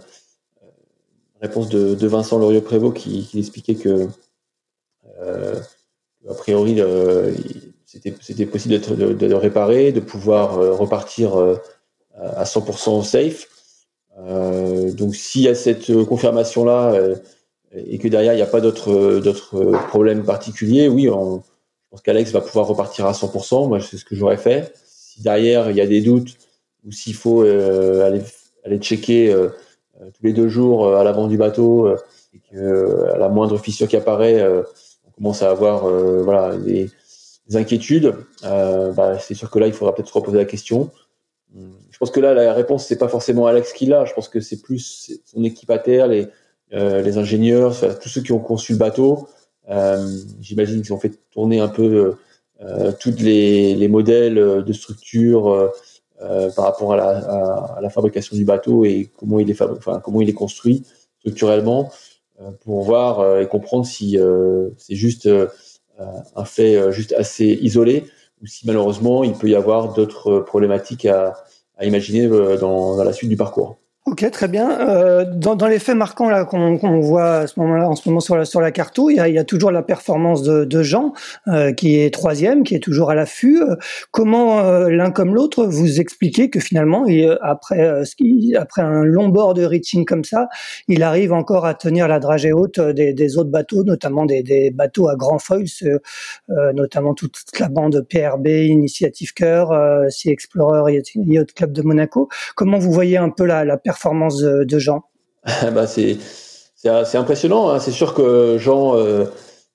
réponse 1.42 1.68
de, 1.68 1.94
de 1.94 2.06
Vincent 2.06 2.38
Loriot-Prévost 2.38 2.96
qui, 2.96 3.28
expliquait 3.38 3.74
que, 3.74 4.06
a 5.20 6.34
priori, 6.34 6.80
c'était 7.84 8.46
possible 8.46 8.80
de, 8.80 9.12
de, 9.12 9.34
réparer, 9.34 9.92
de 9.92 10.00
pouvoir 10.00 10.78
repartir 10.78 11.58
à 12.20 12.44
100% 12.44 13.04
safe. 13.04 13.48
Euh, 14.18 14.92
donc 14.92 15.14
s'il 15.14 15.42
y 15.42 15.48
a 15.48 15.54
cette 15.54 15.92
confirmation 16.04 16.64
là 16.64 16.92
euh, 16.94 17.16
et 17.74 17.98
que 17.98 18.08
derrière 18.08 18.32
il 18.32 18.36
n'y 18.36 18.42
a 18.42 18.46
pas 18.46 18.62
d'autres 18.62 19.20
d'autres 19.20 19.72
problèmes 19.88 20.24
particuliers, 20.24 20.88
oui, 20.88 21.10
on, 21.10 21.38
je 21.38 21.90
pense 21.90 22.00
qu'Alex 22.00 22.32
va 22.32 22.40
pouvoir 22.40 22.66
repartir 22.66 23.06
à 23.06 23.12
100%. 23.12 23.68
Moi, 23.68 23.80
c'est 23.80 23.98
ce 23.98 24.04
que 24.04 24.16
j'aurais 24.16 24.38
fait. 24.38 24.72
Si 24.86 25.22
derrière 25.22 25.70
il 25.70 25.76
y 25.76 25.80
a 25.80 25.86
des 25.86 26.00
doutes 26.00 26.36
ou 26.86 26.92
s'il 26.92 27.14
faut 27.14 27.42
euh, 27.42 28.06
aller 28.06 28.22
aller 28.64 28.78
checker 28.78 29.34
tous 29.98 30.22
les 30.24 30.32
deux 30.32 30.48
jours 30.48 30.96
à 30.96 31.04
l'avant 31.04 31.28
du 31.28 31.36
bateau 31.36 31.88
et 32.34 32.40
que 32.50 33.04
à 33.14 33.18
la 33.18 33.28
moindre 33.28 33.58
fissure 33.58 33.86
qui 33.86 33.96
apparaît, 33.96 34.44
on 35.06 35.10
commence 35.12 35.42
à 35.42 35.50
avoir 35.50 35.86
voilà 35.88 36.56
des, 36.56 36.90
des 37.48 37.56
inquiétudes. 37.56 38.16
Bah, 38.42 39.18
c'est 39.20 39.34
sûr 39.34 39.50
que 39.50 39.58
là, 39.60 39.68
il 39.68 39.72
faudra 39.72 39.94
peut-être 39.94 40.08
se 40.08 40.14
reposer 40.14 40.38
la 40.38 40.46
question. 40.46 40.90
Je 41.90 41.98
pense 41.98 42.10
que 42.10 42.20
là, 42.20 42.34
la 42.34 42.52
réponse, 42.52 42.86
c'est 42.86 42.98
pas 42.98 43.08
forcément 43.08 43.46
Alex 43.46 43.72
qui 43.72 43.86
l'a. 43.86 44.04
Je 44.04 44.12
pense 44.12 44.28
que 44.28 44.40
c'est 44.40 44.60
plus 44.60 45.12
son 45.24 45.44
équipe 45.44 45.70
à 45.70 45.78
terre, 45.78 46.06
les, 46.08 46.28
euh, 46.72 47.00
les 47.00 47.16
ingénieurs, 47.18 47.76
tous 48.00 48.08
ceux 48.08 48.22
qui 48.22 48.32
ont 48.32 48.40
conçu 48.40 48.72
le 48.72 48.78
bateau. 48.78 49.28
Euh, 49.68 50.06
J'imagine 50.40 50.82
qu'ils 50.82 50.92
ont 50.92 50.98
fait 50.98 51.12
tourner 51.30 51.60
un 51.60 51.68
peu 51.68 52.16
euh, 52.60 52.92
tous 52.98 53.16
les, 53.18 53.74
les, 53.74 53.88
modèles 53.88 54.34
de 54.34 54.72
structure 54.72 55.48
euh, 56.22 56.50
par 56.50 56.64
rapport 56.64 56.92
à 56.94 57.80
la, 57.80 57.90
fabrication 57.90 58.36
du 58.36 58.44
bateau 58.44 58.84
et 58.84 59.10
comment 59.16 59.38
il 59.38 59.50
est, 59.50 59.62
comment 60.02 60.20
il 60.20 60.28
est 60.28 60.34
construit 60.34 60.84
structurellement 61.18 61.90
pour 62.60 62.82
voir 62.82 63.38
et 63.38 63.46
comprendre 63.46 63.86
si 63.86 64.18
c'est 64.76 64.94
juste 64.94 65.28
un 65.98 66.44
fait 66.44 66.92
juste 66.92 67.12
assez 67.14 67.58
isolé 67.62 68.04
ou 68.42 68.46
si 68.46 68.66
malheureusement 68.66 69.24
il 69.24 69.32
peut 69.32 69.48
y 69.48 69.54
avoir 69.54 69.94
d'autres 69.94 70.40
problématiques 70.40 71.06
à, 71.06 71.34
à 71.76 71.84
imaginer 71.86 72.24
euh, 72.26 72.58
dans, 72.58 72.96
dans 72.96 73.04
la 73.04 73.12
suite 73.12 73.30
du 73.30 73.36
parcours. 73.36 73.78
Ok, 74.08 74.24
très 74.30 74.46
bien. 74.46 74.70
Euh, 74.88 75.24
dans, 75.34 75.56
dans, 75.56 75.66
les 75.66 75.80
faits 75.80 75.96
marquants 75.96 76.30
là 76.30 76.44
qu'on 76.44 77.00
voit 77.00 77.38
à 77.38 77.46
ce 77.48 77.58
moment-là, 77.58 77.88
en 77.88 77.96
ce 77.96 78.08
moment 78.08 78.20
sur 78.20 78.36
la 78.36 78.44
sur 78.44 78.60
la 78.60 78.68
il 78.68 79.16
y 79.16 79.18
a, 79.18 79.26
il 79.26 79.34
y 79.34 79.38
a 79.38 79.42
toujours 79.42 79.72
la 79.72 79.82
performance 79.82 80.44
de, 80.44 80.64
de 80.64 80.82
Jean 80.84 81.12
euh, 81.48 81.72
qui 81.72 81.98
est 81.98 82.14
troisième, 82.14 82.62
qui 82.62 82.76
est 82.76 82.80
toujours 82.80 83.10
à 83.10 83.16
l'affût. 83.16 83.64
Comment 84.12 84.60
euh, 84.60 84.90
l'un 84.90 85.10
comme 85.10 85.34
l'autre 85.34 85.66
vous 85.66 85.98
expliquez 85.98 86.50
que 86.50 86.60
finalement, 86.60 87.04
et, 87.08 87.26
euh, 87.26 87.36
après 87.42 87.80
euh, 87.80 88.04
après 88.56 88.82
un 88.82 89.02
long 89.02 89.28
bord 89.28 89.54
de 89.54 89.64
reaching 89.64 90.04
comme 90.04 90.22
ça, 90.22 90.46
il 90.86 91.02
arrive 91.02 91.32
encore 91.32 91.66
à 91.66 91.74
tenir 91.74 92.06
la 92.06 92.20
dragée 92.20 92.52
haute 92.52 92.78
des, 92.78 93.12
des 93.12 93.38
autres 93.38 93.50
bateaux, 93.50 93.82
notamment 93.82 94.24
des, 94.24 94.44
des, 94.44 94.70
bateaux 94.70 95.08
à 95.08 95.16
grand 95.16 95.40
foil, 95.40 95.64
notamment 96.74 97.12
toute 97.14 97.36
la 97.58 97.68
bande 97.68 98.06
PRB, 98.08 98.46
Initiative 98.46 99.32
Cœur, 99.34 99.72
Sea 100.10 100.30
Explorer, 100.30 101.02
Yacht 101.16 101.54
Club 101.54 101.72
de 101.72 101.82
Monaco. 101.82 102.28
Comment 102.54 102.78
vous 102.78 102.92
voyez 102.92 103.16
un 103.16 103.30
peu 103.30 103.44
la, 103.44 103.64
la 103.64 103.76
performance 103.76 103.95
performance 103.96 104.38
de, 104.38 104.78
Jean 104.78 105.02
bah 105.74 105.86
c'est 105.86 106.18
c'est 106.74 107.16
impressionnant. 107.16 107.70
Hein. 107.70 107.80
C'est 107.80 107.90
sûr 107.90 108.14
que 108.14 108.58
Jean, 108.58 108.94
euh, 108.94 109.24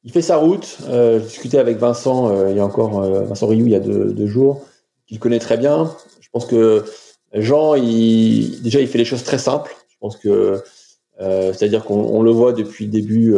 il 0.04 0.12
fait 0.12 0.22
sa 0.22 0.38
route. 0.38 0.78
Euh, 0.88 1.20
je 1.20 1.58
avec 1.58 1.78
Vincent 1.78 2.30
euh, 2.30 2.52
il 2.52 2.58
y 2.58 2.60
a 2.60 2.66
encore 2.66 3.02
Vincent 3.02 3.48
Rioux 3.48 3.66
il 3.66 3.72
y 3.72 3.76
a 3.76 3.80
deux, 3.80 4.28
jours, 4.28 4.62
qu'il 5.08 5.20
connaît 5.20 5.40
très 5.40 5.58
bien. 5.58 5.94
Je 6.22 6.30
pense 6.32 6.46
que 6.46 6.86
Jean, 7.34 7.76
il, 7.76 8.62
déjà, 8.62 8.80
il 8.80 8.88
fait 8.88 9.00
les 9.00 9.06
choses 9.06 9.24
très 9.24 9.40
simples. 9.40 9.76
Je 9.90 9.98
pense 10.00 10.16
que 10.18 10.62
c'est-à-dire 11.20 11.84
qu'on 11.84 12.22
le 12.22 12.32
voit 12.32 12.54
depuis 12.54 12.86
le 12.86 12.92
début 12.92 13.36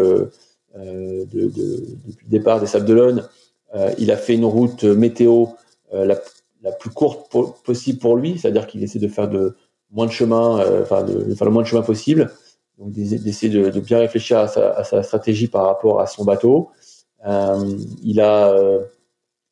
depuis 0.75 2.25
le 2.25 2.29
départ 2.29 2.59
des 2.59 2.67
Sables 2.67 2.85
d'Olonne, 2.85 3.27
il 3.97 4.11
a 4.11 4.17
fait 4.17 4.35
une 4.35 4.45
route 4.45 4.83
météo 4.83 5.47
la, 5.91 6.15
plus 6.79 6.91
courte 6.91 7.31
possible 7.63 7.99
pour 7.99 8.15
lui, 8.15 8.37
c'est-à-dire 8.37 8.67
qu'il 8.67 8.83
essaie 8.83 8.99
de 8.99 9.07
faire 9.07 9.27
de 9.27 9.55
moins 9.93 10.05
de 10.05 10.11
chemin, 10.11 10.81
enfin 10.81 11.03
de, 11.03 11.33
faire 11.35 11.45
le 11.45 11.51
moins 11.51 11.63
de 11.63 11.67
chemin 11.67 11.83
possible, 11.83 12.31
donc 12.77 12.91
d'essayer 12.91 13.49
de, 13.49 13.79
bien 13.79 13.99
réfléchir 13.99 14.39
à 14.39 14.47
sa, 14.47 15.03
stratégie 15.03 15.47
par 15.47 15.65
rapport 15.65 16.01
à 16.01 16.07
son 16.07 16.25
bateau. 16.25 16.71
il 18.03 18.19
a 18.19 18.53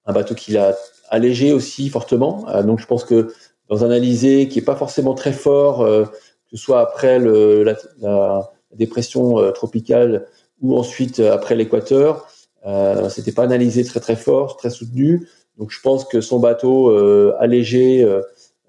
un 0.06 0.14
bateau 0.14 0.36
qu'il 0.36 0.58
a 0.58 0.76
allégé 1.10 1.54
aussi 1.54 1.90
fortement, 1.90 2.46
donc 2.64 2.80
je 2.80 2.88
pense 2.88 3.06
que 3.06 3.32
dans 3.70 3.86
un 3.86 3.92
alizé 3.92 4.48
qui 4.50 4.60
est 4.60 4.64
pas 4.66 4.76
forcément 4.76 5.14
très 5.14 5.32
fort, 5.32 5.86
que 5.86 6.58
ce 6.58 6.58
soit 6.58 6.82
après 6.82 7.20
la, 7.20 8.52
dépression 8.74 9.40
euh, 9.40 9.52
tropicale 9.52 10.26
ou 10.62 10.78
ensuite 10.78 11.20
euh, 11.20 11.34
après 11.34 11.56
l'équateur. 11.56 12.28
Euh, 12.66 13.10
c'était 13.10 13.32
pas 13.32 13.44
analysé 13.44 13.84
très 13.84 14.00
très 14.00 14.16
fort, 14.16 14.58
très 14.58 14.70
soutenu. 14.70 15.28
Donc 15.58 15.72
je 15.72 15.82
pense 15.82 16.06
que 16.06 16.22
son 16.22 16.40
bateau 16.40 16.90
euh, 16.90 17.36
allégé, 17.40 18.08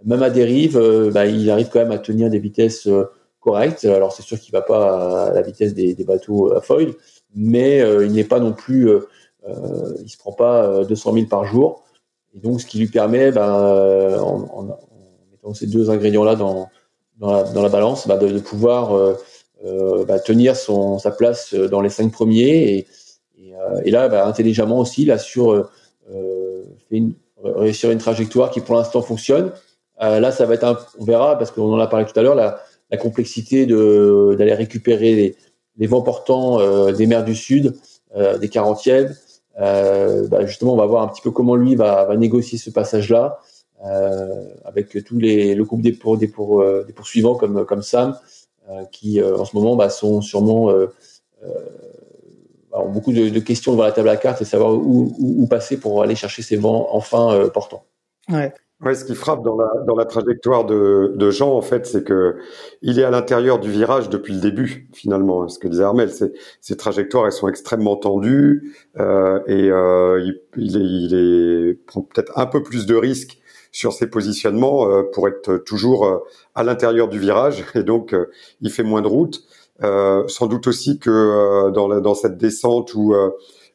même 0.04 0.22
à 0.22 0.30
dérive, 0.30 0.78
bah, 1.12 1.26
il 1.26 1.50
arrive 1.50 1.68
quand 1.70 1.80
même 1.80 1.92
à 1.92 1.98
tenir 1.98 2.30
des 2.30 2.38
vitesses 2.38 2.88
correctes. 3.40 3.84
Alors 3.84 4.12
c'est 4.12 4.22
sûr 4.22 4.38
qu'il 4.38 4.52
va 4.52 4.62
pas 4.62 5.28
à 5.28 5.32
la 5.32 5.42
vitesse 5.42 5.74
des, 5.74 5.94
bateaux 6.04 6.52
à 6.52 6.60
foil, 6.60 6.94
mais 7.34 7.78
il 8.04 8.12
n'est 8.12 8.24
pas 8.24 8.40
non 8.40 8.52
plus, 8.52 8.90
il 9.46 10.08
se 10.08 10.16
prend 10.18 10.32
pas 10.32 10.84
200 10.84 11.12
000 11.14 11.26
par 11.26 11.44
jour. 11.44 11.84
Et 12.34 12.40
donc 12.40 12.60
ce 12.60 12.66
qui 12.66 12.78
lui 12.78 12.88
permet, 12.88 13.30
ben, 13.30 14.18
en, 14.20 14.78
mettant 15.30 15.54
ces 15.54 15.66
deux 15.66 15.90
ingrédients 15.90 16.24
là 16.24 16.36
dans 16.36 16.70
la, 17.20 17.68
balance, 17.68 18.06
bah, 18.06 18.16
de, 18.16 18.38
pouvoir 18.38 18.96
euh, 18.96 19.14
euh, 19.64 20.04
bah, 20.04 20.18
tenir 20.18 20.56
sa 20.56 21.10
place 21.10 21.54
dans 21.54 21.80
les 21.80 21.90
cinq 21.90 22.10
premiers. 22.12 22.78
Et, 22.78 22.86
euh, 23.54 23.90
là, 23.90 24.08
bah, 24.08 24.26
intelligemment 24.26 24.80
aussi, 24.80 25.08
une, 26.90 27.12
réussir 27.44 27.90
une 27.90 27.98
trajectoire 27.98 28.50
qui 28.50 28.60
pour 28.60 28.74
l'instant 28.76 29.02
fonctionne. 29.02 29.52
Là, 30.02 30.32
ça 30.32 30.46
va 30.46 30.54
être 30.54 30.64
un, 30.64 30.78
on 30.98 31.04
verra 31.04 31.38
parce 31.38 31.50
qu'on 31.50 31.72
en 31.72 31.78
a 31.78 31.86
parlé 31.86 32.06
tout 32.06 32.18
à 32.18 32.22
l'heure, 32.22 32.34
la, 32.34 32.60
la, 32.90 32.96
complexité 32.96 33.66
de 33.66 34.34
d'aller 34.38 34.54
récupérer 34.54 35.14
les, 35.14 35.36
les, 35.76 35.86
vents 35.86 36.02
portants 36.02 36.58
des 36.92 37.06
mers 37.06 37.24
du 37.24 37.34
Sud, 37.34 37.74
des 38.14 38.48
40e. 38.48 39.14
Euh, 39.60 40.26
bah 40.28 40.44
justement, 40.46 40.74
on 40.74 40.76
va 40.76 40.86
voir 40.86 41.02
un 41.02 41.08
petit 41.08 41.22
peu 41.22 41.30
comment 41.30 41.56
lui 41.56 41.76
va, 41.76 42.04
va 42.04 42.16
négocier 42.16 42.58
ce 42.58 42.70
passage-là. 42.70 43.40
Euh, 43.84 44.44
avec 44.64 44.96
tous 45.04 45.18
les 45.18 45.56
le 45.56 45.64
groupe 45.64 45.82
des, 45.82 45.92
pour, 45.92 46.16
des, 46.16 46.28
pour, 46.28 46.60
euh, 46.60 46.84
des 46.86 46.92
poursuivants 46.92 47.34
comme 47.34 47.64
comme 47.64 47.82
Sam 47.82 48.16
euh, 48.70 48.84
qui 48.92 49.20
en 49.20 49.44
ce 49.44 49.56
moment 49.56 49.74
bah, 49.74 49.90
sont 49.90 50.20
sûrement 50.20 50.72
ont 52.70 52.88
beaucoup 52.88 53.12
de, 53.12 53.28
de, 53.28 53.40
questions 53.40 53.72
devant 53.72 53.82
la 53.82 53.90
table 53.90 54.08
à 54.08 54.16
cartes 54.16 54.40
et 54.40 54.44
savoir 54.44 54.72
où, 54.72 55.12
où, 55.18 55.46
passer 55.48 55.80
pour 55.80 56.00
aller 56.00 56.14
chercher 56.14 56.42
ces 56.42 56.56
vents 56.56 56.90
enfin 56.92 57.48
portants. 57.52 57.84
Ouais. 58.28 58.54
Ouais, 58.82 58.94
ce 58.96 59.04
qui 59.04 59.14
frappe 59.14 59.44
dans 59.44 59.56
la, 59.56 59.68
dans 59.86 59.94
la 59.94 60.04
trajectoire 60.04 60.64
de, 60.64 61.12
de 61.14 61.30
Jean, 61.30 61.52
en 61.52 61.62
fait, 61.62 61.86
c'est 61.86 62.02
que 62.02 62.36
il 62.82 62.98
est 62.98 63.04
à 63.04 63.10
l'intérieur 63.10 63.60
du 63.60 63.70
virage 63.70 64.08
depuis 64.08 64.34
le 64.34 64.40
début, 64.40 64.88
finalement. 64.92 65.46
Ce 65.48 65.58
que 65.60 65.68
disait 65.68 65.84
Armel, 65.84 66.10
c'est 66.10 66.32
ces 66.60 66.76
trajectoires, 66.76 67.26
elles 67.26 67.32
sont 67.32 67.48
extrêmement 67.48 67.96
tendues 67.96 68.74
euh, 68.98 69.40
et 69.46 69.70
euh, 69.70 70.20
il, 70.20 70.40
il, 70.56 70.76
est, 71.14 71.70
il 71.70 71.78
prend 71.86 72.02
peut-être 72.02 72.36
un 72.36 72.46
peu 72.46 72.62
plus 72.62 72.86
de 72.86 72.96
risques 72.96 73.38
sur 73.72 73.92
ses 73.92 74.06
positionnements 74.06 74.88
euh, 74.88 75.02
pour 75.02 75.26
être 75.26 75.56
toujours 75.56 76.06
euh, 76.06 76.18
à 76.54 76.62
l'intérieur 76.62 77.08
du 77.08 77.18
virage 77.18 77.64
et 77.74 77.82
donc 77.82 78.14
euh, 78.14 78.30
il 78.60 78.70
fait 78.70 78.82
moins 78.82 79.02
de 79.02 79.08
route. 79.08 79.44
sans 80.28 80.46
doute 80.46 80.68
aussi 80.68 80.98
que 80.98 81.70
dans, 81.70 81.88
la, 81.88 82.00
dans 82.00 82.14
cette 82.14 82.36
descente 82.38 82.94
où 82.94 83.14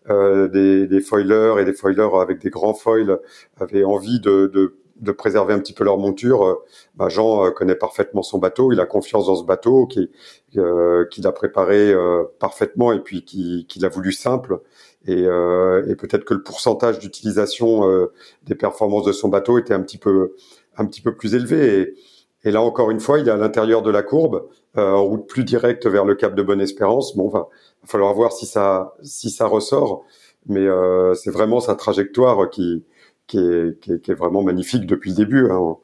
des, 0.08 0.88
des 0.88 1.02
foilers 1.02 1.56
et 1.60 1.65
des 1.65 1.74
foilers 1.74 2.22
avec 2.22 2.39
des 2.39 2.50
grands 2.50 2.74
foils 2.74 3.20
avaient 3.60 3.84
envie 3.84 4.22
de, 4.22 4.48
de, 4.54 4.78
de 5.00 5.12
préserver 5.12 5.54
un 5.54 5.60
petit 5.60 5.74
peu 5.74 5.84
leur 5.84 5.98
monture. 5.98 6.60
Bah 6.96 7.10
Jean 7.10 7.52
connaît 7.52 7.76
parfaitement 7.76 8.24
son 8.24 8.40
bateau, 8.40 8.72
il 8.72 8.80
a 8.80 8.86
confiance 8.86 9.28
dans 9.28 9.36
ce 9.36 9.44
bateau 9.44 9.88
qu'il 9.88 10.10
euh, 10.58 11.06
a 11.24 11.32
préparé 11.32 11.94
parfaitement 12.40 12.92
et 12.92 13.00
puis 13.00 13.24
qu'il 13.24 13.86
a 13.86 13.90
voulu 13.90 14.12
simple 14.12 14.60
et, 15.08 15.26
euh, 15.26 15.86
et 15.88 15.96
peut-être 15.96 16.26
que 16.26 16.34
le 16.34 16.44
pourcentage 16.44 17.00
d'utilisation 17.00 17.90
euh, 17.90 18.14
des 18.44 18.56
performances 18.56 19.06
de 19.06 19.14
son 19.14 19.30
bateau 19.30 19.58
était 19.58 19.74
un 19.74 19.82
petit 19.82 19.98
peu 19.98 20.36
un 20.78 20.86
petit 20.86 21.02
peu 21.02 21.16
plus 21.16 21.34
élevé. 21.34 21.96
Et, 22.44 22.52
là 22.52 22.62
encore 22.62 22.92
une 22.92 23.00
fois, 23.00 23.20
il 23.20 23.28
est 23.28 23.32
à 23.32 23.38
l'intérieur 23.38 23.82
de 23.82 23.90
la 23.90 24.04
courbe, 24.04 24.48
euh, 24.78 24.92
en 24.92 25.04
route 25.04 25.28
plus 25.28 25.44
directe 25.44 25.88
vers 25.88 26.06
le 26.06 26.16
cap 26.16 26.36
de 26.36 26.44
Bonne-Espérance. 26.44 27.16
Bon, 27.16 27.30
va, 27.30 27.40
va 27.40 27.88
falloir 27.88 28.14
voir 28.14 28.32
si 28.32 28.46
ça 28.46 28.96
si 29.02 29.30
ça 29.30 29.48
ressort, 29.48 30.04
mais 30.48 30.68
euh, 30.68 31.14
c'est 31.14 31.32
vraiment 31.32 31.60
sa 31.60 31.76
trajectoire 31.76 32.50
qui 32.50 32.84
qui 33.28 33.38
est, 33.38 34.02
qui 34.02 34.13
vraiment 34.13 34.42
magnifique 34.44 34.86
depuis 34.86 35.12
le 35.12 35.18
début. 35.18 35.52
Hein. 35.52 35.58
On, 35.58 35.78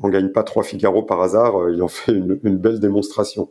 on 0.00 0.08
gagne 0.08 0.30
pas 0.30 0.42
trois 0.42 0.62
Figaro 0.62 1.02
par 1.02 1.20
hasard, 1.22 1.70
il 1.70 1.82
en 1.82 1.88
fait 1.88 2.12
une 2.12 2.58
belle 2.58 2.80
démonstration. 2.80 3.50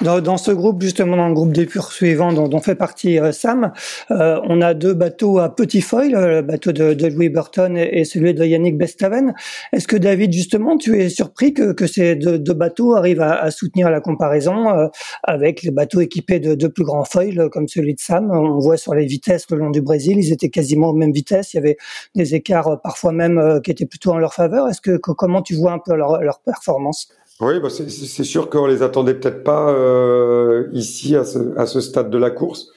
Dans, 0.00 0.20
dans, 0.20 0.36
ce 0.36 0.50
groupe, 0.50 0.82
justement, 0.82 1.16
dans 1.16 1.28
le 1.28 1.34
groupe 1.34 1.52
des 1.52 1.66
poursuivants 1.66 2.32
dont, 2.32 2.48
dont 2.48 2.58
fait 2.58 2.74
partie 2.74 3.20
euh, 3.20 3.30
Sam, 3.30 3.72
euh, 4.10 4.40
on 4.48 4.60
a 4.60 4.74
deux 4.74 4.94
bateaux 4.94 5.38
à 5.38 5.54
petit 5.54 5.80
foil, 5.80 6.16
euh, 6.16 6.40
le 6.40 6.42
bateau 6.42 6.72
de, 6.72 6.92
de 6.92 7.06
Louis 7.06 7.28
Burton 7.28 7.76
et, 7.76 8.04
celui 8.04 8.34
de 8.34 8.44
Yannick 8.44 8.76
Bestaven. 8.76 9.32
Est-ce 9.72 9.86
que 9.86 9.96
David, 9.96 10.32
justement, 10.32 10.76
tu 10.76 11.00
es 11.00 11.08
surpris 11.08 11.54
que, 11.54 11.72
que 11.72 11.86
ces 11.86 12.16
deux, 12.16 12.36
deux 12.36 12.52
bateaux 12.52 12.96
arrivent 12.96 13.20
à, 13.20 13.34
à, 13.34 13.52
soutenir 13.52 13.90
la 13.90 14.00
comparaison 14.00 14.76
euh, 14.76 14.88
avec 15.22 15.62
les 15.62 15.70
bateaux 15.70 16.00
équipés 16.00 16.40
de, 16.40 16.56
de 16.56 16.66
plus 16.66 16.82
grands 16.82 17.04
foils 17.04 17.48
comme 17.52 17.68
celui 17.68 17.94
de 17.94 18.00
Sam? 18.00 18.28
On 18.32 18.58
voit 18.58 18.76
sur 18.76 18.92
les 18.92 19.06
vitesses 19.06 19.46
le 19.52 19.58
long 19.58 19.70
du 19.70 19.82
Brésil, 19.82 20.18
ils 20.18 20.32
étaient 20.32 20.50
quasiment 20.50 20.88
aux 20.88 20.94
mêmes 20.94 21.12
vitesses. 21.12 21.54
Il 21.54 21.58
y 21.58 21.60
avait 21.60 21.76
des 22.16 22.34
écarts 22.34 22.80
parfois 22.82 23.12
même 23.12 23.60
qui 23.62 23.70
étaient 23.70 23.86
plutôt 23.86 24.10
en 24.10 24.18
leur 24.18 24.34
faveur. 24.34 24.68
Est-ce 24.68 24.80
que, 24.80 24.96
comment 24.96 25.42
tu 25.42 25.54
vois 25.54 25.70
un 25.70 25.78
peu 25.78 25.94
leur, 25.94 26.20
leur 26.20 26.40
performance? 26.40 27.08
Oui, 27.40 27.60
bah 27.60 27.70
c'est 27.70 28.24
sûr 28.24 28.50
qu'on 28.50 28.66
les 28.66 28.82
attendait 28.82 29.14
peut-être 29.14 29.42
pas 29.42 29.72
euh, 29.72 30.68
ici 30.72 31.16
à 31.16 31.24
ce, 31.24 31.58
à 31.58 31.66
ce, 31.66 31.80
stade 31.80 32.10
de 32.10 32.18
la 32.18 32.30
course. 32.30 32.68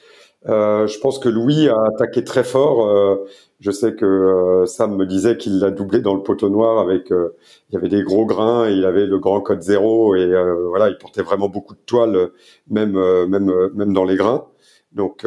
Euh, 0.48 0.86
je 0.86 0.98
pense 0.98 1.18
que 1.18 1.28
Louis 1.28 1.68
a 1.68 1.76
attaqué 1.94 2.22
très 2.24 2.44
fort. 2.44 2.88
Euh, 2.88 3.16
je 3.60 3.70
sais 3.70 3.94
que 3.94 4.04
euh, 4.04 4.66
Sam 4.66 4.96
me 4.96 5.06
disait 5.06 5.36
qu'il 5.36 5.58
l'a 5.58 5.70
doublé 5.70 6.00
dans 6.00 6.14
le 6.14 6.22
poteau 6.22 6.48
noir 6.50 6.78
avec. 6.78 7.10
Euh, 7.10 7.36
il 7.70 7.74
y 7.74 7.76
avait 7.76 7.88
des 7.88 8.02
gros 8.02 8.26
grains, 8.26 8.68
et 8.68 8.72
il 8.72 8.84
avait 8.84 9.06
le 9.06 9.18
grand 9.18 9.40
code 9.40 9.62
zéro 9.62 10.14
et 10.14 10.32
voilà, 10.68 10.88
il 10.88 10.98
portait 10.98 11.22
vraiment 11.22 11.48
beaucoup 11.48 11.74
de 11.74 11.80
toile, 11.80 12.30
même 12.68 12.92
même 13.26 13.52
même 13.74 13.92
dans 13.92 14.04
les 14.04 14.16
grains. 14.16 14.46
Donc 14.92 15.26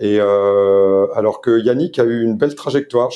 et 0.00 0.20
alors 0.20 1.40
que 1.42 1.58
Yannick 1.58 1.98
a 1.98 2.04
eu 2.04 2.22
une 2.22 2.36
belle 2.36 2.54
trajectoire, 2.54 3.10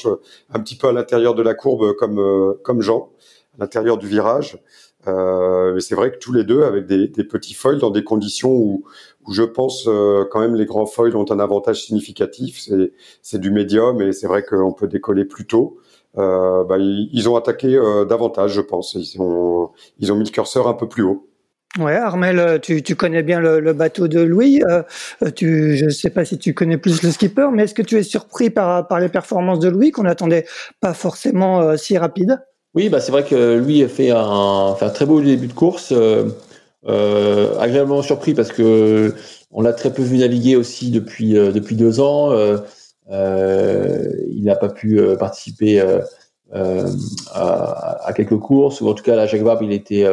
un 0.53 0.61
petit 0.61 0.77
peu 0.77 0.89
à 0.89 0.93
l'intérieur 0.93 1.35
de 1.35 1.43
la 1.43 1.55
courbe 1.55 1.95
comme 1.95 2.57
comme 2.65 2.81
Jean, 2.83 3.11
à 3.57 3.63
l'intérieur 3.63 3.97
du 3.99 4.09
virage. 4.09 4.59
Euh, 5.07 5.75
mais 5.75 5.81
c'est 5.81 5.95
vrai 5.95 6.11
que 6.11 6.19
tous 6.19 6.33
les 6.33 6.45
deux, 6.45 6.63
avec 6.63 6.87
des, 6.87 7.09
petits 7.25 7.55
foils 7.55 7.79
dans 7.79 7.91
des 7.91 8.05
conditions 8.05 8.53
où, 8.53 8.85
je 9.31 9.43
pense 9.43 9.87
euh, 9.87 10.25
quand 10.31 10.41
même 10.41 10.55
les 10.55 10.67
grands 10.67 10.87
foils 10.87 11.17
ont 11.17 11.31
un 11.31 11.39
avantage 11.39 11.85
significatif. 11.85 12.69
C'est 13.23 13.39
du 13.39 13.51
médium 13.51 14.01
et 14.03 14.13
c'est 14.13 14.27
vrai 14.27 14.43
qu'on 14.43 14.73
peut 14.73 14.89
décoller 14.89 15.25
plus 15.25 15.47
tôt. 15.47 15.79
Euh, 16.17 16.63
bah, 16.65 16.77
ils, 16.79 17.29
ont 17.29 17.37
attaqué 17.37 17.81
davantage, 18.09 18.53
je 18.53 18.61
pense. 18.61 18.95
Ils 18.95 19.21
ont, 19.21 19.73
mis 20.01 20.25
le 20.25 20.31
curseur 20.31 20.69
un 20.69 20.75
peu 20.75 20.89
plus 20.89 21.03
haut. 21.03 21.29
Ouais, 21.79 21.97
Armel, 21.97 22.61
tu, 22.61 22.83
connais 22.95 23.25
bien 23.25 23.41
le, 23.41 23.73
bateau 23.73 24.07
de 24.07 24.21
Louis. 24.21 24.61
Je 25.21 25.85
ne 25.85 25.91
sais 25.91 26.11
pas 26.11 26.25
si 26.25 26.39
tu 26.39 26.55
connais 26.55 26.79
plus 26.79 27.03
le 27.03 27.11
skipper, 27.11 27.49
mais 27.53 27.65
est-ce 27.65 27.75
que 27.75 27.83
tu 27.83 27.97
es 27.97 28.05
surpris 28.05 28.51
par, 28.51 28.87
par 28.87 29.01
les 29.01 29.09
performances 29.09 29.59
de 29.59 29.69
Louis 29.69 29.91
qu'on 29.91 30.05
n'attendait 30.05 30.47
pas 30.81 30.95
forcément 30.95 31.77
si 31.77 31.99
rapide 31.99 32.39
oui, 32.75 32.89
bah 32.89 33.01
c'est 33.01 33.13
vrai 33.13 33.25
que 33.25 33.57
lui 33.59 33.83
a 33.83 33.89
fait 33.89 34.11
un, 34.11 34.75
fait 34.77 34.85
un 34.85 34.91
très 34.91 35.07
beau 35.07 35.21
début 35.21 35.47
de 35.47 35.53
course, 35.53 35.93
euh, 35.93 36.29
euh, 36.87 37.57
agréablement 37.59 38.03
surpris 38.03 38.35
parce 38.35 38.53
que 38.53 39.15
on 39.53 39.63
l'a 39.63 39.73
très 39.73 39.93
peu 39.93 40.03
vu 40.03 40.19
naviguer 40.19 40.57
aussi 40.57 40.91
depuis 40.91 41.39
euh, 41.39 41.53
depuis 41.53 41.77
deux 41.77 42.01
ans. 42.01 42.33
Euh, 42.33 42.59
euh, 43.11 44.11
il 44.29 44.45
n'a 44.45 44.57
pas 44.57 44.69
pu 44.69 45.01
participer 45.19 45.81
à, 46.53 46.87
à, 47.33 48.13
quelques 48.15 48.39
courses 48.39 48.81
ou 48.81 48.89
en 48.89 48.95
tout 48.95 49.03
cas 49.05 49.15
la 49.15 49.27
Jacques 49.27 49.43
Vabre 49.43 49.63
il 49.63 49.73
était 49.73 50.07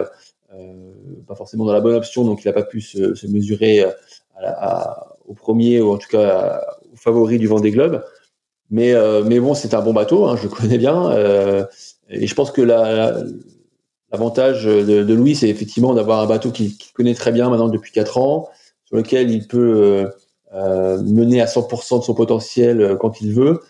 pas 1.26 1.36
forcément 1.36 1.64
dans 1.64 1.72
la 1.72 1.80
bonne 1.80 1.96
option 1.96 2.26
donc 2.26 2.44
il 2.44 2.48
n'a 2.48 2.54
pas 2.54 2.64
pu 2.64 2.82
se, 2.82 3.16
se 3.16 3.28
mesurer 3.28 3.86
à, 4.44 5.14
au 5.26 5.34
premier 5.34 5.80
ou 5.80 5.94
en 5.94 5.98
tout 5.98 6.10
cas 6.10 6.62
au 6.92 6.98
favori 6.98 7.40
du 7.40 7.48
Vendée 7.48 7.72
Globe. 7.72 8.04
Mais 8.70 8.94
mais 9.26 9.40
bon 9.40 9.54
c'est 9.54 9.74
un 9.74 9.82
bon 9.82 9.94
bateau, 9.94 10.26
hein, 10.28 10.36
je 10.36 10.44
le 10.44 10.50
connais 10.50 10.78
bien. 10.78 11.12
Et 12.12 12.28
je 12.28 12.36
pense 12.36 12.52
que 12.52 12.62
l'avantage 14.12 14.66
de, 14.66 15.04
de, 15.04 15.14
Louis, 15.14 15.36
c'est 15.36 15.48
effectivement 15.50 15.94
d'avoir 15.94 16.20
un 16.20 16.28
bateau 16.28 16.52
qu'il 16.52 16.74
connaît 16.94 17.16
très 17.16 17.32
bien 17.32 17.50
maintenant 17.50 17.70
depuis 17.70 17.94
4 17.94 18.18
ans, 18.18 18.50
sur 18.86 18.98
lequel 18.98 19.32
il 19.32 19.48
peut 19.48 20.04
euh, 20.04 20.10
euh 20.54 21.02
mener 21.02 21.42
à 21.42 21.46
100% 21.46 22.00
de 22.00 22.04
son 22.04 22.14
potentiel 22.14 22.82
euh, 22.82 22.96
quand 22.98 23.22
il 23.22 23.34
veut, 23.34 23.62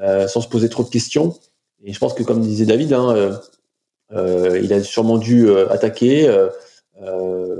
euh, 0.00 0.26
sans 0.26 0.40
se 0.40 0.48
poser 0.48 0.70
trop 0.70 0.82
de 0.82 0.88
questions. 0.88 1.34
Et 1.84 1.92
je 1.92 1.98
pense 1.98 2.14
que, 2.14 2.22
comme 2.22 2.40
disait 2.40 2.64
David, 2.64 2.94
hein, 2.94 3.38
euh, 4.12 4.60
il 4.62 4.72
a 4.72 4.82
sûrement 4.82 5.18
dû 5.18 5.50
attaquer 5.70 6.28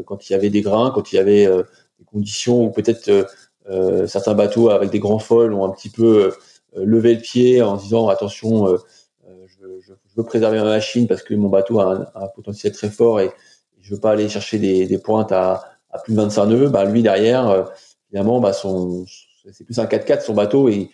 quand 0.06 0.28
il 0.28 0.32
y 0.32 0.36
avait 0.36 0.50
des 0.50 0.60
grains, 0.60 0.90
quand 0.90 1.12
il 1.12 1.16
y 1.16 1.18
avait 1.18 1.46
des 1.46 2.04
conditions 2.04 2.64
où 2.64 2.70
peut-être 2.70 3.26
certains 4.06 4.34
bateaux 4.34 4.68
avec 4.68 4.90
des 4.90 4.98
grands 4.98 5.18
folles 5.18 5.54
ont 5.54 5.64
un 5.64 5.70
petit 5.70 5.88
peu 5.88 6.32
levé 6.76 7.14
le 7.14 7.20
pied 7.22 7.62
en 7.62 7.76
disant 7.76 8.08
attention, 8.08 8.76
je, 10.10 10.20
veux 10.20 10.24
préserver 10.24 10.58
ma 10.58 10.64
machine 10.64 11.06
parce 11.06 11.22
que 11.22 11.34
mon 11.34 11.48
bateau 11.48 11.80
a 11.80 12.10
un, 12.14 12.26
potentiel 12.28 12.72
très 12.72 12.90
fort 12.90 13.20
et 13.20 13.30
je 13.80 13.94
veux 13.94 14.00
pas 14.00 14.12
aller 14.12 14.28
chercher 14.28 14.58
des, 14.58 14.86
des 14.86 14.98
pointes 14.98 15.32
à, 15.32 15.64
à, 15.90 15.98
plus 15.98 16.12
de 16.12 16.20
25 16.20 16.46
nœuds. 16.46 16.68
Bah, 16.68 16.84
lui 16.84 17.02
derrière, 17.02 17.70
finalement, 18.08 18.40
bah, 18.40 18.52
son, 18.52 19.04
c'est 19.52 19.64
plus 19.64 19.78
un 19.78 19.86
4x4 19.86 20.22
son 20.22 20.34
bateau 20.34 20.68
et, 20.68 20.90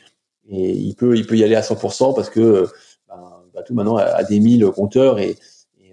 et, 0.48 0.70
il 0.70 0.94
peut 0.94 1.16
il 1.16 1.26
peut 1.26 1.36
y 1.36 1.44
aller 1.44 1.56
à 1.56 1.62
100% 1.62 2.14
parce 2.14 2.30
que 2.30 2.68
bah, 3.08 3.42
le 3.44 3.52
bateau 3.52 3.74
maintenant 3.74 3.96
a, 3.96 4.22
des 4.22 4.40
1000 4.40 4.66
compteurs 4.66 5.18
et, 5.18 5.36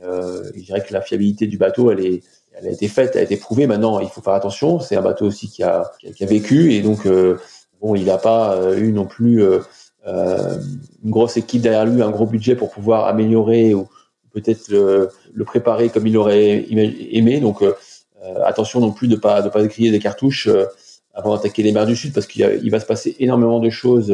euh, 0.04 0.44
je 0.54 0.62
dirais 0.62 0.84
que 0.84 0.94
la 0.94 1.02
fiabilité 1.02 1.48
du 1.48 1.58
bateau 1.58 1.90
elle 1.90 2.06
est 2.06 2.24
elle 2.56 2.68
a 2.68 2.72
été 2.72 2.88
faite, 2.88 3.12
elle 3.16 3.22
a 3.22 3.24
été 3.24 3.38
prouvée. 3.38 3.68
Maintenant, 3.68 4.00
il 4.00 4.10
faut 4.10 4.22
faire 4.22 4.34
attention. 4.34 4.80
C'est 4.80 4.96
un 4.96 5.02
bateau 5.02 5.26
aussi 5.26 5.50
qui 5.50 5.64
a, 5.64 5.92
qui 6.16 6.24
a, 6.24 6.28
vécu 6.28 6.74
et 6.74 6.82
donc 6.82 7.06
euh, 7.06 7.40
bon, 7.82 7.96
il 7.96 8.06
n'a 8.06 8.18
pas 8.18 8.56
euh, 8.56 8.78
eu 8.78 8.92
non 8.92 9.06
plus 9.06 9.44
euh, 9.44 9.60
euh, 9.60 9.62
une 10.06 11.10
grosse 11.10 11.38
équipe 11.38 11.62
derrière 11.62 11.86
lui, 11.86 12.02
un 12.02 12.10
gros 12.12 12.26
budget 12.26 12.56
pour 12.56 12.72
pouvoir 12.72 13.08
améliorer 13.08 13.74
ou 13.74 13.88
peut-être 14.34 14.68
le, 14.70 15.10
le, 15.34 15.46
préparer 15.46 15.90
comme 15.90 16.08
il 16.08 16.18
aurait 16.18 16.66
aimé. 16.70 17.40
Donc 17.40 17.64
attention 18.44 18.80
non 18.80 18.92
plus 18.92 19.08
de 19.08 19.16
pas 19.16 19.42
de 19.42 19.50
pas 19.50 19.64
griller 19.66 19.92
des 19.92 20.00
cartouches 20.00 20.50
avant 21.14 21.36
d'attaquer 21.36 21.64
les 21.64 21.72
mers 21.72 21.86
du 21.86 21.96
Sud 21.96 22.14
parce 22.14 22.28
qu'il 22.28 22.70
va 22.72 22.80
se 22.80 22.86
passer 22.86 23.16
énormément 23.20 23.60
de 23.60 23.70
choses 23.70 24.12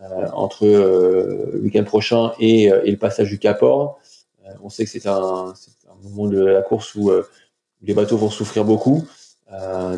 euh, 0.00 0.28
entre 0.32 0.64
euh, 0.64 1.50
le 1.54 1.60
week-end 1.60 1.82
prochain 1.82 2.32
et, 2.38 2.70
euh, 2.70 2.82
et, 2.84 2.92
le 2.92 2.98
passage 2.98 3.30
du 3.30 3.40
Cap 3.40 3.60
Or. 3.64 3.98
on 4.62 4.68
sait 4.68 4.84
que 4.84 4.90
c'est 4.90 5.08
un, 5.08 5.12
un, 5.12 6.08
moment 6.08 6.28
de 6.28 6.40
la 6.40 6.62
course 6.62 6.94
où 6.94 7.10
les 7.82 7.94
bateaux 7.94 8.16
vont 8.16 8.30
souffrir 8.30 8.64
beaucoup. 8.64 9.04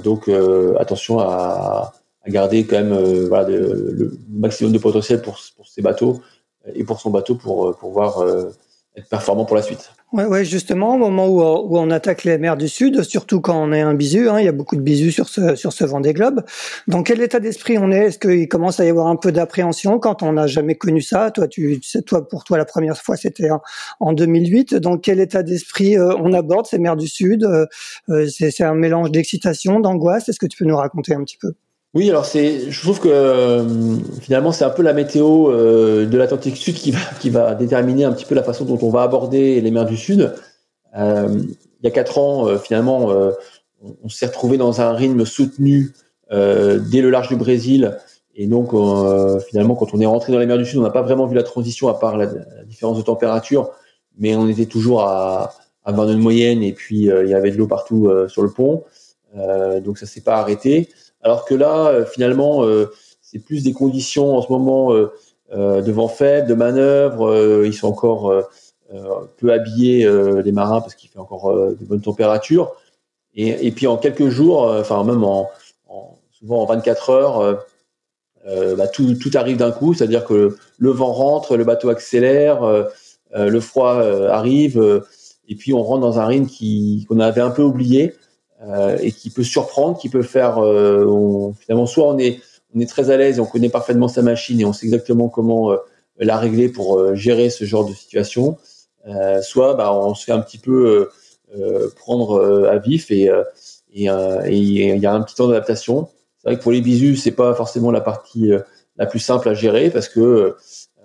donc 0.03 0.31
attention 0.79 1.19
à, 1.19 1.93
à, 2.25 2.31
garder 2.31 2.65
quand 2.65 2.77
même 2.77 2.95
voilà, 3.27 3.45
de, 3.45 3.93
le 3.93 4.19
maximum 4.29 4.73
de 4.73 4.79
potentiel 4.79 5.23
pour, 5.23 5.39
pour 5.57 5.67
ces 5.67 5.83
bateaux 5.83 6.21
et 6.75 6.85
pour 6.85 7.01
son 7.01 7.11
bateau 7.11 7.35
pour 7.35 7.77
pouvoir 7.79 8.25
être 8.97 9.09
performant 9.09 9.45
pour 9.45 9.57
la 9.57 9.63
suite. 9.63 9.93
Ouais, 10.13 10.25
ouais, 10.25 10.45
justement, 10.45 10.95
au 10.97 10.99
moment 10.99 11.29
où, 11.29 11.41
où, 11.41 11.79
on 11.79 11.89
attaque 11.93 12.25
les 12.25 12.37
mers 12.37 12.57
du 12.57 12.69
Sud, 12.69 13.05
surtout 13.05 13.41
quand 13.41 13.57
on 13.63 13.73
est 13.73 13.81
un 13.81 13.95
bisu, 13.95 14.29
hein, 14.29 14.41
il 14.41 14.45
y 14.45 14.49
a 14.49 14.53
beaucoup 14.53 14.75
de 14.75 14.81
bisus 14.81 15.13
sur 15.13 15.29
ce 15.29 15.55
sur 15.55 15.73
ce 15.73 15.85
Vendée 15.85 16.13
Globe. 16.13 16.43
Dans 16.89 17.05
quel 17.05 17.21
état 17.21 17.39
d'esprit 17.39 17.79
on 17.79 17.93
est? 17.93 18.07
Est-ce 18.07 18.19
qu'il 18.19 18.49
commence 18.49 18.81
à 18.81 18.85
y 18.85 18.89
avoir 18.89 19.07
un 19.07 19.15
peu 19.15 19.31
d'appréhension 19.31 20.01
quand 20.01 20.25
on 20.25 20.33
n'a 20.33 20.49
jamais 20.49 20.75
connu 20.75 21.01
ça? 21.01 21.31
Toi, 21.31 21.47
tu, 21.47 21.81
toi, 22.07 22.27
pour 22.27 22.43
toi, 22.43 22.59
la 22.59 22.65
première 22.65 22.97
fois, 22.97 23.17
c'était 23.17 23.51
en, 23.53 23.63
en, 24.01 24.13
2008. 24.13 24.75
Dans 24.75 24.99
quel 24.99 25.21
état 25.21 25.45
d'esprit 25.45 25.97
euh, 25.97 26.17
on 26.19 26.33
aborde 26.33 26.67
ces 26.67 26.81
mers 26.81 26.97
du 26.97 27.07
Sud? 27.07 27.45
Euh, 27.45 27.67
euh 28.09 28.27
C'est 28.29 28.65
un 28.65 28.75
mélange 28.75 29.13
d'excitation, 29.13 29.79
d'angoisse. 29.79 30.29
Est-ce 30.29 30.41
que 30.41 30.47
tu 30.47 30.59
peux 30.59 30.69
nous 30.69 30.77
raconter 30.77 31.15
un 31.15 31.23
petit 31.23 31.39
peu? 31.39 31.55
Oui, 31.93 32.09
alors 32.09 32.25
c'est, 32.25 32.71
je 32.71 32.81
trouve 32.81 33.01
que 33.01 33.09
euh, 33.09 33.97
finalement 34.21 34.53
c'est 34.53 34.65
un 34.65 34.71
peu 34.71 34.83
la 34.83 34.93
météo 34.93 35.51
euh, 35.51 36.07
de 36.07 36.19
l'Atlantique 36.19 36.57
Sud 36.57 36.77
qui 36.77 36.93
va 36.93 37.01
qui 37.19 37.31
va 37.31 37.57
déterminer 37.57 38.05
un 38.05 38.13
petit 38.13 38.25
peu 38.25 38.37
la 38.37 38.45
façon 38.45 38.65
dont 38.65 38.79
on 38.83 38.91
va 38.91 39.03
aborder 39.03 39.61
les 39.61 39.71
mers 39.73 39.87
du 39.87 39.97
Sud. 39.97 40.33
Euh, 40.97 41.43
il 41.83 41.85
y 41.85 41.89
a 41.89 41.91
quatre 41.91 42.19
ans, 42.19 42.47
finalement, 42.59 43.09
on, 43.09 43.97
on 44.05 44.09
s'est 44.09 44.27
retrouvé 44.27 44.57
dans 44.57 44.81
un 44.81 44.93
rythme 44.93 45.25
soutenu 45.25 45.93
dès 46.31 47.01
le 47.01 47.11
large 47.11 47.29
du 47.29 47.37
Brésil, 47.37 47.97
et 48.37 48.47
donc 48.47 48.73
finalement, 49.49 49.75
quand 49.75 49.95
on 49.95 50.01
est 50.01 50.07
rentré 50.07 50.33
dans 50.33 50.39
les 50.39 50.47
mers 50.47 50.59
du 50.59 50.67
Sud, 50.67 50.79
on 50.79 50.83
n'a 50.83 50.91
pas 50.91 51.03
vraiment 51.03 51.27
vu 51.27 51.35
la 51.35 51.43
transition 51.43 51.89
à 51.89 51.95
part 51.95 52.19
la, 52.19 52.27
différence 52.67 52.99
de 52.99 53.03
température, 53.03 53.71
mais 54.19 54.37
on 54.37 54.47
était 54.47 54.67
toujours 54.67 55.03
à, 55.03 55.55
à 55.85 55.93
20 55.93 56.07
nœuds 56.07 56.15
de 56.15 56.21
moyenne, 56.21 56.63
et 56.63 56.75
puis 56.75 57.07
il 57.07 57.29
y 57.29 57.35
avait 57.35 57.51
de 57.51 57.57
l'eau 57.57 57.67
partout 57.67 58.13
sur 58.29 58.43
le 58.43 58.51
pont, 58.51 58.85
donc 59.83 59.97
ça 59.97 60.05
s'est 60.05 60.21
pas 60.21 60.37
arrêté. 60.37 60.91
Alors 61.23 61.45
que 61.45 61.55
là, 61.55 61.89
euh, 61.89 62.05
finalement, 62.05 62.65
euh, 62.65 62.91
c'est 63.21 63.39
plus 63.39 63.63
des 63.63 63.73
conditions 63.73 64.37
en 64.37 64.43
ce 64.43 64.51
moment 64.51 64.93
euh, 64.93 65.83
de 65.83 65.93
vent 65.93 66.09
faible, 66.09 66.49
de 66.49 66.55
manœuvre. 66.55 67.65
ils 67.65 67.75
sont 67.75 67.89
encore 67.89 68.33
peu 69.37 69.53
habillés 69.53 70.09
les 70.43 70.53
marins 70.53 70.81
parce 70.81 70.95
qu'il 70.95 71.09
fait 71.11 71.19
encore 71.19 71.53
de 71.53 71.85
bonnes 71.85 72.01
températures. 72.01 72.73
Et, 73.35 73.71
puis 73.71 73.87
en 73.87 73.97
quelques 73.97 74.29
jours, 74.29 74.63
enfin 74.63 75.05
même 75.05 75.23
en, 75.23 75.49
en, 75.89 76.19
souvent 76.33 76.63
en 76.63 76.67
24 76.67 77.11
heures, 77.11 77.65
bah, 78.45 78.89
tout, 78.89 79.31
arrive 79.35 79.57
d'un 79.57 79.71
coup, 79.71 79.95
c'est-à-dire 79.95 80.25
que 80.25 80.57
le 80.79 80.91
vent 80.91 81.13
rentre, 81.13 81.57
le 81.57 81.65
bateau 81.65 81.89
accélère, 81.89 82.63
le 83.33 83.61
froid 83.61 83.95
arrive, 84.29 85.03
et 85.49 85.55
puis 85.57 85.73
on 85.73 85.83
rentre 85.83 86.01
dans 86.01 86.19
un 86.19 86.27
rythme 86.27 86.49
qu'on 87.09 87.21
avait 87.21 87.41
un 87.41 87.51
peu 87.51 87.63
oublié. 87.63 88.15
Euh, 88.63 88.99
et 89.01 89.13
qui 89.13 89.31
peut 89.31 89.43
surprendre, 89.43 89.99
qui 89.99 90.11
peut 90.11 90.23
faire, 90.23 90.59
euh, 90.59 91.07
on, 91.07 91.55
finalement, 91.55 91.87
soit 91.87 92.07
on 92.07 92.19
est, 92.19 92.41
on 92.75 92.81
est 92.81 92.89
très 92.89 93.11
à 93.11 93.17
l'aise, 93.17 93.41
on 93.41 93.47
connaît 93.47 93.71
parfaitement 93.71 94.07
sa 94.07 94.21
machine 94.21 94.61
et 94.61 94.67
on 94.67 94.75
sait 94.75 94.85
exactement 94.85 95.31
comment 95.31 95.73
euh, 95.73 95.77
la 96.19 96.37
régler 96.37 96.69
pour 96.69 97.15
gérer 97.15 97.49
ce 97.49 97.65
genre 97.65 97.87
de 97.87 97.95
situation, 97.95 98.59
soit 99.41 99.73
bah, 99.73 99.95
on 99.95 100.15
se 100.15 100.27
fait 100.27 100.33
un 100.33 100.41
petit 100.41 100.59
peu 100.59 101.09
prendre 101.97 102.67
à 102.69 102.77
vif 102.77 103.11
et 103.11 103.31
et 103.95 104.05
il 104.05 104.99
y 104.99 105.07
a 105.07 105.15
un 105.15 105.23
petit 105.23 105.35
temps 105.35 105.49
d'adaptation. 105.49 106.11
C'est 106.37 106.51
vrai 106.51 106.59
que 106.59 106.63
pour 106.63 106.73
les 106.73 106.83
bisus, 106.83 107.17
c'est 107.17 107.31
pas 107.31 107.55
forcément 107.55 107.91
la 107.91 108.03
partie 108.03 108.51
la 108.99 109.07
plus 109.07 109.19
simple 109.19 109.49
à 109.49 109.55
gérer 109.55 109.89
parce 109.89 110.11
que 110.11 110.57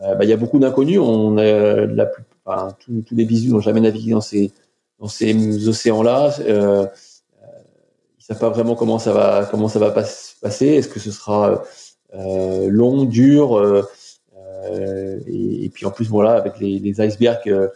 bah, 0.02 0.18
il 0.24 0.30
y 0.30 0.34
a 0.34 0.38
beaucoup 0.38 0.60
d'inconnus. 0.60 1.00
On 1.00 1.38
a 1.38 1.86
la 1.86 2.06
plus, 2.08 2.24
enfin, 2.44 2.76
tous, 2.86 3.06
les 3.12 3.24
bisus 3.24 3.54
n'ont 3.54 3.62
jamais 3.62 3.80
navigué 3.80 4.12
dans 4.12 4.20
ces 4.20 4.52
dans 5.00 5.08
ces 5.08 5.68
océans-là. 5.68 6.36
Euh, 6.42 6.88
savent 8.28 8.40
pas 8.40 8.50
vraiment 8.50 8.76
comment 8.76 8.98
ça 9.00 9.14
va 9.14 9.48
comment 9.50 9.68
ça 9.68 9.80
va 9.80 9.92
passer. 9.92 10.68
Est-ce 10.68 10.90
que 10.90 11.00
ce 11.00 11.12
sera 11.12 11.64
euh, 12.16 12.68
long, 12.70 13.06
dur 13.06 13.58
euh, 13.58 13.84
euh, 14.36 15.20
et, 15.28 15.66
et, 15.66 15.70
puis 15.70 15.86
en 15.86 15.92
plus 15.92 16.08
voilà 16.10 16.34
avec 16.34 16.60
les, 16.60 16.80
les 16.80 17.02
icebergs, 17.02 17.48
euh, 17.48 17.68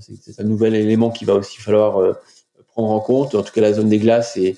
c'est 0.00 0.40
un 0.40 0.44
nouvel 0.44 0.74
élément 0.74 1.10
qui 1.10 1.24
va 1.24 1.34
aussi 1.34 1.60
falloir 1.60 2.16
prendre 2.68 2.90
en 2.90 3.00
compte. 3.00 3.34
En 3.34 3.42
tout 3.42 3.52
cas 3.52 3.60
la 3.60 3.72
zone 3.72 3.88
des 3.88 3.98
glaces 3.98 4.36
et, 4.36 4.56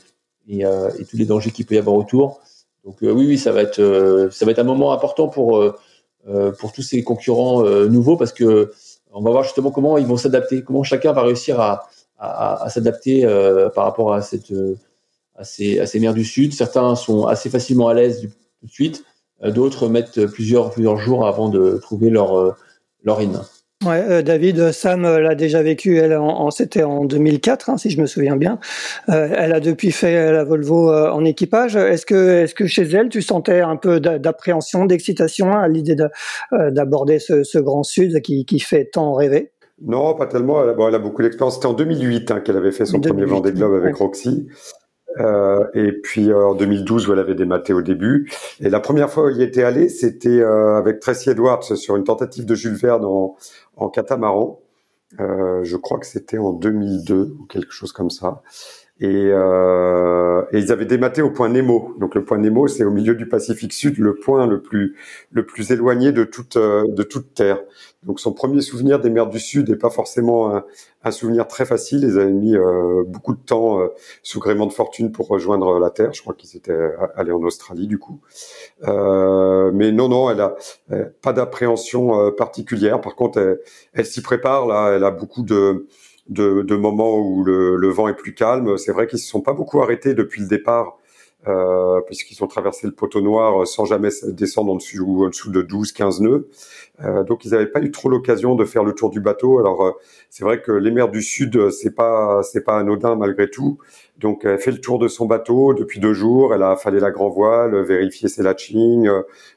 et, 0.48 0.60
et 0.60 1.04
tous 1.08 1.16
les 1.16 1.24
dangers 1.24 1.50
qu'il 1.50 1.64
peut 1.64 1.76
y 1.76 1.78
avoir 1.78 1.96
autour. 1.96 2.40
Donc 2.84 2.98
oui 3.00 3.10
oui 3.10 3.38
ça 3.38 3.52
va 3.52 3.62
être 3.62 4.28
ça 4.30 4.44
va 4.44 4.52
être 4.52 4.58
un 4.58 4.64
moment 4.64 4.92
important 4.92 5.28
pour 5.28 5.64
pour 6.58 6.72
tous 6.72 6.82
ces 6.82 7.02
concurrents 7.02 7.62
nouveaux 7.86 8.18
parce 8.18 8.34
que 8.34 8.72
on 9.12 9.22
va 9.22 9.30
voir 9.30 9.44
justement 9.44 9.70
comment 9.70 9.96
ils 9.96 10.06
vont 10.06 10.18
s'adapter, 10.18 10.62
comment 10.62 10.82
chacun 10.82 11.12
va 11.12 11.22
réussir 11.22 11.58
à, 11.58 11.88
à, 12.18 12.64
à 12.64 12.68
s'adapter 12.68 13.22
par 13.74 13.84
rapport 13.84 14.12
à 14.12 14.20
cette 14.20 14.52
à 15.36 15.44
ces, 15.44 15.78
à 15.80 15.86
ces 15.86 16.00
mers 16.00 16.14
du 16.14 16.24
Sud. 16.24 16.52
Certains 16.52 16.94
sont 16.94 17.26
assez 17.26 17.50
facilement 17.50 17.88
à 17.88 17.94
l'aise 17.94 18.28
tout 18.60 18.66
de 18.66 18.70
suite, 18.70 19.04
euh, 19.44 19.50
d'autres 19.50 19.88
mettent 19.88 20.26
plusieurs, 20.26 20.70
plusieurs 20.70 20.98
jours 20.98 21.26
avant 21.26 21.48
de 21.48 21.78
trouver 21.82 22.10
leur, 22.10 22.38
euh, 22.38 22.52
leur 23.04 23.20
in. 23.20 23.42
Ouais, 23.84 24.02
euh, 24.08 24.22
David, 24.22 24.72
Sam 24.72 25.02
l'a 25.02 25.34
déjà 25.34 25.62
vécu. 25.62 25.98
Elle, 25.98 26.16
en, 26.16 26.50
c'était 26.50 26.82
en 26.82 27.04
2004, 27.04 27.68
hein, 27.68 27.76
si 27.76 27.90
je 27.90 28.00
me 28.00 28.06
souviens 28.06 28.36
bien. 28.36 28.58
Euh, 29.10 29.28
elle 29.36 29.52
a 29.52 29.60
depuis 29.60 29.92
fait 29.92 30.32
la 30.32 30.44
Volvo 30.44 30.90
en 30.90 31.24
équipage. 31.26 31.76
Est-ce 31.76 32.06
que, 32.06 32.42
est-ce 32.42 32.54
que 32.54 32.66
chez 32.66 32.84
elle, 32.84 33.10
tu 33.10 33.20
sentais 33.20 33.60
un 33.60 33.76
peu 33.76 34.00
d'appréhension, 34.00 34.86
d'excitation 34.86 35.52
à 35.52 35.68
l'idée 35.68 35.96
d'aborder 36.52 37.18
ce, 37.18 37.42
ce, 37.44 37.58
grand 37.58 37.82
Sud 37.82 38.22
qui, 38.22 38.46
qui 38.46 38.60
fait 38.60 38.86
tant 38.86 39.12
rêver? 39.12 39.52
Non, 39.82 40.14
pas 40.14 40.26
tellement. 40.26 40.64
Elle, 40.64 40.74
bon, 40.74 40.88
elle 40.88 40.94
a 40.94 40.98
beaucoup 40.98 41.20
d'expérience. 41.20 41.56
C'était 41.56 41.66
en 41.66 41.74
2008 41.74 42.30
hein, 42.30 42.40
qu'elle 42.40 42.56
avait 42.56 42.72
fait 42.72 42.86
son 42.86 42.98
premier 42.98 43.26
Vendée 43.26 43.52
Globe 43.52 43.74
avec 43.74 43.94
Roxy. 43.96 44.48
Euh, 45.18 45.66
et 45.74 45.92
puis 45.92 46.30
euh, 46.30 46.46
en 46.48 46.54
2012 46.54 47.08
où 47.08 47.12
elle 47.12 47.18
avait 47.18 47.34
dématé 47.34 47.72
au 47.72 47.82
début. 47.82 48.30
Et 48.60 48.68
la 48.68 48.80
première 48.80 49.10
fois 49.10 49.26
où 49.26 49.30
il 49.30 49.40
était 49.40 49.62
allé, 49.62 49.88
c'était 49.88 50.40
euh, 50.40 50.76
avec 50.76 51.00
Tracy 51.00 51.30
Edwards 51.30 51.64
sur 51.64 51.96
une 51.96 52.04
tentative 52.04 52.44
de 52.44 52.54
Jules 52.54 52.74
Verne 52.76 53.04
en, 53.04 53.36
en 53.76 53.88
catamaran. 53.88 54.60
Euh, 55.20 55.64
je 55.64 55.76
crois 55.76 55.98
que 55.98 56.06
c'était 56.06 56.38
en 56.38 56.52
2002 56.52 57.36
ou 57.40 57.46
quelque 57.46 57.72
chose 57.72 57.92
comme 57.92 58.10
ça. 58.10 58.42
Et, 58.98 59.28
euh, 59.30 60.42
et, 60.52 60.58
ils 60.58 60.72
avaient 60.72 60.86
dématé 60.86 61.22
au 61.22 61.30
point 61.30 61.48
Nemo. 61.48 61.94
Donc 61.98 62.14
le 62.14 62.24
point 62.24 62.38
Nemo, 62.38 62.66
c'est 62.66 62.84
au 62.84 62.90
milieu 62.90 63.14
du 63.14 63.28
Pacifique 63.28 63.72
Sud, 63.72 63.98
le 63.98 64.14
point 64.16 64.46
le 64.46 64.62
plus 64.62 64.96
le 65.32 65.44
plus 65.44 65.70
éloigné 65.70 66.12
de 66.12 66.24
toute 66.24 66.56
de 66.56 67.02
toute 67.02 67.34
terre. 67.34 67.60
Donc 68.06 68.20
son 68.20 68.32
premier 68.32 68.60
souvenir 68.60 69.00
des 69.00 69.10
mers 69.10 69.26
du 69.26 69.40
Sud 69.40 69.68
n'est 69.68 69.76
pas 69.76 69.90
forcément 69.90 70.62
un, 71.04 71.10
souvenir 71.10 71.46
très 71.48 71.66
facile. 71.66 72.04
Ils 72.04 72.18
avaient 72.18 72.30
mis 72.30 72.56
euh, 72.56 73.02
beaucoup 73.04 73.34
de 73.34 73.40
temps 73.40 73.80
euh, 73.80 73.88
sous 74.22 74.38
gréement 74.38 74.66
de 74.66 74.72
fortune 74.72 75.10
pour 75.10 75.26
rejoindre 75.26 75.78
la 75.80 75.90
Terre. 75.90 76.12
Je 76.14 76.22
crois 76.22 76.34
qu'ils 76.34 76.56
étaient 76.56 76.78
allés 77.16 77.32
en 77.32 77.42
Australie 77.42 77.88
du 77.88 77.98
coup. 77.98 78.20
Euh, 78.86 79.72
mais 79.74 79.90
non, 79.90 80.08
non, 80.08 80.30
elle 80.30 80.40
a 80.40 80.54
pas 81.20 81.32
d'appréhension 81.32 82.20
euh, 82.20 82.30
particulière. 82.30 83.00
Par 83.00 83.16
contre, 83.16 83.38
elle, 83.38 83.60
elle 83.92 84.06
s'y 84.06 84.22
prépare 84.22 84.66
là. 84.66 84.92
Elle 84.94 85.04
a 85.04 85.10
beaucoup 85.10 85.42
de 85.42 85.86
de, 86.28 86.62
de 86.62 86.76
moments 86.76 87.18
où 87.18 87.44
le, 87.44 87.76
le, 87.76 87.88
vent 87.88 88.08
est 88.08 88.14
plus 88.14 88.34
calme. 88.34 88.78
C'est 88.78 88.90
vrai 88.92 89.06
qu'ils 89.06 89.20
se 89.20 89.28
sont 89.28 89.40
pas 89.40 89.52
beaucoup 89.52 89.80
arrêtés 89.80 90.14
depuis 90.14 90.42
le 90.42 90.48
départ 90.48 90.98
euh, 91.48 92.00
puisqu'ils 92.00 92.42
ont 92.42 92.48
traversé 92.48 92.88
le 92.88 92.92
poteau 92.92 93.20
noir 93.20 93.66
sans 93.68 93.84
jamais 93.84 94.08
descendre 94.28 94.72
en 94.72 94.76
dessous, 94.76 95.24
en 95.24 95.28
dessous 95.28 95.50
de 95.50 95.62
12-15 95.62 96.22
nœuds. 96.22 96.48
Euh, 97.04 97.22
donc 97.22 97.44
ils 97.44 97.52
n'avaient 97.52 97.70
pas 97.70 97.80
eu 97.80 97.90
trop 97.92 98.08
l'occasion 98.08 98.56
de 98.56 98.64
faire 98.64 98.82
le 98.82 98.94
tour 98.94 99.10
du 99.10 99.20
bateau. 99.20 99.60
Alors 99.60 99.84
euh, 99.84 99.92
c'est 100.28 100.44
vrai 100.44 100.60
que 100.60 100.72
les 100.72 100.90
mers 100.90 101.08
du 101.08 101.22
sud 101.22 101.70
c'est 101.70 101.94
pas 101.94 102.42
c'est 102.42 102.64
pas 102.64 102.78
anodin 102.78 103.14
malgré 103.14 103.48
tout. 103.48 103.78
Donc 104.18 104.44
elle 104.44 104.58
fait 104.58 104.72
le 104.72 104.80
tour 104.80 104.98
de 104.98 105.06
son 105.06 105.26
bateau 105.26 105.72
depuis 105.72 106.00
deux 106.00 106.14
jours. 106.14 106.52
Elle 106.52 106.64
a 106.64 106.72
affalé 106.72 106.98
la 106.98 107.12
grand 107.12 107.28
voile, 107.28 107.80
vérifié 107.82 108.28
ses 108.28 108.42
latchings, 108.42 109.08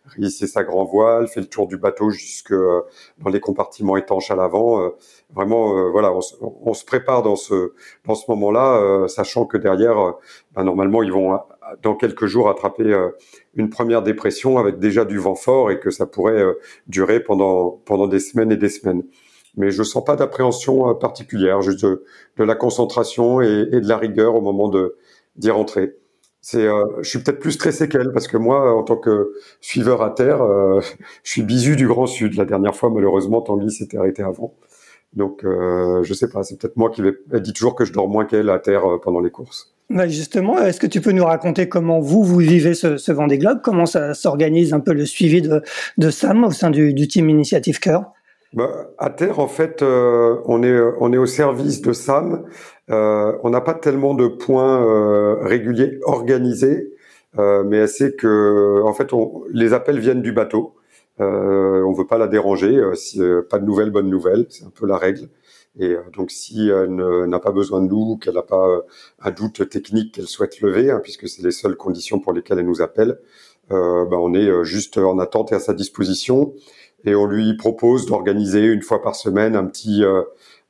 réhissé 0.06 0.46
sa 0.46 0.64
grand 0.64 0.86
voile, 0.86 1.28
fait 1.28 1.40
le 1.40 1.48
tour 1.48 1.66
du 1.66 1.78
bateau 1.78 2.12
jusque 2.12 2.54
dans 2.54 3.30
les 3.32 3.40
compartiments 3.40 3.98
étanches 3.98 4.30
à 4.30 4.36
l'avant. 4.36 4.92
vraiment 5.34 5.90
voilà, 5.92 6.14
on, 6.14 6.20
on, 6.42 6.74
se 6.74 6.86
prépare 6.86 7.24
dans 7.24 7.38
ce 7.38 7.74
dans 8.06 8.16
ce 8.16 8.30
moment-là, 8.30 9.08
sachant 9.08 9.46
que 9.46 9.58
derrière, 9.58 10.16
ben, 10.54 10.66
normalement 10.66 11.04
ils 11.04 11.12
vont 11.14 11.40
dans 11.82 11.96
quelques 11.96 12.26
jours 12.26 12.50
attraper 12.50 12.94
euh, 12.94 13.10
une 13.56 13.70
première 13.70 14.02
dépression 14.02 14.58
avec 14.58 14.80
déjà 14.80 15.06
du 15.06 15.18
vent 15.18 15.36
fort 15.36 15.72
et 15.72 15.80
que 15.80 15.90
ça 15.92 16.06
pourrait 16.06 16.42
euh, 16.42 16.54
durer 16.88 17.20
pendant 17.20 17.82
pendant 17.86 18.08
des 18.08 18.20
semaines 18.20 18.52
et 18.52 18.58
des 18.58 18.70
semaines. 18.70 19.04
Mais 19.58 19.72
je 19.72 19.84
sens 19.84 20.04
pas 20.04 20.16
d'appréhension 20.16 20.90
euh, 20.90 20.94
particulière, 20.94 21.62
juste 21.62 21.86
de, 21.86 22.04
la 22.38 22.56
concentration 22.56 23.42
et, 23.42 23.66
de 23.66 23.88
la 23.88 23.98
rigueur 23.98 24.36
au 24.36 24.42
moment 24.42 24.70
de 24.70 24.98
d'y 25.36 25.52
rentrer. 25.52 25.96
C'est, 26.42 26.68
je 27.02 27.10
suis 27.10 27.20
peut-être 27.20 27.40
plus 27.40 27.52
stressé 27.52 27.90
qu'elle 27.90 28.14
parce 28.14 28.30
que 28.30 28.38
moi, 28.38 28.74
en 28.74 28.84
tant 28.84 28.96
que 28.96 29.34
suiveur 29.60 30.02
à 30.02 30.10
terre, 30.12 30.40
je 31.24 31.32
suis 31.32 31.44
bisu 31.44 31.76
du 31.76 31.88
Grand 31.88 32.08
Sud. 32.08 32.36
La 32.36 32.46
dernière 32.46 32.76
fois, 32.76 32.90
malheureusement, 32.90 33.42
Tanguy 33.42 33.72
s'était 33.72 33.98
arrêté 33.98 34.24
avant. 34.24 34.56
Donc, 35.14 35.42
je 35.44 36.14
sais 36.14 36.30
pas. 36.30 36.44
C'est 36.44 36.58
peut-être 36.58 36.78
moi 36.78 36.92
qui 36.92 37.02
vais. 37.02 37.14
Elle 37.34 37.42
dit 37.42 37.54
toujours 37.54 37.76
que 37.76 37.84
je 37.84 37.92
dors 37.92 38.08
moins 38.08 38.26
qu'elle 38.26 38.50
à 38.50 38.60
terre 38.60 38.84
pendant 39.02 39.20
les 39.20 39.32
courses. 39.32 39.74
Bah 39.90 40.08
justement, 40.08 40.60
est-ce 40.60 40.80
que 40.80 40.86
tu 40.86 41.02
peux 41.02 41.12
nous 41.12 41.26
raconter 41.26 41.68
comment 41.68 42.00
vous, 42.00 42.24
vous 42.24 42.38
vivez 42.38 42.76
ce, 42.76 42.98
ce 42.98 43.12
Vendée 43.12 43.40
Globe? 43.40 43.62
Comment 43.64 43.88
ça 43.88 44.14
s'organise 44.14 44.72
un 44.72 44.80
peu 44.80 44.94
le 44.94 45.04
suivi 45.06 45.42
de, 45.42 45.64
de 45.98 46.10
Sam 46.12 46.44
au 46.44 46.52
sein 46.52 46.70
du, 46.70 46.94
du 46.94 47.08
team 47.08 47.28
Initiative 47.28 47.80
Cœur? 47.80 48.14
Bah, 48.54 48.70
à 49.00 49.10
terre, 49.10 49.40
en 49.40 49.48
fait, 49.48 49.82
euh, 49.82 50.38
on 50.46 50.62
est 50.62 50.80
on 51.00 51.12
est 51.12 51.18
au 51.18 51.26
service 51.26 51.82
de 51.82 51.94
Sam. 51.94 52.44
Euh, 52.92 53.34
on 53.44 53.50
n'a 53.50 53.62
pas 53.62 53.74
tellement 53.74 54.14
de 54.14 54.28
points 54.28 54.84
euh, 54.84 55.36
réguliers 55.42 56.00
organisés, 56.04 56.94
euh, 57.40 57.64
mais 57.64 57.88
sait 57.88 58.14
que 58.14 58.82
en 58.84 58.94
fait, 58.94 59.12
on, 59.12 59.44
les 59.52 59.74
appels 59.74 60.00
viennent 60.00 60.22
du 60.22 60.32
bateau. 60.32 60.76
Euh, 61.20 61.84
on 61.84 61.94
veut 61.94 62.08
pas 62.08 62.18
la 62.18 62.28
déranger. 62.28 62.80
si, 62.94 63.22
pas 63.50 63.58
de 63.58 63.66
nouvelles, 63.66 63.90
bonnes 63.90 64.10
nouvelles, 64.10 64.46
c'est 64.50 64.66
un 64.66 64.72
peu 64.74 64.86
la 64.86 64.98
règle. 64.98 65.30
Et 65.78 65.90
euh, 65.90 66.02
donc, 66.16 66.32
si 66.32 66.68
elle 66.70 66.96
n'a 66.96 67.40
pas 67.40 67.52
besoin 67.52 67.82
de 67.82 67.88
nous, 67.88 68.18
qu'elle 68.18 68.36
n'a 68.36 68.42
pas 68.42 68.68
euh, 68.68 68.82
un 69.22 69.32
doute 69.32 69.70
technique 69.70 70.16
qu'elle 70.16 70.28
souhaite 70.28 70.62
lever, 70.62 70.92
hein, 70.92 71.00
puisque 71.02 71.28
c'est 71.28 71.44
les 71.44 71.52
seules 71.52 71.76
conditions 71.76 72.20
pour 72.20 72.34
lesquelles 72.34 72.60
elle 72.60 72.66
nous 72.66 72.82
appelle, 72.82 73.20
euh, 73.72 74.06
ben 74.06 74.18
on 74.18 74.34
est 74.34 74.64
juste 74.64 74.98
en 74.98 75.20
attente 75.20 75.52
et 75.52 75.56
à 75.56 75.60
sa 75.60 75.74
disposition. 75.74 76.54
Et 77.06 77.16
on 77.16 77.28
lui 77.28 77.56
propose 77.56 78.08
d'organiser 78.08 78.66
une 78.66 78.82
fois 78.82 79.02
par 79.02 79.16
semaine 79.16 79.56
un 79.56 79.66
petit 79.66 80.04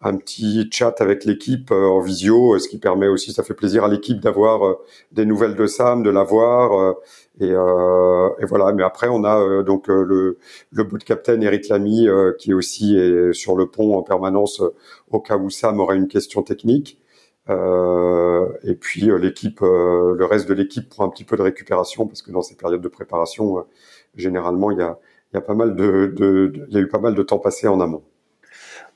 un 0.02 0.16
petit 0.16 0.70
chat 0.72 1.02
avec 1.02 1.26
l'équipe 1.26 1.72
en 1.72 2.00
visio, 2.02 2.60
ce 2.60 2.68
qui 2.70 2.78
permet 2.78 3.08
aussi, 3.08 3.34
ça 3.34 3.42
fait 3.42 3.54
plaisir 3.54 3.84
à 3.84 3.88
l'équipe 3.88 4.20
d'avoir 4.20 4.78
des 5.12 5.26
nouvelles 5.26 5.56
de 5.56 5.66
Sam, 5.66 6.04
de 6.04 6.10
la 6.10 6.24
voir. 6.24 6.96
Et, 7.40 7.52
euh, 7.52 8.30
et, 8.40 8.46
voilà. 8.46 8.72
Mais 8.74 8.84
après, 8.84 9.08
on 9.08 9.24
a 9.24 9.40
euh, 9.40 9.64
donc 9.64 9.90
euh, 9.90 10.04
le, 10.04 10.38
le 10.72 10.84
bout 10.84 10.98
de 10.98 11.04
capitaine 11.04 11.42
Eric 11.44 11.70
Lamy 11.70 12.08
qui 12.38 12.52
est 12.52 12.54
aussi 12.54 12.98
est 12.98 13.34
sur 13.34 13.56
le 13.56 13.68
pont 13.68 13.98
en 13.98 14.04
permanence 14.04 14.62
au 15.10 15.20
cas 15.20 15.38
où 15.38 15.50
Sam 15.50 15.80
aurait 15.80 15.98
une 15.98 16.08
question 16.08 16.44
technique. 16.44 17.02
et 17.50 18.76
puis 18.80 19.10
l'équipe, 19.20 19.60
le 19.62 20.26
reste 20.26 20.48
de 20.50 20.54
l'équipe 20.54 20.90
prend 20.90 21.06
un 21.06 21.10
petit 21.10 21.24
peu 21.24 21.38
de 21.38 21.42
récupération 21.42 22.08
parce 22.08 22.22
que 22.22 22.32
dans 22.32 22.42
ces 22.42 22.56
périodes 22.56 22.82
de 22.82 22.88
préparation, 22.88 23.66
généralement, 24.16 24.72
il 24.72 24.80
y 24.80 24.82
a, 24.82 25.00
y 25.34 25.38
a 25.38 25.42
pas 25.42 25.56
mal 25.56 25.76
de, 25.76 26.14
de, 26.16 26.54
il 26.70 26.74
y 26.74 26.78
a 26.78 26.82
eu 26.82 26.88
pas 26.88 27.00
mal 27.00 27.16
de 27.16 27.24
temps 27.24 27.40
passé 27.40 27.68
en 27.68 27.80
amont. 27.82 28.04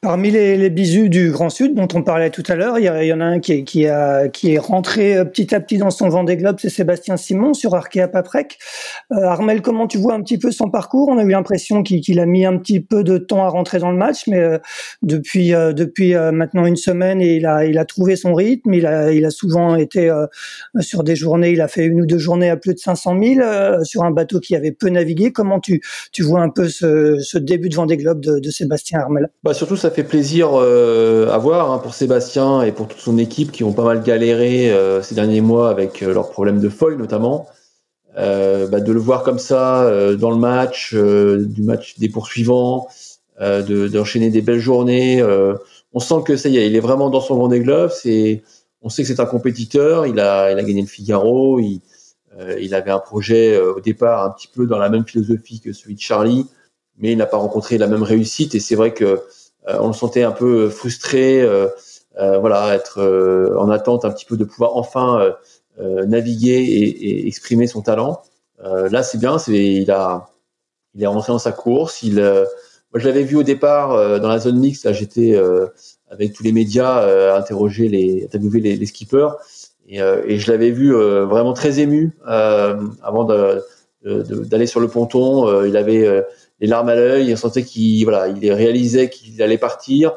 Parmi 0.03 0.31
les, 0.31 0.57
les, 0.57 0.69
bisous 0.69 1.07
du 1.07 1.31
Grand 1.31 1.49
Sud 1.49 1.75
dont 1.75 1.87
on 1.93 2.03
parlait 2.03 2.29
tout 2.29 2.43
à 2.49 2.55
l'heure, 2.55 2.77
il, 2.77 2.83
y, 2.83 3.13
en 3.13 3.21
a 3.21 3.23
un 3.23 3.39
qui 3.39 3.53
est, 3.53 3.63
qui, 3.63 3.87
a, 3.87 4.27
qui 4.27 4.53
est 4.53 4.57
rentré 4.57 5.15
euh, 5.15 5.23
petit 5.23 5.55
à 5.55 5.61
petit 5.61 5.77
dans 5.77 5.91
son 5.91 6.09
Vendée 6.09 6.35
Globe, 6.35 6.57
c'est 6.59 6.67
Sébastien 6.67 7.15
Simon 7.15 7.53
sur 7.53 7.73
Arkea 7.73 8.09
Paprec. 8.11 8.57
Euh, 9.13 9.23
Armel, 9.23 9.61
comment 9.61 9.87
tu 9.87 9.97
vois 9.97 10.13
un 10.13 10.21
petit 10.21 10.37
peu 10.37 10.51
son 10.51 10.69
parcours? 10.69 11.07
On 11.07 11.17
a 11.19 11.23
eu 11.23 11.29
l'impression 11.29 11.83
qu'il 11.83 12.19
a 12.19 12.25
mis 12.25 12.45
un 12.45 12.57
petit 12.57 12.81
peu 12.81 13.05
de 13.05 13.17
temps 13.17 13.45
à 13.45 13.47
rentrer 13.47 13.79
dans 13.79 13.91
le 13.91 13.97
match, 13.97 14.27
mais 14.27 14.39
euh, 14.39 14.57
depuis 15.03 15.53
euh, 15.53 15.71
depuis 15.71 16.15
maintenant 16.15 16.65
une 16.65 16.75
semaine, 16.75 17.21
il 17.21 17.45
a 17.45 17.63
il 17.63 17.77
a 17.77 17.85
trouvé 17.85 18.17
son 18.17 18.33
rythme. 18.33 18.73
Il 18.73 18.85
a 18.85 19.13
il 19.13 19.23
a 19.23 19.29
souvent 19.29 19.77
été 19.77 20.11
sur 20.81 21.05
des 21.05 21.15
journées, 21.15 21.51
il 21.51 21.61
a 21.61 21.69
fait 21.69 21.85
une 21.85 22.01
ou 22.01 22.05
deux 22.05 22.17
journées 22.17 22.49
à 22.49 22.57
plus 22.57 22.73
de 22.73 22.79
500 22.79 23.21
000 23.23 23.83
sur 23.85 24.03
un 24.03 24.11
bateau 24.11 24.41
qui 24.41 24.53
avait 24.57 24.73
peu 24.73 24.89
navigué. 24.89 25.31
Comment 25.31 25.61
tu 25.61 25.81
tu 26.11 26.23
vois 26.23 26.41
un 26.41 26.49
peu 26.49 26.67
ce, 26.67 27.19
ce 27.19 27.37
début 27.37 27.69
de 27.69 27.75
Vendée 27.75 27.95
Globe 27.95 28.19
de, 28.19 28.39
de 28.39 28.49
Sébastien 28.49 28.99
Armel? 28.99 29.29
Bah 29.45 29.53
surtout 29.53 29.77
ça 29.77 29.92
fait 29.93 30.03
plaisir 30.03 30.49
euh, 30.53 31.29
à 31.29 31.37
voir 31.37 31.71
hein, 31.71 31.77
pour 31.77 31.93
Sébastien 31.93 32.63
et 32.63 32.71
pour 32.71 32.87
toute 32.87 32.99
son 32.99 33.17
équipe 33.17 33.51
qui 33.51 33.63
ont 33.63 33.73
pas 33.73 33.83
mal 33.83 34.03
galéré 34.03 34.71
euh, 34.71 35.01
ces 35.01 35.15
derniers 35.15 35.41
mois 35.41 35.69
avec 35.69 36.01
euh, 36.01 36.13
leurs 36.13 36.29
problèmes 36.29 36.59
de 36.59 36.69
foil 36.69 36.97
notamment. 36.97 37.47
Bah, 38.15 38.79
de 38.79 38.91
le 38.91 38.99
voir 38.99 39.23
comme 39.23 39.39
ça 39.39 39.89
dans 40.19 40.29
le 40.29 40.37
match, 40.37 40.93
du 40.93 41.63
match 41.63 41.97
des 41.97 42.09
poursuivants, 42.09 42.87
d'enchaîner 43.39 44.29
des 44.29 44.41
belles 44.41 44.59
journées. 44.59 45.23
on 45.93 45.99
sent 45.99 46.21
que 46.23 46.37
ça 46.37 46.47
y 46.47 46.57
est, 46.57 46.67
il 46.67 46.75
est 46.75 46.79
vraiment 46.79 47.09
dans 47.09 47.21
son 47.21 47.35
Vendée 47.37 47.61
Globe. 47.61 47.89
C'est, 47.89 48.43
on 48.83 48.89
sait 48.89 49.01
que 49.01 49.07
c'est 49.07 49.19
un 49.19 49.25
compétiteur. 49.25 50.05
Il 50.05 50.19
a, 50.19 50.53
gagné 50.53 50.81
le 50.81 50.87
Figaro. 50.87 51.59
Il, 51.59 52.75
avait 52.75 52.91
un 52.91 52.99
projet 52.99 53.59
au 53.59 53.79
départ 53.79 54.23
un 54.23 54.29
petit 54.29 54.47
peu 54.47 54.67
dans 54.67 54.77
la 54.77 54.89
même 54.89 55.07
philosophie 55.07 55.59
que 55.59 55.73
celui 55.73 55.95
de 55.95 55.99
Charlie, 55.99 56.45
mais 56.99 57.13
il 57.13 57.17
n'a 57.17 57.25
pas 57.25 57.37
rencontré 57.37 57.79
la 57.79 57.87
même 57.87 58.03
réussite. 58.03 58.53
Et 58.53 58.59
c'est 58.59 58.75
vrai 58.75 58.93
que 58.93 59.23
on 59.67 59.87
le 59.87 59.93
sentait 59.93 60.23
un 60.23 60.31
peu 60.31 60.69
frustré, 60.69 61.41
euh, 61.41 61.67
euh, 62.19 62.37
voilà, 62.39 62.73
être 62.75 63.01
en 63.57 63.69
attente 63.69 64.05
un 64.05 64.11
petit 64.11 64.25
peu 64.25 64.37
de 64.37 64.43
pouvoir 64.43 64.75
enfin 64.75 65.33
naviguer 65.79 66.59
et, 66.59 67.27
exprimer 67.27 67.67
son 67.67 67.81
talent. 67.81 68.21
là, 68.61 69.03
c'est 69.03 69.17
bien, 69.17 69.39
c'est 69.39 69.53
il 69.53 69.91
a 69.91 70.27
il 70.95 71.03
est 71.03 71.07
rentré 71.07 71.33
dans 71.33 71.39
sa 71.39 71.51
course. 71.51 72.03
Il, 72.03 72.15
moi, 72.15 72.99
je 72.99 73.07
l'avais 73.07 73.23
vu 73.23 73.35
au 73.35 73.43
départ 73.43 74.19
dans 74.19 74.27
la 74.27 74.37
zone 74.37 74.59
mixte. 74.59 74.85
Là, 74.85 74.93
j'étais 74.93 75.35
avec 76.09 76.33
tous 76.33 76.43
les 76.43 76.51
médias 76.51 77.35
interroger 77.35 77.87
les, 77.87 78.25
interviewer 78.25 78.59
les, 78.59 78.75
les 78.75 78.85
skippers, 78.85 79.29
et, 79.87 79.97
et 79.99 80.37
je 80.37 80.51
l'avais 80.51 80.69
vu 80.69 80.93
vraiment 80.93 81.53
très 81.53 81.79
ému 81.79 82.15
avant 82.25 83.25
d'aller 84.03 84.67
sur 84.67 84.79
le 84.79 84.87
ponton. 84.87 85.63
il 85.63 85.75
avait 85.75 86.23
les 86.63 86.69
larmes 86.69 86.87
à 86.87 86.95
l'œil. 86.95 87.33
On 87.33 87.35
sentait 87.35 87.63
qu'il 87.63 88.05
voilà, 88.05 88.29
il 88.29 88.51
réalisait 88.53 89.09
qu'il 89.09 89.41
allait 89.43 89.57
partir. 89.57 90.13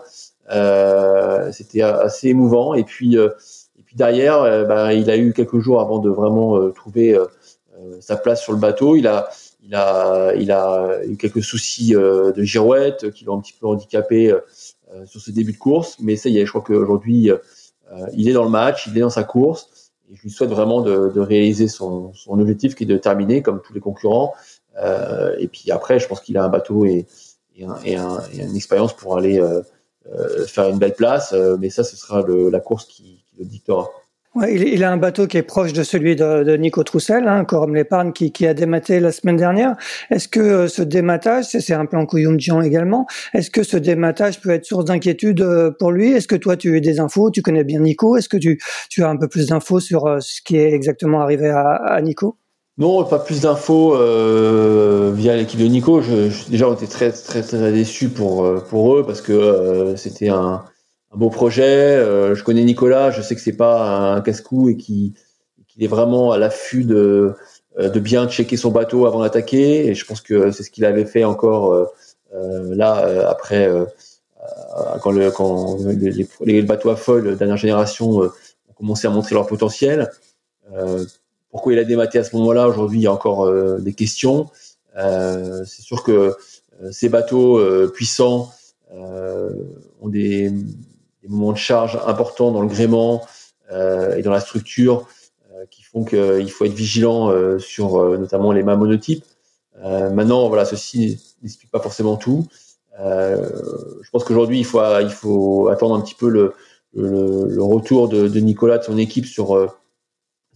Euh, 0.52 1.50
c'était 1.50 1.82
assez 1.82 2.28
émouvant. 2.28 2.72
Et 2.74 2.84
puis, 2.84 3.18
euh, 3.18 3.30
et 3.76 3.82
puis 3.82 3.96
derrière, 3.96 4.42
euh, 4.42 4.64
bah, 4.64 4.94
il 4.94 5.10
a 5.10 5.16
eu 5.16 5.32
quelques 5.32 5.58
jours 5.58 5.80
avant 5.80 5.98
de 5.98 6.08
vraiment 6.08 6.70
trouver 6.70 7.18
sa 8.00 8.16
place 8.16 8.42
sur 8.42 8.52
le 8.52 8.60
bateau. 8.60 8.94
Il 8.94 9.08
a, 9.08 9.28
il 9.64 9.74
a, 9.74 10.34
il 10.36 10.52
a 10.52 11.00
eu 11.04 11.16
quelques 11.16 11.42
soucis 11.42 11.94
de 11.94 12.42
girouette 12.42 13.10
qui 13.10 13.24
l'ont 13.24 13.38
un 13.38 13.40
petit 13.40 13.54
peu 13.60 13.66
handicapé 13.66 14.32
sur 15.04 15.20
ce 15.20 15.32
début 15.32 15.52
de 15.52 15.58
course. 15.58 15.96
Mais 16.00 16.14
ça 16.14 16.28
y 16.28 16.38
est, 16.38 16.46
je 16.46 16.50
crois 16.50 16.62
qu'aujourd'hui, 16.62 17.28
il 18.14 18.28
est 18.28 18.32
dans 18.32 18.44
le 18.44 18.50
match, 18.50 18.86
il 18.86 18.96
est 18.96 19.00
dans 19.00 19.10
sa 19.10 19.24
course. 19.24 19.68
Et 20.12 20.14
je 20.14 20.22
lui 20.22 20.30
souhaite 20.30 20.50
vraiment 20.50 20.80
de, 20.80 21.18
réaliser 21.18 21.66
son, 21.66 22.12
objectif 22.28 22.76
qui 22.76 22.84
est 22.84 22.86
de 22.86 22.96
terminer 22.96 23.42
comme 23.42 23.60
tous 23.60 23.74
les 23.74 23.80
concurrents 23.80 24.32
et 25.38 25.48
puis 25.48 25.70
après, 25.70 25.98
je 25.98 26.06
pense 26.06 26.20
qu'il 26.20 26.36
a 26.36 26.44
un 26.44 26.48
bateau 26.48 26.84
et, 26.84 27.06
et, 27.56 27.64
un, 27.64 27.76
et, 27.84 27.96
un, 27.96 28.20
et 28.32 28.42
une 28.42 28.56
expérience 28.56 28.94
pour 28.94 29.16
aller 29.16 29.40
euh, 29.40 29.60
euh, 30.12 30.46
faire 30.46 30.68
une 30.68 30.78
belle 30.78 30.94
place. 30.94 31.34
mais 31.58 31.70
ça, 31.70 31.84
ce 31.84 31.96
sera 31.96 32.24
la 32.28 32.60
course 32.60 32.86
qui, 32.86 33.24
le 33.38 33.44
dictera. 33.44 33.90
Il, 34.48 34.84
a 34.84 34.92
un 34.92 34.98
bateau 34.98 35.26
qui 35.26 35.38
est 35.38 35.42
proche 35.42 35.72
de 35.72 35.82
celui 35.82 36.14
de, 36.14 36.56
Nico 36.56 36.82
Troussel, 36.82 37.26
hein, 37.26 37.46
Corum 37.46 37.74
l'épargne, 37.74 38.12
qui, 38.12 38.46
a 38.46 38.52
dématé 38.52 39.00
la 39.00 39.10
semaine 39.10 39.36
dernière. 39.36 39.76
Est-ce 40.10 40.28
que 40.28 40.68
ce 40.68 40.82
dématage, 40.82 41.46
c'est 41.46 41.72
un 41.72 41.86
plan 41.86 42.04
Kouyumjian 42.04 42.60
également, 42.60 43.06
est-ce 43.32 43.50
que 43.50 43.62
ce 43.62 43.78
dématage 43.78 44.42
peut 44.42 44.50
être 44.50 44.66
source 44.66 44.84
d'inquiétude 44.84 45.42
pour 45.78 45.90
lui? 45.90 46.12
Est-ce 46.12 46.28
que 46.28 46.36
toi, 46.36 46.56
tu 46.58 46.76
as 46.76 46.80
des 46.80 47.00
infos? 47.00 47.30
Tu 47.30 47.40
connais 47.40 47.64
bien 47.64 47.80
Nico 47.80 48.16
Est-ce 48.16 48.28
que 48.28 48.36
tu, 48.36 48.58
as 49.02 49.08
un 49.08 49.16
peu 49.16 49.28
plus 49.28 49.46
d'infos 49.48 49.80
sur 49.80 50.18
ce 50.20 50.42
qui 50.42 50.58
est 50.58 50.72
exactement 50.72 51.22
arrivé 51.22 51.48
à 51.48 51.98
Nico? 52.02 52.36
Non, 52.78 53.04
pas 53.04 53.18
plus 53.18 53.40
d'infos 53.40 53.96
euh, 53.96 55.10
via 55.14 55.34
l'équipe 55.34 55.58
de 55.58 55.64
Nico. 55.64 56.02
Je, 56.02 56.28
je, 56.28 56.50
déjà, 56.50 56.68
on 56.68 56.74
était 56.74 56.86
très 56.86 57.10
très 57.10 57.40
très 57.42 57.72
déçus 57.72 58.10
pour 58.10 58.44
euh, 58.44 58.60
pour 58.60 58.94
eux 58.96 59.06
parce 59.06 59.22
que 59.22 59.32
euh, 59.32 59.96
c'était 59.96 60.28
un, 60.28 60.62
un, 61.12 61.16
beau 61.16 61.30
projet. 61.30 61.64
Euh, 61.64 62.34
je 62.34 62.44
connais 62.44 62.64
Nicolas, 62.64 63.10
je 63.10 63.22
sais 63.22 63.34
que 63.34 63.40
c'est 63.40 63.56
pas 63.56 64.12
un 64.14 64.20
casse-cou 64.20 64.68
et 64.68 64.76
qu'il 64.76 65.14
est 65.80 65.86
vraiment 65.86 66.32
à 66.32 66.38
l'affût 66.38 66.84
de 66.84 67.34
de 67.78 68.00
bien 68.00 68.28
checker 68.28 68.58
son 68.58 68.70
bateau 68.70 69.06
avant 69.06 69.20
d'attaquer. 69.20 69.86
Et 69.86 69.94
je 69.94 70.04
pense 70.04 70.20
que 70.20 70.50
c'est 70.50 70.62
ce 70.62 70.70
qu'il 70.70 70.84
avait 70.84 71.06
fait 71.06 71.24
encore 71.24 71.92
là 72.32 73.28
après 73.28 73.70
quand 75.00 75.12
le 75.12 75.30
quand 75.30 75.78
les, 76.44 76.62
bateaux 76.62 76.90
à 76.90 76.96
foil 76.96 77.36
dernière 77.36 77.56
génération 77.56 78.20
ont 78.20 78.30
commencé 78.76 79.06
à 79.06 79.10
montrer 79.10 79.34
leur 79.34 79.46
potentiel. 79.46 80.10
Pourquoi 81.50 81.72
il 81.72 81.78
a 81.78 81.84
dématé 81.84 82.18
à 82.18 82.24
ce 82.24 82.34
moment-là. 82.36 82.68
Aujourd'hui, 82.68 83.00
il 83.00 83.02
y 83.02 83.06
a 83.06 83.12
encore 83.12 83.50
des 83.80 83.92
questions. 83.92 84.50
c'est 84.94 85.82
sûr 85.82 86.02
que 86.02 86.34
ces 86.90 87.08
bateaux 87.08 87.60
puissants 87.90 88.52
ont 88.92 90.08
des, 90.08 90.50
des, 90.50 91.28
moments 91.28 91.52
de 91.52 91.58
charge 91.58 91.98
importants 92.06 92.52
dans 92.52 92.60
le 92.60 92.68
gréement 92.68 93.26
et 93.70 94.22
dans 94.22 94.30
la 94.30 94.40
structure 94.40 95.08
qui 95.70 95.82
font 95.82 96.04
qu'il 96.04 96.50
faut 96.50 96.64
être 96.64 96.74
vigilant 96.74 97.58
sur 97.58 98.18
notamment 98.18 98.52
les 98.52 98.62
mâts 98.62 98.76
monotypes. 98.76 99.24
maintenant, 99.82 100.48
voilà, 100.48 100.64
ceci 100.64 101.18
n'explique 101.42 101.70
pas 101.70 101.80
forcément 101.80 102.16
tout. 102.16 102.46
Euh, 103.00 103.48
je 104.02 104.10
pense 104.10 104.24
qu'aujourd'hui, 104.24 104.58
il 104.58 104.64
faut, 104.64 104.80
il 105.00 105.10
faut 105.10 105.68
attendre 105.68 105.94
un 105.94 106.00
petit 106.00 106.14
peu 106.14 106.28
le, 106.28 106.54
le, 106.94 107.46
le 107.48 107.62
retour 107.62 108.08
de, 108.08 108.28
de, 108.28 108.40
Nicolas, 108.40 108.78
de 108.78 108.84
son 108.84 108.98
équipe 108.98 109.26
sur 109.26 109.56
euh, 109.56 109.68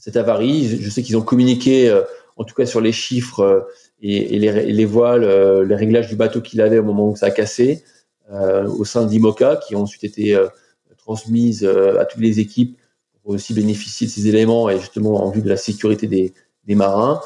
cette 0.00 0.16
avarie. 0.16 0.80
Je 0.80 0.90
sais 0.90 1.02
qu'ils 1.02 1.16
ont 1.16 1.22
communiqué, 1.22 1.88
euh, 1.88 2.02
en 2.36 2.44
tout 2.44 2.54
cas 2.54 2.66
sur 2.66 2.80
les 2.80 2.92
chiffres 2.92 3.68
et, 4.02 4.34
et, 4.34 4.38
les, 4.40 4.72
les, 4.72 4.84
voiles, 4.84 5.24
les 5.62 5.74
réglages 5.76 6.08
du 6.08 6.16
bateau 6.16 6.40
qu'il 6.40 6.60
avait 6.60 6.78
au 6.78 6.82
moment 6.82 7.08
où 7.10 7.16
ça 7.16 7.26
a 7.26 7.30
cassé, 7.30 7.84
au 8.32 8.84
sein 8.84 9.04
d'IMOCA, 9.04 9.56
qui 9.56 9.76
ont 9.76 9.82
ensuite 9.82 10.04
été 10.04 10.42
transmises 10.96 11.64
à 11.64 12.06
toutes 12.06 12.22
les 12.22 12.40
équipes 12.40 12.78
pour 13.22 13.34
aussi 13.34 13.52
bénéficier 13.52 14.06
de 14.06 14.12
ces 14.12 14.26
éléments 14.26 14.70
et 14.70 14.78
justement 14.78 15.22
en 15.22 15.30
vue 15.30 15.42
de 15.42 15.50
la 15.50 15.58
sécurité 15.58 16.06
des, 16.06 16.32
marins. 16.74 17.20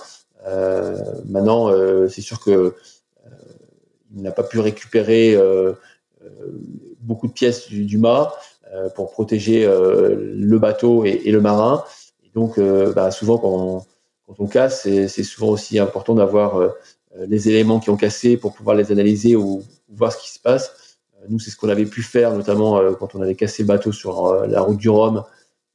Euh, 0.49 0.97
maintenant, 1.27 1.69
euh, 1.69 2.09
c'est 2.09 2.23
sûr 2.23 2.41
que 2.41 2.75
il 4.15 4.23
n'a 4.23 4.31
pas 4.31 4.43
pu 4.43 4.61
récupérer 4.61 5.35
euh, 5.35 5.73
euh, 6.23 6.29
beaucoup 7.01 7.27
de 7.27 7.33
pièces 7.33 7.69
du, 7.69 7.99
mât 7.99 8.33
euh, 8.73 8.89
pour 8.91 9.11
protéger 9.13 9.67
le 9.67 10.59
bateau 10.59 11.05
et, 11.05 11.31
le 11.31 11.41
marin. 11.41 11.85
Donc, 12.35 12.59
bah, 12.59 13.11
souvent, 13.11 13.39
quand 13.39 13.85
on, 14.39 14.47
casse, 14.47 14.83
c'est 14.83 15.23
souvent 15.23 15.49
aussi 15.49 15.79
important 15.79 16.15
d'avoir 16.15 16.75
les 17.17 17.49
éléments 17.49 17.79
qui 17.79 17.91
ont 17.91 17.97
cassé 17.97 18.37
pour 18.37 18.55
pouvoir 18.55 18.75
les 18.77 18.91
analyser 18.91 19.37
ou, 19.37 19.63
voir 19.89 20.13
ce 20.13 20.19
qui 20.19 20.31
se 20.31 20.41
passe. 20.41 20.99
Nous, 21.29 21.39
c'est 21.39 21.51
ce 21.51 21.57
qu'on 21.57 21.69
avait 21.69 21.87
pu 21.87 22.03
faire, 22.03 22.33
notamment 22.33 22.81
quand 22.95 23.15
on 23.15 23.23
avait 23.23 23.37
cassé 23.37 23.63
le 23.63 23.69
bateau 23.69 23.93
sur 23.93 24.47
la 24.47 24.61
route 24.61 24.79
du 24.79 24.89
Rhum 24.89 25.23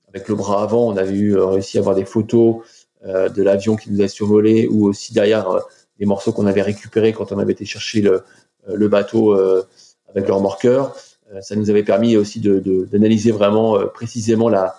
avec 0.09 0.27
le 0.27 0.35
bras 0.35 0.61
avant. 0.61 0.87
On 0.87 0.97
avait 0.97 1.15
eu 1.15 1.37
réussi 1.37 1.77
à 1.77 1.81
avoir 1.81 1.95
des 1.95 2.05
photos 2.05 2.57
de 3.05 3.41
l'avion 3.41 3.77
qui 3.77 3.91
nous 3.91 4.01
a 4.01 4.07
survolé 4.09 4.67
ou 4.67 4.87
aussi 4.87 5.13
derrière 5.13 5.61
des 5.99 6.05
morceaux 6.05 6.31
qu'on 6.31 6.47
avait 6.47 6.61
récupérés 6.61 7.13
quand 7.13 7.31
on 7.31 7.39
avait 7.39 7.51
été 7.51 7.65
chercher 7.65 8.01
le, 8.01 8.23
euh, 8.69 8.89
bateau 8.89 9.33
euh, 9.33 9.63
avec 10.09 10.27
le 10.27 10.33
remorqueur. 10.33 10.95
Euh, 11.33 11.41
ça 11.41 11.55
nous 11.55 11.69
avait 11.69 11.83
permis 11.83 12.17
aussi 12.17 12.39
d'analyser 12.39 13.31
vraiment 13.31 13.77
précisément 13.93 14.49
la, 14.49 14.75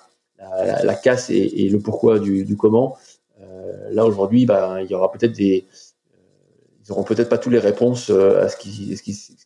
la, 0.82 0.95
casse 0.95 1.30
et, 1.30 1.68
le 1.68 1.78
pourquoi 1.78 2.18
du, 2.18 2.57
comment. 2.57 2.97
là 3.91 4.05
aujourd'hui, 4.05 4.47
bah, 4.47 4.78
il 4.82 4.91
y 4.91 4.95
aura 4.95 5.11
peut-être 5.12 5.32
des, 5.32 5.66
ils 6.84 6.93
auront 6.93 7.05
peut-être 7.05 7.28
pas 7.28 7.38
toutes 7.38 7.53
les 7.53 7.59
réponses 7.59 8.11
à 8.11 8.49
ce 8.49 8.57
qui, 8.57 8.97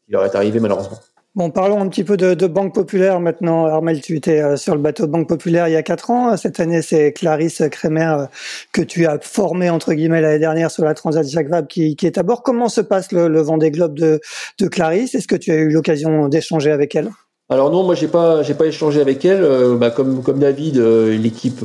leur 0.08 0.24
est 0.24 0.34
arrivé 0.34 0.60
malheureusement. 0.60 0.98
Bon, 1.36 1.50
parlons 1.50 1.80
un 1.80 1.88
petit 1.88 2.04
peu 2.04 2.16
de, 2.16 2.46
Banque 2.46 2.72
Populaire 2.72 3.18
maintenant. 3.18 3.66
Armel, 3.66 4.00
tu 4.00 4.14
étais 4.16 4.40
euh, 4.40 4.56
sur 4.56 4.76
le 4.76 4.80
bateau 4.80 5.06
de 5.06 5.10
Banque 5.10 5.28
Populaire 5.28 5.66
il 5.66 5.72
y 5.72 5.76
a 5.76 5.82
quatre 5.82 6.12
ans. 6.12 6.36
Cette 6.36 6.60
année, 6.60 6.80
c'est 6.80 7.12
Clarisse 7.12 7.60
euh, 7.60 8.26
que 8.72 8.82
tu 8.82 9.04
as 9.04 9.18
formé 9.20 9.68
entre 9.68 9.94
guillemets 9.94 10.20
l'année 10.20 10.38
dernière 10.38 10.70
sur 10.70 10.84
la 10.84 10.94
Transat 10.94 11.26
Jacques 11.26 11.66
qui, 11.66 11.96
est 12.00 12.18
à 12.18 12.22
bord. 12.22 12.44
Comment 12.44 12.68
se 12.68 12.80
passe 12.80 13.10
le, 13.10 13.26
le 13.26 13.40
Vendée 13.40 13.72
Globe 13.72 13.98
de, 13.98 14.20
de 14.60 14.68
Clarisse? 14.68 15.16
Est-ce 15.16 15.26
que 15.26 15.34
tu 15.34 15.50
as 15.50 15.56
eu 15.56 15.70
l'occasion 15.70 16.28
d'échanger 16.28 16.70
avec 16.70 16.94
elle? 16.94 17.10
Alors 17.48 17.70
non, 17.70 17.82
moi 17.82 17.94
j'ai 17.94 18.08
pas 18.08 18.42
j'ai 18.42 18.54
pas 18.54 18.66
échangé 18.66 19.00
avec 19.00 19.24
elle. 19.24 19.42
Euh, 19.42 19.76
bah, 19.76 19.90
comme 19.90 20.22
comme 20.22 20.38
David, 20.38 20.78
l'équipe 20.78 21.64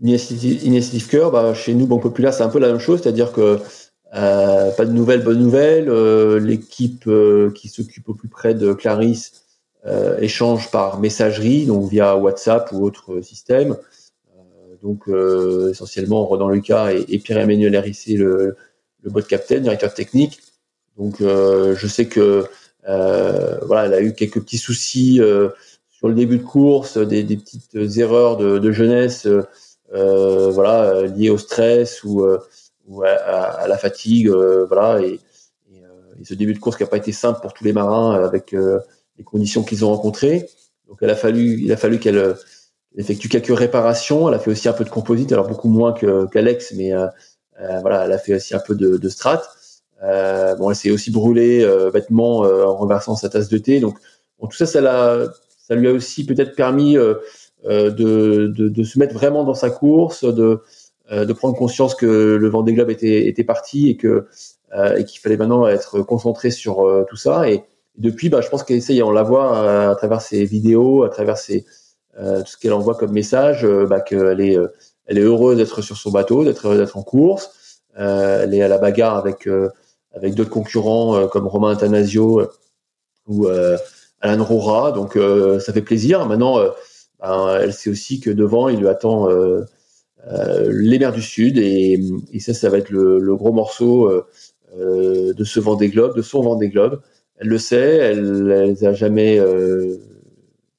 Initiative 0.00 1.08
Cœur, 1.08 1.30
bah, 1.30 1.54
chez 1.54 1.74
nous 1.74 1.86
Banque 1.86 2.02
Populaire, 2.02 2.34
c'est 2.34 2.42
un 2.42 2.48
peu 2.48 2.58
la 2.58 2.68
même 2.68 2.80
chose, 2.80 3.00
c'est-à-dire 3.02 3.32
que 3.32 3.58
euh, 4.14 4.70
pas 4.70 4.84
de 4.84 4.92
nouvelles, 4.92 5.24
bonnes 5.24 5.40
nouvelles. 5.40 5.88
Euh, 5.88 6.38
l'équipe 6.38 7.06
euh, 7.08 7.50
qui 7.52 7.68
s'occupe 7.68 8.08
au 8.08 8.14
plus 8.14 8.28
près 8.28 8.54
de 8.54 8.72
Clarisse 8.72 9.40
échange 10.18 10.70
par 10.70 10.98
messagerie, 10.98 11.66
donc 11.66 11.90
via 11.90 12.16
WhatsApp 12.16 12.72
ou 12.72 12.86
autre 12.86 13.20
système. 13.20 13.76
donc 14.82 15.10
essentiellement 15.70 16.24
Ronan 16.24 16.48
Lucas 16.48 16.90
et, 16.90 17.18
Pierre-Emmanuel 17.18 17.74
Hérissé, 17.74 18.14
le, 18.14 18.56
le 19.02 19.10
bot 19.10 19.20
captain, 19.20 19.60
directeur 19.60 19.92
technique. 19.92 20.40
Donc 20.96 21.16
je 21.20 21.86
sais 21.86 22.06
que 22.06 22.46
voilà, 22.86 23.86
elle 23.86 23.94
a 23.94 24.00
eu 24.00 24.14
quelques 24.14 24.40
petits 24.40 24.58
soucis 24.58 25.20
sur 25.90 26.08
le 26.08 26.14
début 26.14 26.38
de 26.38 26.44
course, 26.44 26.98
des, 26.98 27.22
des 27.22 27.36
petites 27.36 27.74
erreurs 27.98 28.36
de, 28.36 28.58
de 28.58 28.72
jeunesse, 28.72 29.26
voilà, 29.90 31.02
liées 31.02 31.30
au 31.30 31.38
stress 31.38 32.04
ou 32.04 32.24
ou 32.86 33.02
à, 33.02 33.66
la 33.66 33.78
fatigue, 33.78 34.28
euh, 34.28 34.66
voilà, 34.66 35.00
et, 35.00 35.20
euh, 35.72 36.20
et, 36.20 36.24
ce 36.24 36.34
début 36.34 36.54
de 36.54 36.58
course 36.58 36.76
qui 36.76 36.82
n'a 36.82 36.88
pas 36.88 36.96
été 36.96 37.12
simple 37.12 37.40
pour 37.40 37.54
tous 37.54 37.64
les 37.64 37.72
marins 37.72 38.18
euh, 38.18 38.26
avec 38.26 38.52
les 38.52 39.24
conditions 39.24 39.62
qu'ils 39.62 39.84
ont 39.84 39.88
rencontrées. 39.88 40.48
Donc, 40.88 40.98
elle 41.00 41.10
a 41.10 41.16
fallu, 41.16 41.60
il 41.62 41.72
a 41.72 41.76
fallu 41.76 41.98
qu'elle 41.98 42.36
effectue 42.96 43.28
quelques 43.28 43.56
réparations. 43.56 44.28
Elle 44.28 44.34
a 44.34 44.38
fait 44.38 44.50
aussi 44.50 44.68
un 44.68 44.72
peu 44.72 44.84
de 44.84 44.90
composite, 44.90 45.32
alors 45.32 45.48
beaucoup 45.48 45.68
moins 45.68 45.94
qu'Alex, 45.94 46.74
mais 46.76 46.92
voilà, 47.80 48.04
elle 48.04 48.12
a 48.12 48.18
fait 48.18 48.34
aussi 48.34 48.54
un 48.54 48.58
peu 48.58 48.74
de, 48.74 48.96
de 48.96 49.08
strat. 49.08 49.42
Euh, 50.04 50.54
bon, 50.56 50.70
elle 50.70 50.76
s'est 50.76 50.90
aussi 50.90 51.10
brûlée 51.10 51.62
euh, 51.62 51.90
bêtement 51.90 52.40
en 52.40 52.76
renversant 52.76 53.16
sa 53.16 53.28
tasse 53.28 53.48
de 53.48 53.58
thé. 53.58 53.80
Donc, 53.80 53.96
bon, 54.38 54.46
tout 54.46 54.56
ça, 54.56 54.66
ça, 54.66 54.80
l'a, 54.80 55.26
ça 55.58 55.74
lui 55.74 55.88
a 55.88 55.92
aussi 55.92 56.26
peut-être 56.26 56.54
permis 56.54 56.94
de, 56.94 57.20
de, 57.64 58.48
de, 58.48 58.82
se 58.84 58.98
mettre 58.98 59.14
vraiment 59.14 59.44
dans 59.44 59.54
sa 59.54 59.70
course, 59.70 60.24
de, 60.24 60.60
euh, 61.12 61.26
de 61.26 61.34
prendre 61.34 61.54
conscience 61.54 61.94
que 61.94 62.06
le 62.40 62.48
Vendée 62.48 62.72
Globe 62.72 62.88
était, 62.88 63.28
était 63.28 63.44
parti 63.44 63.90
et 63.90 63.96
que 63.98 64.26
euh, 64.74 64.96
et 64.96 65.04
qu'il 65.04 65.20
fallait 65.20 65.36
maintenant 65.36 65.66
être 65.68 66.00
concentré 66.00 66.50
sur 66.50 66.80
euh, 66.80 67.04
tout 67.08 67.16
ça. 67.16 67.50
Et, 67.50 67.62
depuis, 67.98 68.30
bah, 68.30 68.40
je 68.40 68.48
pense 68.48 68.64
qu'elle 68.64 68.78
essaye, 68.78 69.02
on 69.02 69.10
la 69.10 69.22
voit 69.22 69.90
à, 69.90 69.94
travers 69.96 70.22
ses 70.22 70.44
vidéos, 70.46 71.04
à 71.04 71.10
travers 71.10 71.38
ses, 71.38 71.64
tout 72.16 72.46
ce 72.46 72.56
qu'elle 72.56 72.72
envoie 72.72 72.96
comme 72.96 73.12
message, 73.12 73.64
bah, 73.88 74.00
qu'elle 74.00 74.40
est, 74.40 74.56
elle 75.06 75.18
est 75.18 75.20
heureuse 75.20 75.58
d'être 75.58 75.80
sur 75.80 75.96
son 75.96 76.10
bateau, 76.10 76.42
d'être, 76.42 76.74
d'être 76.74 76.96
en 76.96 77.04
course. 77.04 77.80
elle 77.94 78.52
est 78.52 78.62
à 78.62 78.68
la 78.68 78.78
bagarre 78.78 79.16
avec, 79.16 79.48
avec 80.14 80.34
d'autres 80.34 80.50
concurrents 80.50 81.26
comme 81.28 81.46
Romain 81.46 81.72
Athanasio 81.72 82.42
ou 83.26 83.48
Alan 84.20 84.44
Rora. 84.44 84.92
Donc, 84.92 85.18
ça 85.60 85.72
fait 85.72 85.82
plaisir. 85.82 86.26
Maintenant, 86.26 86.58
ben, 87.20 87.58
elle 87.60 87.72
sait 87.72 87.90
aussi 87.90 88.20
que 88.20 88.30
devant, 88.30 88.68
il 88.68 88.78
lui 88.78 88.88
attend 88.88 89.28
euh, 90.32 90.70
les 90.72 90.98
mers 90.98 91.12
du 91.12 91.22
Sud 91.22 91.58
et, 91.58 92.00
ça, 92.40 92.54
ça 92.54 92.70
va 92.70 92.78
être 92.78 92.90
le, 92.90 93.36
gros 93.36 93.52
morceau 93.52 94.08
euh, 94.08 94.26
euh, 94.78 95.34
de 95.34 95.44
ce 95.44 95.60
Vendée 95.60 95.88
Globe, 95.88 96.16
de 96.16 96.22
son 96.22 96.42
Vendée 96.42 96.68
Globe. 96.68 97.00
Elle 97.36 97.48
le 97.48 97.58
sait, 97.58 97.96
elle 97.96 98.46
les 98.46 98.84
a 98.84 98.92
jamais 98.92 99.40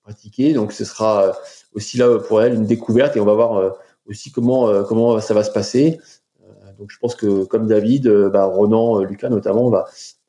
pratiqué, 0.03 0.53
donc 0.53 0.71
ce 0.71 0.85
sera 0.85 1.37
aussi 1.73 1.97
là 1.97 2.17
pour 2.19 2.41
elle 2.41 2.53
une 2.53 2.65
découverte 2.65 3.17
et 3.17 3.19
on 3.19 3.25
va 3.25 3.33
voir 3.33 3.75
aussi 4.07 4.31
comment 4.31 5.19
ça 5.19 5.33
va 5.33 5.43
se 5.43 5.51
passer. 5.51 5.99
Donc 6.79 6.91
je 6.91 6.97
pense 6.99 7.15
que 7.15 7.43
comme 7.45 7.67
David, 7.67 8.07
bah, 8.31 8.45
Ronan, 8.45 9.03
Lucas 9.03 9.29
notamment, 9.29 9.69
va 9.69 9.85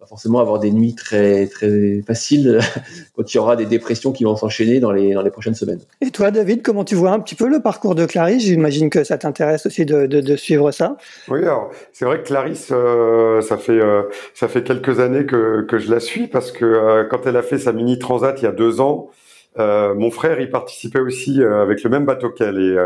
forcément 0.06 0.40
avoir 0.40 0.58
des 0.58 0.70
nuits 0.70 0.94
très 0.94 1.46
très 1.46 2.02
faciles 2.06 2.60
quand 3.16 3.32
il 3.32 3.36
y 3.36 3.40
aura 3.40 3.56
des 3.56 3.66
dépressions 3.66 4.12
qui 4.12 4.24
vont 4.24 4.36
s'enchaîner 4.36 4.80
dans 4.80 4.92
les 4.92 5.14
dans 5.14 5.22
les 5.22 5.30
prochaines 5.30 5.54
semaines. 5.54 5.80
Et 6.00 6.10
toi, 6.10 6.30
David, 6.30 6.62
comment 6.62 6.84
tu 6.84 6.94
vois 6.94 7.12
un 7.12 7.20
petit 7.20 7.34
peu 7.34 7.48
le 7.48 7.60
parcours 7.60 7.94
de 7.94 8.06
Clarisse? 8.06 8.44
J'imagine 8.44 8.90
que 8.90 9.04
ça 9.04 9.18
t'intéresse 9.18 9.66
aussi 9.66 9.84
de, 9.84 10.06
de, 10.06 10.20
de, 10.20 10.36
suivre 10.36 10.70
ça. 10.70 10.96
Oui, 11.28 11.40
alors 11.42 11.70
c'est 11.92 12.04
vrai 12.04 12.22
que 12.22 12.26
Clarisse, 12.26 12.68
euh, 12.72 13.40
ça 13.40 13.56
fait 13.56 13.72
euh, 13.72 14.02
ça 14.34 14.48
fait 14.48 14.62
quelques 14.62 15.00
années 15.00 15.26
que 15.26 15.62
que 15.62 15.78
je 15.78 15.90
la 15.90 16.00
suis 16.00 16.28
parce 16.28 16.52
que 16.52 16.64
euh, 16.64 17.04
quand 17.04 17.26
elle 17.26 17.36
a 17.36 17.42
fait 17.42 17.58
sa 17.58 17.72
mini 17.72 17.98
transat 17.98 18.40
il 18.40 18.44
y 18.44 18.48
a 18.48 18.52
deux 18.52 18.80
ans. 18.80 19.10
Mon 19.58 20.10
frère 20.10 20.40
y 20.40 20.48
participait 20.48 21.00
aussi 21.00 21.42
avec 21.42 21.82
le 21.82 21.90
même 21.90 22.04
bateau 22.04 22.30
qu'elle 22.30 22.58
et 22.58 22.76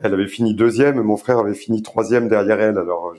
elle 0.00 0.14
avait 0.14 0.26
fini 0.26 0.54
deuxième, 0.54 1.00
mon 1.00 1.16
frère 1.16 1.38
avait 1.38 1.54
fini 1.54 1.82
troisième 1.82 2.28
derrière 2.28 2.60
elle. 2.60 2.78
Alors 2.78 3.14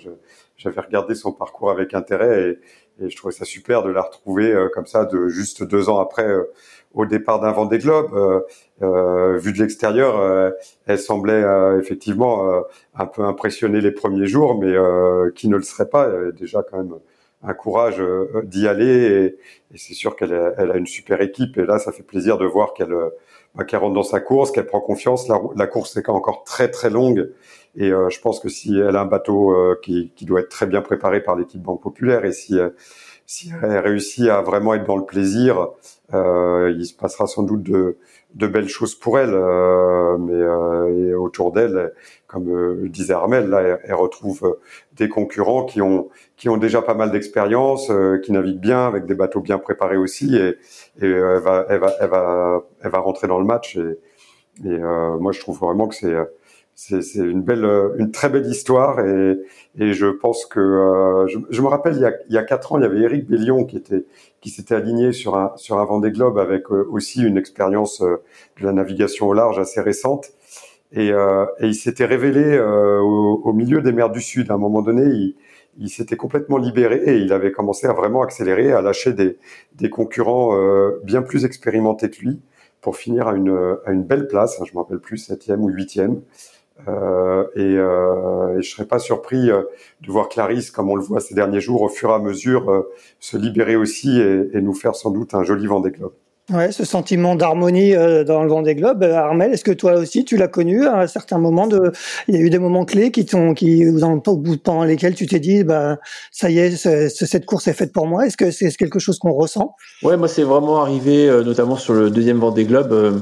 j'avais 0.58 0.82
regardé 0.82 1.16
son 1.16 1.32
parcours 1.32 1.72
avec 1.72 1.94
intérêt 1.94 2.50
et, 2.50 2.60
et 3.00 3.10
je 3.10 3.16
trouvais 3.16 3.34
ça 3.34 3.46
super 3.46 3.84
de 3.84 3.90
la 3.92 4.02
retrouver 4.02 4.52
euh, 4.52 4.70
comme 4.74 4.86
ça, 4.86 5.06
de 5.06 5.28
juste 5.28 5.64
deux 5.64 5.90
ans 5.90 6.00
après 6.00 6.28
euh, 6.28 6.52
au 6.94 7.06
départ 7.06 7.40
d'un 7.40 7.52
Vendée 7.52 7.78
Globe. 7.78 8.14
Euh, 8.14 8.42
euh, 8.82 9.38
vu 9.38 9.54
de 9.54 9.60
l'extérieur, 9.60 10.54
elle 10.86 11.00
semblait 11.00 11.44
effectivement 11.80 12.64
un 12.96 13.06
peu 13.06 13.24
impressionner 13.24 13.82
les 13.82 13.92
premiers 13.92 14.28
jours, 14.28 14.60
mais 14.60 14.74
qui 15.36 15.48
ne 15.48 15.58
le 15.58 15.64
serait 15.64 15.90
pas. 15.90 16.10
Déjà 16.32 16.64
quand 16.64 16.78
même 16.78 16.94
un 17.44 17.54
courage 17.54 18.02
d'y 18.44 18.68
aller 18.68 18.86
et, 18.86 19.26
et 19.74 19.78
c'est 19.78 19.94
sûr 19.94 20.16
qu'elle 20.16 20.34
a, 20.34 20.54
elle 20.58 20.72
a, 20.72 20.78
une 20.78 20.88
super 20.88 21.22
équipe 21.22 21.58
et 21.58 21.66
là 21.66 21.78
ça 21.80 21.92
fait 21.92 22.04
plaisir 22.04 22.38
de 22.38 22.46
voir 22.46 22.74
qu'elle 22.74 22.96
bah, 23.56 23.64
qu'elle 23.64 23.80
rentre 23.80 23.94
dans 23.94 24.04
sa 24.04 24.20
course, 24.20 24.52
qu'elle 24.52 24.66
prend 24.66 24.82
confiance. 24.82 25.28
La, 25.28 25.40
la 25.56 25.68
course 25.68 25.96
est 25.98 26.10
encore 26.10 26.44
très 26.44 26.70
très 26.70 26.90
longue 26.90 27.32
et 27.76 27.90
je 27.90 28.20
pense 28.22 28.40
que 28.40 28.50
si 28.50 28.78
elle 28.78 28.96
a 28.96 29.02
un 29.02 29.06
bateau 29.06 29.56
qui, 29.84 30.12
qui, 30.16 30.26
doit 30.26 30.40
être 30.40 30.50
très 30.50 30.66
bien 30.66 30.82
préparé 30.82 31.22
par 31.22 31.36
l'équipe 31.36 31.62
Banque 31.62 31.82
Populaire 31.82 32.26
et 32.26 32.32
si 32.32 32.58
si 33.28 33.52
elle 33.62 33.80
réussit 33.80 34.30
à 34.30 34.42
vraiment 34.42 34.74
être 34.74 34.86
dans 34.86 34.98
le 34.98 35.06
plaisir, 35.06 35.70
il 36.14 36.86
se 36.86 36.94
passera 36.96 37.28
sans 37.28 37.44
doute 37.44 37.62
de, 37.64 37.98
de 38.36 38.48
belles 38.48 38.70
choses 38.70 38.96
pour 38.96 39.20
elle. 39.20 39.36
mais 40.20 41.08
et 41.08 41.14
autour 41.14 41.52
d'elle, 41.52 41.94
comme 42.28 42.54
le 42.54 42.90
disait 42.90 43.14
Armel, 43.14 43.50
là, 43.50 43.80
elle, 43.84 43.94
retrouve 43.94 44.58
des 44.94 45.10
concurrents 45.10 45.66
qui 45.66 45.82
ont 45.82 46.10
qui 46.36 46.50
ont 46.50 46.58
déjà 46.58 46.82
pas 46.82 46.94
mal 46.94 47.12
d'expérience, 47.12 47.92
qui 48.24 48.32
naviguent 48.32 48.60
bien 48.60 48.86
avec 48.86 49.06
des 49.06 49.16
bateaux 49.16 49.42
bien 49.42 49.58
préparés 49.60 49.98
aussi, 49.98 50.36
et, 50.36 50.50
et 51.02 51.10
elle 51.10 51.40
va 51.40 51.66
elle 51.70 51.80
va 51.80 51.94
elle 52.02 52.10
va 52.10 52.64
elle 52.84 52.92
va 52.92 53.00
rentrer 53.00 53.28
dans 53.28 53.40
le 53.40 53.46
match. 53.46 53.78
Et, 53.78 54.00
et 54.66 54.78
moi, 55.20 55.32
je 55.32 55.40
trouve 55.40 55.60
vraiment 55.60 55.88
que 55.88 55.96
c'est 55.96 56.16
c'est 56.78 57.18
une 57.18 57.42
belle, 57.42 57.66
euh, 57.66 57.96
une 57.98 58.12
très 58.12 58.30
belle 58.30 58.46
histoire 58.46 59.00
et, 59.00 59.36
et 59.80 59.94
je 59.94 60.06
pense 60.06 60.46
que 60.46 60.60
euh, 60.60 61.28
je, 61.28 61.40
je, 61.50 61.62
me 61.64 61.68
rappelle 61.68 61.96
il 61.96 62.02
y, 62.02 62.06
a, 62.06 62.14
il 62.28 62.34
y 62.36 62.38
a 62.38 62.44
quatre 62.44 62.72
ans 62.72 62.78
il 62.78 62.84
y 62.84 62.86
avait 62.86 63.00
Eric 63.00 63.28
Bellion 63.28 63.66
qui 63.66 63.78
était 63.78 64.06
qui 64.42 64.52
s'était 64.52 64.76
aligné 64.76 65.12
sur 65.12 65.36
un 65.36 65.54
sur 65.56 65.80
un 65.80 65.86
Vendée 65.86 66.12
Globe 66.12 66.38
avec 66.38 66.70
euh, 66.72 66.88
aussi 66.92 67.24
une 67.24 67.36
expérience 67.36 68.02
de 68.02 68.20
la 68.64 68.74
navigation 68.74 69.28
au 69.28 69.34
large 69.34 69.58
assez 69.58 69.82
récente 69.82 70.34
et, 70.98 71.10
et 71.10 71.68
il 71.68 71.76
s'était 71.76 72.06
révélé 72.06 72.60
au, 72.60 73.42
au, 73.44 73.54
milieu 73.54 73.82
des 73.82 73.92
mers 73.92 74.10
du 74.10 74.22
Sud. 74.22 74.52
À 74.52 74.56
un 74.56 74.58
moment 74.58 74.82
donné 74.82 75.04
il, 75.04 75.36
il 75.80 75.90
s'était 75.90 76.18
complètement 76.18 76.58
libéré 76.58 77.02
et 77.06 77.18
il 77.18 77.32
avait 77.34 77.52
commencé 77.52 77.88
à 77.88 77.94
vraiment 77.94 78.22
accélérer 78.22 78.72
à 78.72 78.82
lâcher 78.82 79.14
des 79.14 79.38
des 79.76 79.90
concurrents 79.90 80.58
bien 81.04 81.22
plus 81.22 81.46
expérimentés 81.46 82.10
que 82.10 82.20
lui 82.20 82.42
pour 82.82 82.96
finir 82.98 83.28
à 83.28 83.36
une 83.36 83.78
à 83.86 83.92
une 83.92 84.04
belle 84.04 84.28
place. 84.28 84.60
Je 84.66 84.74
me 84.74 84.80
rappelle 84.80 85.00
plus 85.00 85.18
septième 85.18 85.62
ou 85.64 85.70
huitième. 85.70 86.22
Euh, 86.88 87.48
et, 87.56 87.76
euh, 87.78 88.58
et, 88.58 88.62
je 88.62 88.70
serais 88.70 88.86
pas 88.86 89.00
surpris 89.00 89.50
euh, 89.50 89.64
de 90.02 90.12
voir 90.12 90.30
Clarisse, 90.30 90.72
comme 90.72 90.90
on 90.90 90.96
le 90.96 91.02
voit 91.02 91.20
ces 91.20 91.34
derniers 91.34 91.60
jours, 91.62 91.82
au 91.82 91.90
fur 91.90 92.10
et 92.12 92.14
à 92.14 92.20
mesure 92.20 92.70
euh, 92.70 92.92
se 93.20 93.38
libérer 93.38 93.76
aussi 93.76 94.20
et, 94.20 94.50
et, 94.54 94.62
nous 94.62 94.74
faire 94.74 94.96
sans 94.96 95.12
doute 95.12 95.34
un 95.34 95.44
joli 95.44 95.66
Vendée 95.66 95.92
Globe. 95.92 96.14
Ouais, 96.50 96.72
ce 96.72 96.86
sentiment 96.86 97.36
d'harmonie 97.36 97.94
dans 97.94 98.42
le 98.42 98.48
Vendée 98.48 98.76
Globe, 98.76 99.04
Armel, 99.04 99.52
est-ce 99.52 99.66
que 99.66 99.72
toi 99.72 99.96
aussi 99.96 100.24
tu 100.24 100.38
l'as 100.38 100.48
connu 100.48 100.86
à 100.86 101.02
un 101.02 101.08
certain 101.08 101.40
moment 101.40 101.68
de, 101.68 101.92
il 102.30 102.36
y 102.36 102.38
a 102.38 102.42
eu 102.42 102.50
des 102.50 102.60
moments 102.60 102.86
clés 102.86 103.12
qui 103.12 103.26
t'ont, 103.26 103.54
qui 103.54 103.84
pendant 104.64 104.84
lesquels 104.86 105.14
tu 105.14 105.26
t'es 105.26 105.40
dit, 105.40 105.66
bah 105.66 105.98
ça 106.32 106.50
y 106.50 106.60
est, 106.60 106.78
cette 107.10 107.46
course 107.46 107.68
est 107.68 107.74
faite 107.74 107.92
pour 107.92 108.08
moi. 108.08 108.26
Est-ce 108.26 108.38
que 108.38 108.52
c'est 108.52 108.72
quelque 108.78 109.00
chose 109.00 109.20
qu'on 109.20 109.34
ressent? 109.34 109.76
Ouais, 110.04 110.16
moi 110.16 110.30
c'est 110.30 110.44
vraiment 110.44 110.82
arrivé, 110.82 111.28
notamment 111.44 111.76
sur 111.76 111.94
le 111.94 112.10
deuxième 112.10 112.40
Vendée 112.40 112.64
Globe 112.64 113.22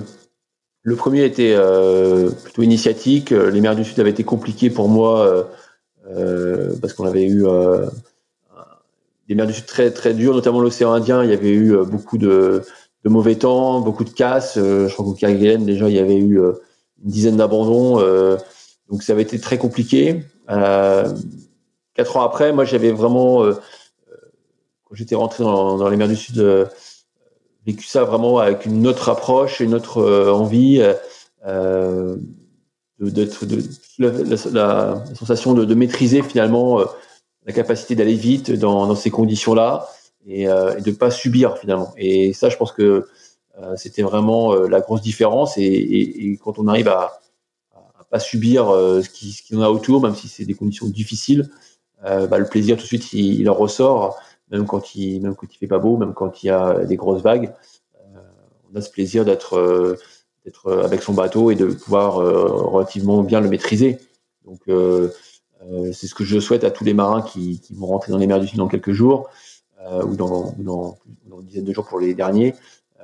le 0.86 0.96
premier 0.96 1.26
était 1.26 1.56
euh, 1.56 2.30
plutôt 2.30 2.62
initiatique. 2.62 3.32
Les 3.32 3.60
mers 3.60 3.76
du 3.76 3.84
Sud 3.84 4.00
avaient 4.00 4.12
été 4.12 4.24
compliquées 4.24 4.70
pour 4.70 4.88
moi 4.88 5.26
euh, 5.26 5.44
euh, 6.12 6.76
parce 6.80 6.94
qu'on 6.94 7.08
avait 7.08 7.26
eu 7.26 7.44
des 9.28 9.34
mers 9.34 9.48
du 9.48 9.54
Sud 9.54 9.66
très 9.66 9.90
très 9.90 10.14
dures, 10.14 10.36
notamment 10.36 10.60
l'océan 10.60 10.94
Indien. 10.94 11.24
Il 11.24 11.32
y 11.32 11.34
avait 11.34 11.52
eu 11.52 11.76
beaucoup 11.88 12.20
de, 12.20 12.62
de, 13.06 13.10
mauvais 13.10 13.36
temps, 13.36 13.80
beaucoup 13.80 14.04
de 14.04 14.10
casse. 14.10 14.56
je 14.56 14.92
crois 14.92 15.06
qu'au 15.06 15.14
Kerguelen, 15.14 15.66
déjà, 15.66 15.90
il 15.90 15.96
y 15.96 16.00
avait 16.00 16.18
eu 16.18 16.40
une 16.40 17.10
dizaine 17.10 17.38
d'abandons. 17.38 18.00
donc 18.90 19.04
ça 19.04 19.14
avait 19.14 19.22
été 19.22 19.40
très 19.40 19.58
compliqué. 19.58 20.24
quatre 20.48 22.18
ans 22.18 22.22
après, 22.22 22.52
moi, 22.52 22.66
j'avais 22.66 22.92
vraiment 22.92 23.44
quand 23.46 24.96
j'étais 24.96 25.16
rentré 25.16 25.44
dans, 25.44 25.78
dans, 25.78 25.90
les 25.90 25.98
mers 25.98 26.08
du 26.08 26.16
Sud 26.16 26.44
vécu 27.66 27.86
ça 27.86 28.04
vraiment 28.04 28.40
avec 28.40 28.66
une 28.66 28.86
autre 28.88 29.10
approche, 29.10 29.60
une 29.60 29.74
autre 29.74 29.98
euh, 29.98 30.32
envie, 30.32 30.84
euh, 31.46 32.16
d'être 33.00 33.46
de, 33.46 33.62
la, 34.00 34.12
la, 34.52 35.06
sensation 35.16 35.54
de, 35.54 35.66
de 35.66 35.76
maîtriser 35.76 36.22
finalement 36.22 36.80
euh, 36.80 36.86
la 37.46 37.54
capacité 37.54 37.96
d'aller 37.96 38.16
vite 38.16 38.52
dans, 38.52 38.88
dans 38.88 38.96
ces 38.96 39.12
conditions-là 39.12 39.88
et, 40.26 40.48
euh, 40.48 40.76
de 40.76 40.92
pas 40.92 41.12
subir 41.12 41.58
finalement. 41.58 41.94
Et 41.98 42.34
ça, 42.34 42.50
je 42.50 42.58
pense 42.58 42.72
que 42.72 43.08
euh, 43.62 43.76
c'était 43.78 44.02
vraiment 44.04 44.54
la 44.56 44.82
grosse 44.82 45.02
différence. 45.02 45.58
Et, 45.58 45.64
et, 45.64 46.32
et, 46.32 46.38
quand 46.38 46.60
on 46.60 46.68
arrive 46.68 46.90
à, 46.90 47.20
à 47.74 48.04
pas 48.10 48.20
subir 48.20 48.68
ce 48.68 49.10
qui 49.10 49.32
ce 49.32 49.48
qu'on 49.48 49.62
a 49.62 49.70
autour, 49.70 50.02
même 50.02 50.16
si 50.16 50.28
c'est 50.28 50.46
des 50.46 50.54
conditions 50.54 50.88
difficiles, 50.88 51.50
bah, 52.04 52.38
le 52.38 52.46
plaisir 52.46 52.76
tout 52.78 52.84
de 52.84 52.88
suite 52.88 53.14
il, 53.14 53.40
il 53.40 53.50
en 53.50 53.56
ressort 53.56 54.20
même 54.52 54.66
quand 54.66 54.96
il 54.96 55.22
même 55.22 55.36
quand 55.36 55.48
il 55.52 55.58
fait 55.58 55.68
pas 55.68 55.80
beau, 55.80 55.98
même 55.98 56.14
quand 56.14 56.44
il 56.44 56.48
y 56.48 56.50
a 56.50 56.86
des 56.86 56.96
grosses 56.96 57.22
vagues, 57.22 57.54
euh, 58.06 58.20
on 58.72 58.76
a 58.76 58.82
ce 58.82 58.90
plaisir 58.90 59.26
d'être 59.26 59.56
euh, 59.56 59.98
d'être 60.46 60.72
avec 60.72 61.02
son 61.02 61.14
bateau 61.14 61.52
et 61.52 61.56
de 61.56 61.68
pouvoir 61.68 62.20
euh, 62.20 62.46
relativement 62.46 63.24
bien 63.24 63.42
le 63.42 63.50
maîtriser. 63.50 63.98
Donc 64.46 64.62
c'est 65.92 66.06
ce 66.06 66.14
que 66.14 66.24
je 66.24 66.40
souhaite 66.40 66.64
à 66.64 66.70
tous 66.70 66.84
les 66.84 66.94
marins 66.94 67.24
qui, 67.24 67.60
qui 67.60 67.74
vont 67.74 67.88
rentrer 67.88 68.12
dans 68.12 68.20
les 68.20 68.28
mers 68.28 68.40
du 68.40 68.48
Sud 68.48 68.60
dans 68.60 68.68
quelques 68.68 68.92
jours 68.92 69.28
ou 69.86 70.16
dans, 70.16 70.54
dans, 70.58 70.98
dans, 71.28 71.40
une 71.40 71.46
dizaine 71.46 71.66
de 71.66 71.74
jours 71.74 71.86
pour 71.86 72.00
les 72.00 72.14
derniers. 72.14 72.56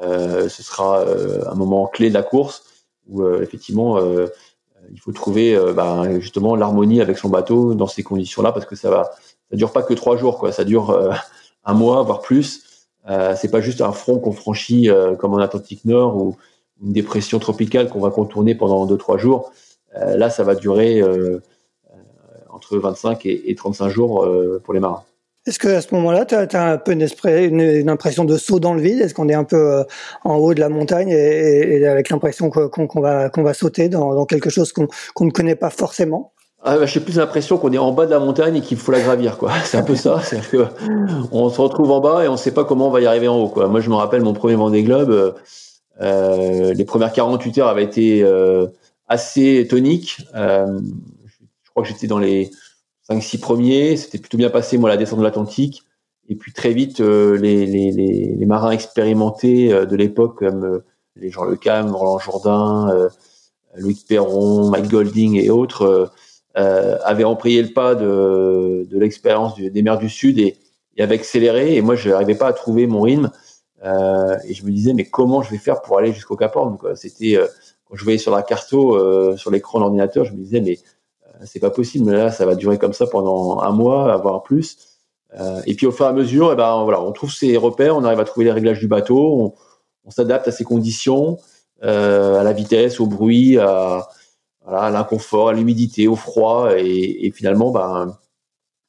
ce 0.01 0.63
sera 0.63 1.05
un 1.05 1.55
moment 1.55 1.88
clé 1.88 2.09
de 2.09 2.13
la 2.13 2.23
course 2.23 2.63
où 3.07 3.25
effectivement 3.38 3.99
il 3.99 4.99
faut 4.99 5.11
trouver 5.11 5.59
bah, 5.75 6.19
justement 6.19 6.55
l'harmonie 6.55 7.01
avec 7.01 7.17
son 7.17 7.29
bateau 7.29 7.75
dans 7.75 7.88
ces 7.88 8.03
conditions-là 8.03 8.51
parce 8.51 8.65
que 8.65 8.75
ça 8.75 8.89
va 8.89 9.11
ça 9.51 9.57
dure 9.57 9.73
pas 9.73 9.84
que 9.84 9.93
trois 9.93 10.15
jours, 10.15 10.39
quoi. 10.39 10.51
Ça 10.53 10.63
dure 10.63 10.91
euh, 10.91 11.11
un 11.65 11.73
mois, 11.73 12.01
voire 12.03 12.21
plus. 12.21 12.63
Euh, 13.09 13.36
c'est 13.36 13.51
pas 13.51 13.59
juste 13.59 13.82
un 13.82 13.91
front 13.91 14.17
qu'on 14.19 14.32
franchit 14.32 14.89
euh, 14.89 15.15
comme 15.15 15.34
en 15.34 15.39
Atlantique 15.39 15.84
Nord 15.86 16.15
ou 16.15 16.38
une 16.82 16.93
dépression 16.93 17.38
tropicale 17.38 17.89
qu'on 17.89 17.99
va 17.99 18.11
contourner 18.11 18.55
pendant 18.55 18.86
deux 18.86 18.97
trois 18.97 19.17
jours. 19.17 19.51
Euh, 19.97 20.15
là, 20.15 20.29
ça 20.29 20.43
va 20.43 20.55
durer 20.55 21.03
entre 22.49 22.77
25 22.77 23.25
et, 23.25 23.51
et 23.51 23.55
35 23.55 23.89
jours 23.89 24.27
pour 24.63 24.73
les 24.73 24.79
marins. 24.79 25.03
Est-ce 25.48 25.58
que 25.58 25.68
à 25.68 25.82
ce 25.82 25.94
moment-là, 25.96 26.26
tu 26.26 26.36
as, 26.36 26.72
un 26.72 26.78
peu 26.78 26.92
une, 26.92 27.89
impression 27.89 28.26
de 28.26 28.38
saut 28.38 28.60
dans 28.60 28.74
le 28.74 28.82
vide? 28.82 29.02
Est-ce 29.02 29.14
qu'on 29.14 29.28
est 29.28 29.34
un 29.34 29.44
peu 29.44 29.84
en 30.24 30.36
haut 30.36 30.54
de 30.54 30.60
la 30.60 30.70
montagne 30.70 31.10
et, 31.10 31.86
avec 31.88 32.10
l'impression 32.10 32.50
qu'on 32.50 33.02
va, 33.02 33.54
sauter 33.54 33.89
dans, 33.89 34.26
quelque 34.26 34.50
chose 34.50 34.72
qu'on 34.72 35.26
ne 35.26 35.32
connaît 35.32 35.56
pas 35.56 35.72
forcément? 35.72 36.34
Ah, 36.64 36.78
bah, 36.78 36.86
j'ai 36.86 37.00
plus 37.00 37.18
l'impression 37.18 37.58
qu'on 37.58 37.72
est 37.72 37.80
en 37.80 37.92
bas 37.92 38.06
de 38.06 38.12
la 38.12 38.20
montagne 38.20 38.58
et 38.58 38.62
qu'il 38.62 38.78
faut 38.78 38.92
la 38.92 39.02
gravir, 39.02 39.38
quoi. 39.38 39.52
C'est 39.64 39.78
un 39.78 39.84
peu 39.84 39.96
ça. 39.96 40.22
C'est-à-dire 40.24 40.50
que 40.50 40.66
on 41.32 41.50
se 41.50 41.60
retrouve 41.60 41.89
en 41.89 42.02
bas 42.02 42.24
et 42.24 42.28
on 42.28 42.38
sait 42.38 42.54
pas 42.54 42.64
comment 42.66 42.88
on 42.88 42.92
va 42.92 43.02
y 43.02 43.08
arriver 43.08 43.28
en 43.28 43.38
haut. 43.38 43.68
Moi, 43.68 43.80
je 43.80 43.89
me 43.89 43.96
rappelle 43.96 44.22
mon 44.22 44.34
premier 44.34 44.56
Vendée 44.56 44.84
Globe. 44.84 45.10
Euh, 45.10 45.32
euh 46.02 46.74
les 46.74 46.86
premières 46.86 47.12
48 47.12 47.58
heures 47.58 47.68
avaient 47.68 47.84
été 47.84 48.22
euh, 48.24 48.68
assez 49.08 49.68
toniques. 49.70 50.18
Euh, 50.36 50.80
je 51.64 51.70
crois 51.72 51.84
que 51.84 51.89
j'étais 51.89 52.08
dans 52.08 52.20
les 52.20 52.52
5-6 53.14 53.39
premiers. 53.39 53.97
C'était 53.97 54.18
plutôt 54.18 54.38
bien 54.38 54.49
passé, 54.49 54.78
moi, 54.78 54.89
la 54.89 54.97
descente 54.97 55.20
de 55.20 55.24
l'Atlantique. 55.24 55.84
Et 56.30 56.36
puis 56.36 56.53
très 56.53 56.72
vite, 56.74 56.99
les, 56.99 57.66
les, 57.66 58.45
marins 58.45 58.72
expérimentés 58.72 59.70
de 59.70 59.95
l'époque, 59.97 60.39
comme 60.39 60.82
les 61.18 61.30
Jean 61.30 61.43
Le 61.43 61.57
Cam, 61.57 61.93
Roland 61.93 62.20
Jourdain, 62.20 63.09
Louis 63.76 64.01
Perron, 64.07 64.70
Mike 64.70 64.89
Golding 64.89 65.36
et 65.36 65.49
autres 65.49 66.12
euh, 66.57 66.97
avait 67.05 67.24
emprayé 67.24 67.62
le 67.62 67.70
pas 67.70 67.95
de, 67.95 68.86
l'expérience 68.91 69.57
des 69.57 69.82
mers 69.82 69.97
du 69.97 70.09
Sud 70.09 70.38
et, 70.39 70.57
avait 70.99 71.16
accéléré. 71.16 71.76
Et 71.76 71.82
moi, 71.82 71.95
je 71.95 72.09
n'arrivais 72.09 72.36
pas 72.36 72.47
à 72.47 72.53
trouver 72.53 72.86
mon 72.86 73.01
rythme. 73.01 73.32
Euh, 73.84 74.38
et 74.47 74.53
je 74.53 74.64
me 74.64 74.72
disais, 74.72 74.93
mais 74.93 75.05
comment 75.05 75.41
je 75.41 75.49
vais 75.49 75.57
faire 75.57 75.82
pour 75.82 75.97
aller 75.97 76.14
jusqu'au 76.14 76.36
Cap 76.36 76.55
Horn 76.55 76.78
C'était 76.95 77.38
euh, 77.38 77.47
quand 77.86 77.95
je 77.95 78.03
voyais 78.03 78.20
sur 78.20 78.36
la 78.36 78.43
carte, 78.43 78.72
euh, 78.74 79.36
sur 79.36 79.49
l'écran 79.49 79.80
de 79.80 79.84
l'ordinateur, 79.86 80.26
je 80.26 80.34
me 80.34 80.38
disais, 80.38 80.62
mais 80.62 80.78
euh, 80.78 81.01
c'est 81.46 81.60
pas 81.60 81.70
possible. 81.70 82.06
Mais 82.10 82.18
là, 82.18 82.32
ça 82.32 82.46
va 82.46 82.56
durer 82.56 82.78
comme 82.78 82.94
ça 82.94 83.08
pendant 83.08 83.60
un 83.62 83.72
mois, 83.72 84.18
voire 84.18 84.44
plus. 84.44 84.78
et 85.66 85.76
puis 85.76 85.86
au 85.88 85.92
fur 85.92 86.06
et 86.06 86.10
à 86.10 86.14
mesure, 86.14 86.52
eh 86.52 86.56
ben 86.56 86.84
voilà, 86.84 87.02
on 87.02 87.12
trouve 87.12 87.32
ses 87.32 87.58
repères, 87.58 87.96
on 87.96 88.04
arrive 88.04 88.20
à 88.20 88.26
trouver 88.26 88.46
les 88.46 88.52
réglages 88.52 88.80
du 88.80 88.88
bateau, 88.88 89.42
on, 89.42 89.54
on 90.06 90.12
s'adapte 90.12 90.48
à 90.48 90.52
ses 90.52 90.64
conditions, 90.64 91.38
à 91.82 92.44
la 92.44 92.54
vitesse, 92.54 93.00
au 93.00 93.08
bruit, 93.08 93.58
à 93.58 94.08
à 94.68 94.89
l'inconfort, 94.92 95.50
à 95.50 95.54
l'humidité, 95.54 96.08
au 96.08 96.16
froid, 96.16 96.70
et, 96.78 97.26
et 97.26 97.32
finalement, 97.32 97.72
ben, 97.72 98.18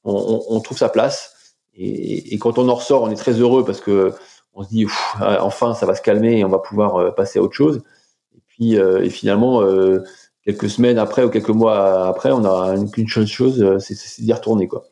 on, 0.04 0.42
on, 0.48 0.60
trouve 0.60 0.78
sa 0.78 0.88
place. 0.88 1.56
Et, 1.74 2.34
et, 2.34 2.38
quand 2.38 2.58
on 2.58 2.68
en 2.68 2.74
ressort, 2.74 3.02
on 3.02 3.10
est 3.10 3.16
très 3.16 3.32
heureux 3.32 3.64
parce 3.64 3.80
que 3.80 4.12
on 4.54 4.62
se 4.62 4.68
dit, 4.68 4.86
enfin, 5.20 5.74
ça 5.74 5.86
va 5.86 5.94
se 5.94 6.02
calmer 6.02 6.38
et 6.38 6.44
on 6.44 6.48
va 6.48 6.58
pouvoir 6.58 6.96
euh, 6.96 7.10
passer 7.10 7.38
à 7.38 7.42
autre 7.42 7.54
chose. 7.54 7.82
Et 8.36 8.40
puis, 8.48 8.76
euh, 8.76 9.02
et 9.02 9.10
finalement, 9.10 9.62
euh, 9.62 10.02
quelques 10.44 10.70
semaines 10.70 10.98
après 10.98 11.24
ou 11.24 11.30
quelques 11.30 11.50
mois 11.50 12.08
après, 12.08 12.30
on 12.32 12.44
a 12.44 12.74
qu'une 12.92 13.08
seule 13.08 13.26
chose, 13.26 13.78
c'est 13.78 14.22
d'y 14.22 14.32
retourner, 14.32 14.68
quoi. 14.68 14.84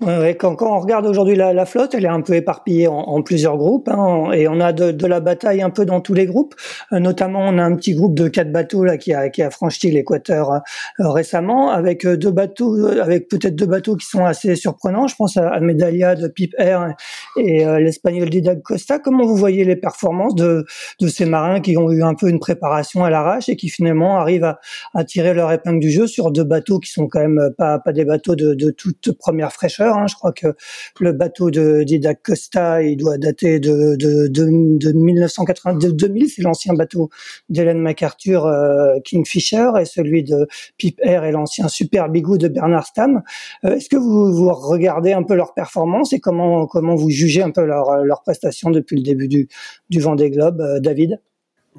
Ouais, 0.00 0.36
quand, 0.36 0.54
quand, 0.54 0.76
on 0.76 0.78
regarde 0.78 1.06
aujourd'hui 1.06 1.34
la, 1.34 1.52
la, 1.52 1.66
flotte, 1.66 1.92
elle 1.92 2.04
est 2.04 2.08
un 2.08 2.20
peu 2.20 2.34
éparpillée 2.34 2.86
en, 2.86 2.98
en 2.98 3.20
plusieurs 3.20 3.56
groupes, 3.56 3.88
hein, 3.88 4.30
et 4.32 4.46
on 4.46 4.60
a 4.60 4.72
de, 4.72 4.92
de, 4.92 5.06
la 5.08 5.18
bataille 5.18 5.60
un 5.60 5.70
peu 5.70 5.84
dans 5.84 6.00
tous 6.00 6.14
les 6.14 6.24
groupes. 6.24 6.54
Euh, 6.92 7.00
notamment, 7.00 7.40
on 7.40 7.58
a 7.58 7.64
un 7.64 7.74
petit 7.74 7.94
groupe 7.94 8.14
de 8.14 8.28
quatre 8.28 8.52
bateaux 8.52 8.84
là 8.84 8.96
qui 8.96 9.12
a, 9.12 9.28
qui 9.28 9.42
a 9.42 9.50
franchi 9.50 9.90
l'équateur 9.90 10.52
euh, 10.52 11.10
récemment, 11.10 11.72
avec 11.72 12.06
euh, 12.06 12.16
deux 12.16 12.30
bateaux, 12.30 12.86
avec 12.86 13.26
peut-être 13.26 13.56
deux 13.56 13.66
bateaux 13.66 13.96
qui 13.96 14.06
sont 14.06 14.24
assez 14.24 14.54
surprenants. 14.54 15.08
Je 15.08 15.16
pense 15.16 15.36
à, 15.36 15.48
à 15.48 15.58
Medalia 15.58 16.14
de 16.14 16.28
Pip 16.28 16.54
Air 16.58 16.94
et 17.36 17.64
l'espagnol 17.80 18.30
Didag 18.30 18.62
Costa. 18.62 19.00
Comment 19.00 19.26
vous 19.26 19.36
voyez 19.36 19.64
les 19.64 19.74
performances 19.74 20.36
de, 20.36 20.64
de 21.00 21.08
ces 21.08 21.24
marins 21.24 21.58
qui 21.60 21.76
ont 21.76 21.90
eu 21.90 22.04
un 22.04 22.14
peu 22.14 22.28
une 22.28 22.38
préparation 22.38 23.02
à 23.02 23.10
l'arrache 23.10 23.48
et 23.48 23.56
qui 23.56 23.68
finalement 23.68 24.18
arrivent 24.18 24.44
à, 24.44 24.60
à, 24.94 25.02
tirer 25.02 25.34
leur 25.34 25.50
épingle 25.50 25.80
du 25.80 25.90
jeu 25.90 26.06
sur 26.06 26.30
deux 26.30 26.44
bateaux 26.44 26.78
qui 26.78 26.92
sont 26.92 27.08
quand 27.08 27.20
même 27.20 27.50
pas, 27.58 27.80
pas 27.80 27.92
des 27.92 28.04
bateaux 28.04 28.36
de, 28.36 28.54
de 28.54 28.70
toute 28.70 29.10
première 29.18 29.52
fraîcheur? 29.52 29.87
Hein. 29.96 30.06
Je 30.08 30.14
crois 30.14 30.32
que 30.32 30.54
le 31.00 31.12
bateau 31.12 31.50
de 31.50 31.82
Didac 31.82 32.22
Costa, 32.22 32.82
il 32.82 32.96
doit 32.96 33.18
dater 33.18 33.60
de, 33.60 33.96
de, 33.96 34.28
de, 34.28 34.78
de 34.78 34.92
1980, 34.92 35.74
de 35.74 35.90
2000. 35.90 36.28
C'est 36.28 36.42
l'ancien 36.42 36.74
bateau 36.74 37.10
d'Hélène 37.48 37.80
MacArthur 37.80 38.46
euh, 38.46 38.96
Kingfisher 39.04 39.70
et 39.80 39.84
celui 39.84 40.22
de 40.22 40.46
Pip 40.76 40.98
Air 41.02 41.24
et 41.24 41.32
l'ancien 41.32 41.68
Super 41.68 42.08
Bigou 42.08 42.38
de 42.38 42.48
Bernard 42.48 42.86
Stam. 42.86 43.22
Euh, 43.64 43.76
est-ce 43.76 43.88
que 43.88 43.96
vous, 43.96 44.32
vous 44.32 44.52
regardez 44.52 45.12
un 45.12 45.22
peu 45.22 45.34
leur 45.34 45.54
performance 45.54 46.12
et 46.12 46.20
comment 46.20 46.66
comment 46.66 46.94
vous 46.94 47.10
jugez 47.10 47.42
un 47.42 47.50
peu 47.50 47.64
leur 47.64 48.04
leur 48.04 48.22
prestation 48.22 48.70
depuis 48.70 48.96
le 48.96 49.02
début 49.02 49.28
du 49.28 49.48
du 49.90 50.00
Vendée 50.00 50.30
Globe, 50.30 50.62
David? 50.80 51.20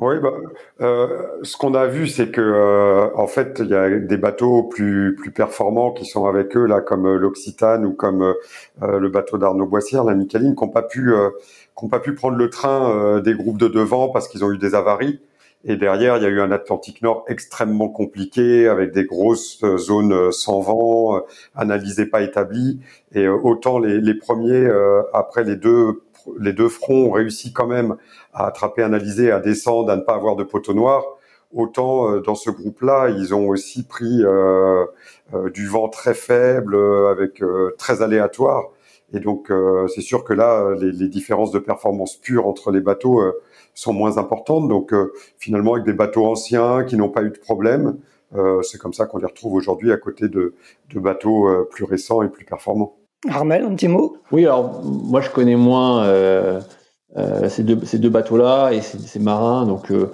Oui, 0.01 0.15
bah, 0.21 0.31
euh, 0.79 1.27
ce 1.43 1.57
qu'on 1.57 1.73
a 1.73 1.85
vu, 1.87 2.07
c'est 2.07 2.31
que 2.31 2.39
euh, 2.39 3.09
en 3.15 3.27
fait, 3.27 3.59
il 3.59 3.67
y 3.67 3.75
a 3.75 3.89
des 3.99 4.17
bateaux 4.17 4.63
plus 4.63 5.13
plus 5.15 5.31
performants 5.31 5.91
qui 5.91 6.05
sont 6.05 6.25
avec 6.25 6.55
eux 6.55 6.65
là, 6.65 6.79
comme 6.79 7.05
euh, 7.05 7.17
l'Occitane 7.17 7.85
ou 7.85 7.93
comme 7.93 8.21
euh, 8.81 8.99
le 8.99 9.09
bateau 9.09 9.37
d'Arnaud 9.37 9.65
Boissière, 9.65 10.05
la 10.05 10.15
Micaline, 10.15 10.55
qui 10.55 10.63
n'ont 10.63 10.69
pas 10.69 10.83
pu 10.83 11.11
qui 11.77 11.87
pas 11.89 11.99
pu 11.99 12.13
prendre 12.13 12.37
le 12.37 12.49
train 12.49 13.19
des 13.21 13.33
groupes 13.33 13.57
de 13.57 13.67
devant 13.67 14.09
parce 14.09 14.27
qu'ils 14.27 14.43
ont 14.45 14.51
eu 14.51 14.57
des 14.57 14.75
avaries. 14.75 15.21
Et 15.65 15.75
derrière, 15.75 16.15
il 16.15 16.23
y 16.23 16.25
a 16.25 16.29
eu 16.29 16.39
un 16.39 16.51
Atlantique 16.51 17.01
Nord 17.01 17.25
extrêmement 17.27 17.89
compliqué 17.89 18.67
avec 18.69 18.93
des 18.93 19.03
grosses 19.03 19.59
zones 19.77 20.31
sans 20.31 20.61
vent, 20.61 21.21
analysées 21.55 22.05
pas 22.05 22.21
établies. 22.21 22.79
Et 23.13 23.27
autant 23.27 23.79
les, 23.79 23.99
les 23.99 24.13
premiers, 24.13 24.69
après 25.13 25.43
les 25.43 25.57
deux 25.57 26.01
les 26.39 26.53
deux 26.53 26.69
fronts 26.69 27.07
ont 27.07 27.11
réussi 27.11 27.53
quand 27.53 27.67
même 27.67 27.95
à 28.33 28.47
attraper, 28.47 28.83
analyser, 28.83 29.31
à 29.31 29.39
descendre, 29.39 29.91
à 29.91 29.95
ne 29.95 30.01
pas 30.01 30.15
avoir 30.15 30.35
de 30.35 30.43
poteau 30.43 30.73
noir. 30.73 31.03
Autant 31.53 32.11
euh, 32.11 32.19
dans 32.21 32.35
ce 32.35 32.51
groupe-là, 32.51 33.09
ils 33.09 33.33
ont 33.33 33.47
aussi 33.47 33.83
pris 33.83 34.23
euh, 34.23 34.85
euh, 35.33 35.49
du 35.49 35.67
vent 35.67 35.89
très 35.89 36.13
faible, 36.13 36.75
avec 37.09 37.41
très 37.77 38.01
aléatoire. 38.01 38.65
Et 39.11 39.19
donc, 39.19 39.51
c'est 39.87 40.01
sûr 40.01 40.23
que 40.23 40.33
là, 40.33 40.75
les, 40.79 40.91
les, 40.91 41.07
différences 41.07 41.49
de 41.51 41.57
performance 41.57 42.15
pure 42.15 42.45
entre 42.45 42.69
les 42.69 42.79
bateaux 42.79 43.23
sont 43.73 43.91
moins 43.91 44.19
importantes. 44.19 44.67
Donc, 44.67 44.93
finalement, 45.39 45.73
avec 45.73 45.85
des 45.87 45.93
bateaux 45.93 46.27
anciens 46.27 46.83
qui 46.83 46.95
n'ont 46.95 47.09
pas 47.09 47.23
eu 47.23 47.31
de 47.31 47.39
problème, 47.39 47.97
c'est 48.61 48.77
comme 48.77 48.93
ça 48.93 49.07
qu'on 49.07 49.17
les 49.17 49.25
retrouve 49.25 49.55
aujourd'hui 49.55 49.91
à 49.91 49.97
côté 49.97 50.27
de, 50.27 50.53
de 50.93 50.99
bateaux 50.99 51.49
plus 51.71 51.85
récents 51.85 52.21
et 52.21 52.29
plus 52.29 52.45
performants. 52.45 52.97
Armel, 53.27 53.63
un 53.63 53.73
petit 53.73 53.87
mot? 53.87 54.17
Oui, 54.31 54.45
alors 54.45 54.83
moi 54.83 55.21
je 55.21 55.31
connais 55.31 55.55
moins 55.55 56.05
ces 57.49 57.63
deux, 57.63 57.79
ces 57.85 57.99
deux 57.99 58.09
bateaux-là 58.09 58.71
et 58.71 58.81
ces, 58.81 58.99
ces, 58.99 59.19
marins, 59.19 59.65
donc 59.65 59.91
euh, 59.91 60.11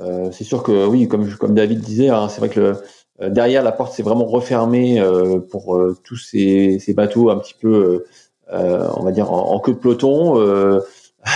euh 0.00 0.30
c'est 0.32 0.44
sûr 0.44 0.62
que 0.62 0.86
oui, 0.86 1.08
comme, 1.08 1.28
comme 1.34 1.54
David 1.54 1.80
disait, 1.80 2.10
hein, 2.10 2.28
c'est 2.28 2.40
vrai 2.40 2.48
que 2.48 2.60
le, 2.60 2.82
euh, 3.22 3.30
derrière 3.30 3.62
la 3.62 3.72
porte 3.72 3.92
s'est 3.94 4.02
vraiment 4.02 4.26
refermée 4.26 5.00
euh, 5.00 5.38
pour 5.38 5.80
tous 6.04 6.16
ces, 6.16 6.78
ces, 6.80 6.94
bateaux 6.94 7.30
un 7.30 7.38
petit 7.38 7.54
peu, 7.54 8.04
on 8.50 9.02
va 9.02 9.12
dire, 9.12 9.32
en, 9.32 9.52
en, 9.54 9.60
queue 9.60 9.72
de 9.72 9.78
peloton. 9.78 10.80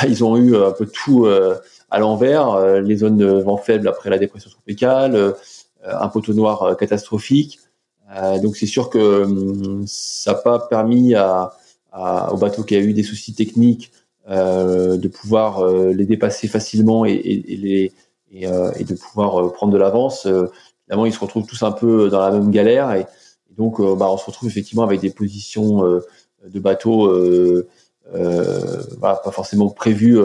ils 0.06 0.24
ont 0.24 0.36
eu 0.36 0.56
un 0.56 0.72
peu 0.72 0.86
tout 0.86 1.26
à 1.90 1.98
l'envers, 1.98 2.80
les 2.80 2.96
zones 2.96 3.16
de 3.16 3.26
vent 3.26 3.56
faible 3.56 3.88
après 3.88 4.10
la 4.10 4.18
dépression 4.18 4.50
tropicale, 4.50 5.34
un 5.84 6.08
poteau 6.08 6.34
noir 6.34 6.76
catastrophique. 6.76 7.58
Euh, 8.16 8.38
donc 8.38 8.56
c'est 8.56 8.66
sûr 8.66 8.88
que 8.90 9.24
hum, 9.24 9.84
ça 9.86 10.32
n'a 10.32 10.38
pas 10.38 10.58
permis 10.58 11.14
à, 11.14 11.52
à, 11.92 12.32
au 12.32 12.36
bateau 12.36 12.62
qui 12.62 12.74
a 12.74 12.80
eu 12.80 12.94
des 12.94 13.02
soucis 13.02 13.34
techniques 13.34 13.92
euh, 13.92 13.97
de 14.28 15.08
pouvoir 15.08 15.60
euh, 15.60 15.92
les 15.92 16.04
dépasser 16.04 16.48
facilement 16.48 17.04
et, 17.06 17.12
et, 17.12 17.52
et 17.52 17.56
les, 17.56 17.92
et, 18.30 18.46
euh, 18.46 18.70
et, 18.76 18.84
de 18.84 18.94
pouvoir 18.94 19.40
euh, 19.40 19.52
prendre 19.52 19.72
de 19.72 19.78
l'avance. 19.78 20.26
évidemment, 20.26 21.06
ils 21.06 21.12
se 21.12 21.20
retrouvent 21.20 21.46
tous 21.46 21.62
un 21.62 21.72
peu 21.72 22.10
dans 22.10 22.20
la 22.20 22.30
même 22.30 22.50
galère 22.50 22.92
et, 22.92 23.06
donc 23.56 23.80
bah, 23.80 24.08
on 24.08 24.16
se 24.16 24.24
retrouve 24.24 24.48
effectivement 24.48 24.84
avec 24.84 25.00
des 25.00 25.10
positions 25.10 25.82
de 25.82 26.60
bateaux 26.60 27.12
voilà, 28.12 29.16
pas 29.16 29.32
forcément 29.32 29.68
prévues 29.68 30.16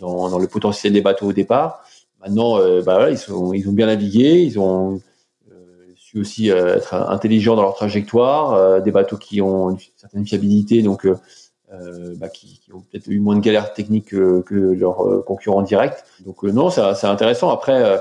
dans, 0.00 0.28
dans, 0.28 0.38
le 0.40 0.48
potentiel 0.48 0.92
des 0.92 1.00
bateaux 1.00 1.28
au 1.28 1.32
départ. 1.32 1.84
Maintenant, 2.20 2.58
bah, 2.58 2.80
voilà, 2.96 3.10
ils, 3.10 3.18
sont, 3.18 3.52
ils 3.52 3.68
ont 3.68 3.72
bien 3.72 3.86
navigué, 3.86 4.42
ils 4.42 4.58
ont 4.58 5.00
aussi 6.18 6.50
euh, 6.50 6.76
être 6.76 6.94
intelligents 6.94 7.56
dans 7.56 7.62
leur 7.62 7.74
trajectoire, 7.74 8.52
euh, 8.52 8.80
des 8.80 8.90
bateaux 8.90 9.16
qui 9.16 9.40
ont 9.40 9.70
une 9.70 9.78
certaine 9.96 10.26
fiabilité, 10.26 10.82
donc 10.82 11.06
euh, 11.82 12.14
bah, 12.16 12.28
qui, 12.28 12.60
ont 12.72 12.80
peut-être 12.80 13.08
eu 13.08 13.20
moins 13.20 13.36
de 13.36 13.40
galères 13.40 13.72
techniques 13.74 14.10
que, 14.10 14.44
leurs 14.52 15.24
concurrents 15.24 15.62
directs. 15.62 16.04
Donc 16.24 16.42
non, 16.42 16.70
c'est 16.70 17.06
intéressant. 17.06 17.50
Après, 17.50 18.00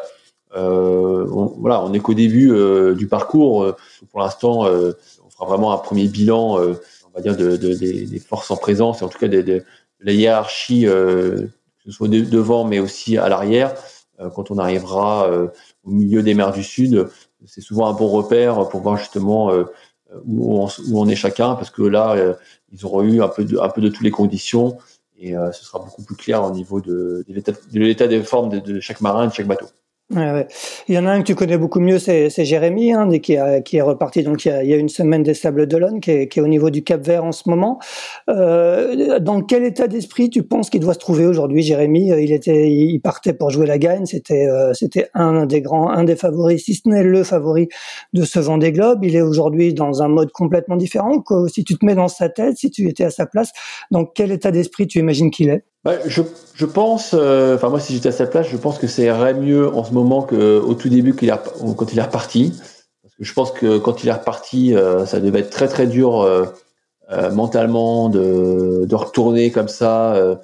on, 0.55 1.53
voilà, 1.57 1.83
on 1.83 1.93
est 1.93 1.99
qu'au 1.99 2.13
début 2.13 2.51
du 2.95 3.07
parcours. 3.07 3.75
pour 4.11 4.19
l'instant, 4.19 4.61
on 4.61 5.29
fera 5.29 5.45
vraiment 5.45 5.73
un 5.73 5.77
premier 5.77 6.07
bilan, 6.07 6.57
on 6.57 7.15
va 7.15 7.21
dire, 7.21 7.35
de, 7.35 7.57
de, 7.57 7.73
des, 7.73 8.19
forces 8.19 8.51
en 8.51 8.57
présence, 8.57 9.01
et 9.01 9.05
en 9.05 9.09
tout 9.09 9.19
cas 9.19 9.27
de, 9.27 9.63
la 9.99 10.11
hiérarchie, 10.11 10.83
que 10.83 11.49
ce 11.85 11.91
soit 11.91 12.07
devant, 12.07 12.65
mais 12.65 12.79
aussi 12.79 13.17
à 13.17 13.29
l'arrière, 13.29 13.73
quand 14.35 14.51
on 14.51 14.57
arrivera 14.57 15.29
au 15.83 15.91
milieu 15.91 16.21
des 16.21 16.33
mers 16.33 16.51
du 16.51 16.63
Sud 16.63 17.07
c'est 17.45 17.61
souvent 17.61 17.87
un 17.87 17.93
bon 17.93 18.07
repère 18.07 18.67
pour 18.69 18.81
voir 18.81 18.97
justement 18.97 19.51
euh, 19.51 19.65
où 20.25 20.67
on, 20.93 21.07
est 21.07 21.15
chacun, 21.15 21.55
parce 21.55 21.69
que 21.69 21.81
là, 21.81 22.11
euh, 22.11 22.33
ils 22.71 22.85
auront 22.85 23.03
eu 23.03 23.21
un 23.21 23.27
peu 23.27 23.43
de, 23.43 23.57
un 23.57 23.69
toutes 23.69 24.01
les 24.01 24.11
conditions 24.11 24.77
et 25.17 25.37
euh, 25.37 25.51
ce 25.51 25.63
sera 25.63 25.79
beaucoup 25.79 26.03
plus 26.03 26.15
clair 26.15 26.43
au 26.43 26.51
niveau 26.51 26.81
de, 26.81 27.25
de 27.27 27.79
l'état 27.79 28.07
des 28.07 28.23
formes 28.23 28.49
de, 28.49 28.59
de 28.59 28.79
chaque 28.79 29.01
marin, 29.01 29.27
de 29.27 29.33
chaque 29.33 29.47
bateau. 29.47 29.67
Il 30.15 30.95
y 30.95 30.97
en 30.97 31.05
a 31.05 31.11
un 31.11 31.21
que 31.21 31.27
tu 31.27 31.35
connais 31.35 31.57
beaucoup 31.57 31.79
mieux, 31.79 31.99
c'est 31.99 32.29
Jérémy, 32.45 32.93
hein, 32.93 33.09
qui, 33.19 33.37
a, 33.37 33.61
qui 33.61 33.77
est 33.77 33.81
reparti 33.81 34.23
donc 34.23 34.45
il 34.45 34.49
y, 34.49 34.51
a, 34.51 34.63
il 34.63 34.69
y 34.69 34.73
a 34.73 34.77
une 34.77 34.89
semaine 34.89 35.23
des 35.23 35.33
Sables 35.33 35.67
d'Olonne, 35.67 35.99
qui 35.99 36.11
est, 36.11 36.27
qui 36.27 36.39
est 36.39 36.41
au 36.41 36.47
niveau 36.47 36.69
du 36.69 36.83
Cap 36.83 37.01
Vert 37.05 37.23
en 37.23 37.31
ce 37.31 37.49
moment. 37.49 37.79
Euh, 38.29 39.19
dans 39.19 39.41
quel 39.41 39.63
état 39.63 39.87
d'esprit 39.87 40.29
tu 40.29 40.43
penses 40.43 40.69
qu'il 40.69 40.81
doit 40.81 40.93
se 40.93 40.99
trouver 40.99 41.25
aujourd'hui, 41.25 41.63
Jérémy? 41.63 42.09
Il 42.09 42.31
était, 42.31 42.71
il 42.71 42.99
partait 42.99 43.33
pour 43.33 43.49
jouer 43.49 43.65
la 43.65 43.77
gagne. 43.77 44.05
C'était, 44.05 44.47
euh, 44.47 44.73
c'était 44.73 45.09
un 45.13 45.45
des 45.45 45.61
grands, 45.61 45.89
un 45.89 46.03
des 46.03 46.15
favoris, 46.15 46.63
si 46.63 46.75
ce 46.75 46.87
n'est 46.87 47.03
le 47.03 47.23
favori 47.23 47.69
de 48.13 48.23
ce 48.23 48.39
Vendée 48.39 48.71
Globe. 48.71 49.03
Il 49.03 49.15
est 49.15 49.21
aujourd'hui 49.21 49.73
dans 49.73 50.01
un 50.01 50.07
mode 50.07 50.31
complètement 50.31 50.75
différent. 50.75 51.23
Si 51.47 51.63
tu 51.63 51.77
te 51.77 51.85
mets 51.85 51.95
dans 51.95 52.07
sa 52.07 52.29
tête, 52.29 52.57
si 52.57 52.69
tu 52.71 52.87
étais 52.87 53.05
à 53.05 53.11
sa 53.11 53.25
place, 53.25 53.51
dans 53.91 54.05
quel 54.05 54.31
état 54.31 54.51
d'esprit 54.51 54.87
tu 54.87 54.99
imagines 54.99 55.31
qu'il 55.31 55.49
est? 55.49 55.63
Bah, 55.83 55.95
je, 56.05 56.21
je, 56.53 56.65
pense, 56.65 57.13
euh, 57.13 57.55
enfin 57.55 57.69
moi 57.69 57.79
si 57.79 57.93
j'étais 57.93 58.09
à 58.09 58.13
sa 58.13 58.25
place, 58.25 58.47
je 58.47 58.55
pense 58.55 58.77
que 58.77 58.87
ça 58.87 59.01
irait 59.01 59.33
mieux 59.33 59.67
en 59.67 59.83
ce 59.83 59.91
moment 59.91 60.21
qu'au 60.21 60.73
tout 60.75 60.87
début 60.87 61.13
qu'il 61.13 61.33
quand 61.77 61.91
il 61.91 61.99
est 61.99 62.03
reparti. 62.03 62.53
Parce 63.01 63.15
que 63.15 63.23
je 63.25 63.33
pense 63.33 63.51
que 63.51 63.77
quand 63.79 64.03
il 64.03 64.09
est 64.09 64.13
reparti, 64.13 64.75
euh, 64.75 65.05
ça 65.05 65.19
devait 65.19 65.39
être 65.39 65.49
très 65.49 65.67
très 65.67 65.87
dur 65.87 66.21
euh, 66.21 66.45
euh 67.11 67.31
mentalement 67.31 68.07
de, 68.09 68.85
de, 68.85 68.95
retourner 68.95 69.51
comme 69.51 69.67
ça 69.67 70.15
euh, 70.15 70.35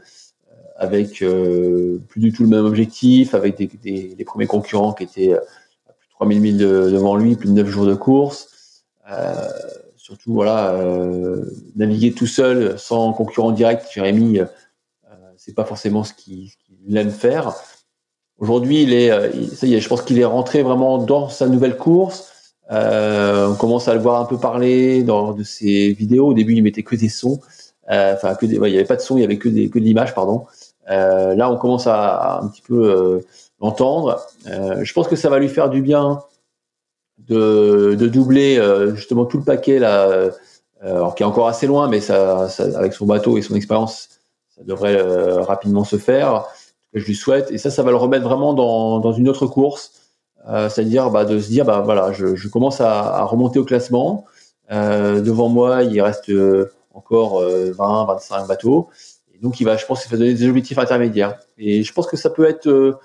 avec 0.76 1.20
plus 1.20 2.20
du 2.20 2.34
tout 2.34 2.44
le 2.44 2.50
même 2.50 2.66
objectif, 2.66 3.34
avec 3.34 3.58
des, 3.58 3.68
des, 3.68 4.16
les 4.18 4.26
premiers 4.26 4.48
concurrents 4.48 4.94
qui 4.94 5.04
étaient 5.04 5.34
à 5.34 5.94
plus 5.94 6.08
de 6.08 6.14
3000 6.16 6.42
milles 6.42 6.58
devant 6.58 7.16
lui, 7.16 7.36
plus 7.36 7.50
de 7.50 7.54
9 7.54 7.68
jours 7.68 7.86
de 7.86 7.96
course. 7.96 8.84
surtout 9.98 10.34
voilà, 10.34 10.78
naviguer 11.76 12.14
tout 12.14 12.28
seul 12.28 12.80
sans 12.80 13.12
concurrent 13.14 13.52
direct, 13.52 13.88
Jérémy 13.94 14.40
c'est 15.50 15.56
pas 15.56 15.66
forcément 15.66 16.04
ce 16.04 16.14
qu'il 16.14 16.52
aime 16.96 17.10
faire. 17.10 17.56
Aujourd'hui, 18.38 18.84
il 18.84 18.94
est, 18.94 19.10
euh, 19.10 19.32
ça 19.48 19.66
y 19.66 19.74
est, 19.74 19.82
je 19.82 19.90
pense 19.90 20.04
qu'il 20.04 20.20
est 20.20 20.26
rentré 20.26 20.62
vraiment 20.62 21.00
dans 21.00 21.28
sa 21.28 21.48
nouvelle 21.48 21.76
course. 21.76 22.54
Euh, 22.72 23.48
on 23.50 23.56
commence 23.56 23.88
à 23.88 23.96
le 23.96 24.00
voir 24.00 24.22
un 24.22 24.26
peu 24.26 24.38
parler 24.38 25.02
dans 25.02 25.34
de 25.34 25.44
ses 25.44 25.92
vidéos. 25.94 26.28
Au 26.28 26.34
début, 26.36 26.54
il 26.54 26.62
mettait 26.62 26.84
que 26.84 26.96
des 26.96 27.10
sons, 27.10 27.40
euh, 27.90 28.14
enfin 28.14 28.36
que 28.36 28.46
il 28.46 28.54
y 28.54 28.78
avait 28.78 28.86
pas 28.86 28.96
de 28.96 29.02
son, 29.02 29.18
il 29.18 29.22
y 29.22 29.24
avait 29.24 29.40
que 29.40 29.50
des 29.50 29.70
que 29.70 30.14
pardon. 30.14 30.46
Là, 30.88 31.52
on 31.52 31.58
commence 31.58 31.88
à, 31.88 32.42
un 32.42 32.48
petit 32.48 32.62
peu 32.62 33.24
l'entendre. 33.60 34.22
Je 34.46 34.94
pense 34.94 35.08
que 35.08 35.16
ça 35.16 35.30
va 35.30 35.40
lui 35.40 35.50
faire 35.50 35.70
du 35.70 35.82
bien 35.82 36.22
de, 37.28 37.96
de 38.00 38.08
doubler 38.08 38.60
justement 38.96 39.26
tout 39.26 39.38
le 39.38 39.44
paquet 39.44 39.80
là, 39.80 40.30
alors 40.82 41.14
qui 41.16 41.24
est 41.24 41.26
encore 41.26 41.48
assez 41.48 41.68
loin, 41.68 41.88
mais 41.88 42.00
ça, 42.00 42.48
avec 42.76 42.94
son 42.94 43.06
bateau 43.06 43.38
et 43.38 43.42
son 43.42 43.56
expérience, 43.56 44.19
ça 44.60 44.66
devrait 44.66 44.98
euh, 44.98 45.42
rapidement 45.42 45.84
se 45.84 45.98
faire. 45.98 46.46
Je 46.94 47.06
lui 47.06 47.16
souhaite. 47.16 47.50
Et 47.52 47.58
ça, 47.58 47.72
ça 47.72 47.82
va 47.82 47.92
le 47.92 47.98
remettre 47.98 48.26
vraiment 48.26 48.54
dans, 48.54 49.00
dans 49.00 49.14
une 49.14 49.30
autre 49.30 49.48
course. 49.48 49.94
Euh, 50.48 50.70
c'est-à-dire 50.70 51.10
bah, 51.10 51.26
de 51.26 51.40
se 51.40 51.50
dire, 51.50 51.66
bah 51.66 51.82
voilà, 51.82 52.12
je, 52.12 52.36
je 52.36 52.48
commence 52.48 52.82
à, 52.82 53.16
à, 53.16 53.24
remonter 53.24 53.60
au 53.60 53.66
classement. 53.66 54.26
Euh, 54.72 55.22
devant 55.22 55.50
moi, 55.50 55.84
il 55.84 56.02
reste 56.02 56.30
euh, 56.30 56.72
encore 56.94 57.42
20, 57.42 58.06
25 58.06 58.48
bateaux. 58.48 58.90
Donc, 59.42 59.60
il 59.62 59.64
va, 59.64 59.78
je 59.78 59.86
pense, 59.86 60.04
qu'il 60.04 60.12
va 60.12 60.18
donner 60.18 60.34
des 60.34 60.48
objectifs 60.48 60.78
intermédiaires. 60.78 61.40
Et 61.58 61.84
je 61.84 61.94
pense 61.94 62.08
que 62.08 62.18
ça 62.18 62.30
peut 62.30 62.46
être 62.46 63.00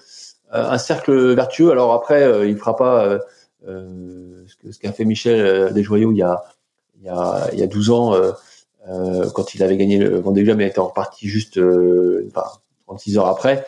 un 0.51 0.79
cercle 0.79 1.35
vertueux. 1.35 1.71
Alors 1.71 1.93
après, 1.93 2.49
il 2.49 2.57
fera 2.57 2.75
pas 2.75 3.19
ce 3.65 4.79
qu'a 4.81 4.93
fait 4.93 5.05
Michel 5.05 5.73
Desjoyaux 5.73 6.11
il 6.11 6.19
y 6.19 6.23
a, 6.23 6.43
il 6.97 7.05
y 7.05 7.09
a, 7.09 7.49
il 7.53 7.61
y 7.61 7.63
a 7.63 7.69
12 7.69 7.91
ans 7.91 8.15
euh, 8.89 9.31
quand 9.31 9.55
il 9.55 9.63
avait 9.63 9.77
gagné 9.77 9.99
le 9.99 10.19
Vendée 10.19 10.43
Globe, 10.43 10.61
il 10.61 10.67
était 10.67 10.81
reparti 10.81 11.29
juste 11.29 11.59
euh, 11.59 12.29
enfin, 12.31 12.47
36 12.87 13.19
heures 13.19 13.27
après. 13.27 13.65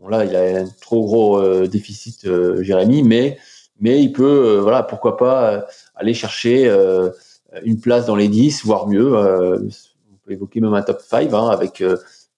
Bon 0.00 0.08
là, 0.08 0.24
il 0.24 0.34
a 0.34 0.60
un 0.60 0.66
trop 0.80 1.04
gros 1.04 1.38
euh, 1.38 1.66
déficit, 1.66 2.26
Jérémy, 2.60 3.02
mais 3.02 3.38
mais 3.80 4.02
il 4.02 4.12
peut, 4.12 4.58
voilà, 4.62 4.82
pourquoi 4.82 5.16
pas 5.16 5.66
aller 5.96 6.14
chercher 6.14 6.72
une 7.64 7.80
place 7.80 8.06
dans 8.06 8.14
les 8.14 8.28
10, 8.28 8.64
voire 8.64 8.86
mieux. 8.86 9.16
on 9.16 10.16
peut 10.24 10.32
évoquer 10.32 10.60
même 10.60 10.74
un 10.74 10.82
top 10.82 11.00
5 11.00 11.32
hein, 11.32 11.48
avec 11.48 11.82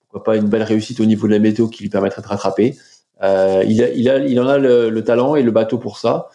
pourquoi 0.01 0.25
pas 0.25 0.37
une 0.37 0.49
belle 0.49 0.63
réussite 0.63 0.99
au 0.99 1.05
niveau 1.05 1.27
de 1.27 1.33
la 1.33 1.39
météo 1.39 1.69
qui 1.69 1.83
lui 1.83 1.91
permettrait 1.91 2.23
de 2.23 2.27
rattraper. 2.27 2.79
il, 3.21 3.27
a, 3.27 3.65
il, 3.65 4.09
a, 4.09 4.19
il 4.19 4.41
en 4.41 4.49
a 4.49 4.57
le, 4.57 5.05
talent 5.05 5.37
et 5.37 5.43
le 5.43 5.51
bateau 5.51 5.77
pour 5.77 5.99
ça. 5.99 6.31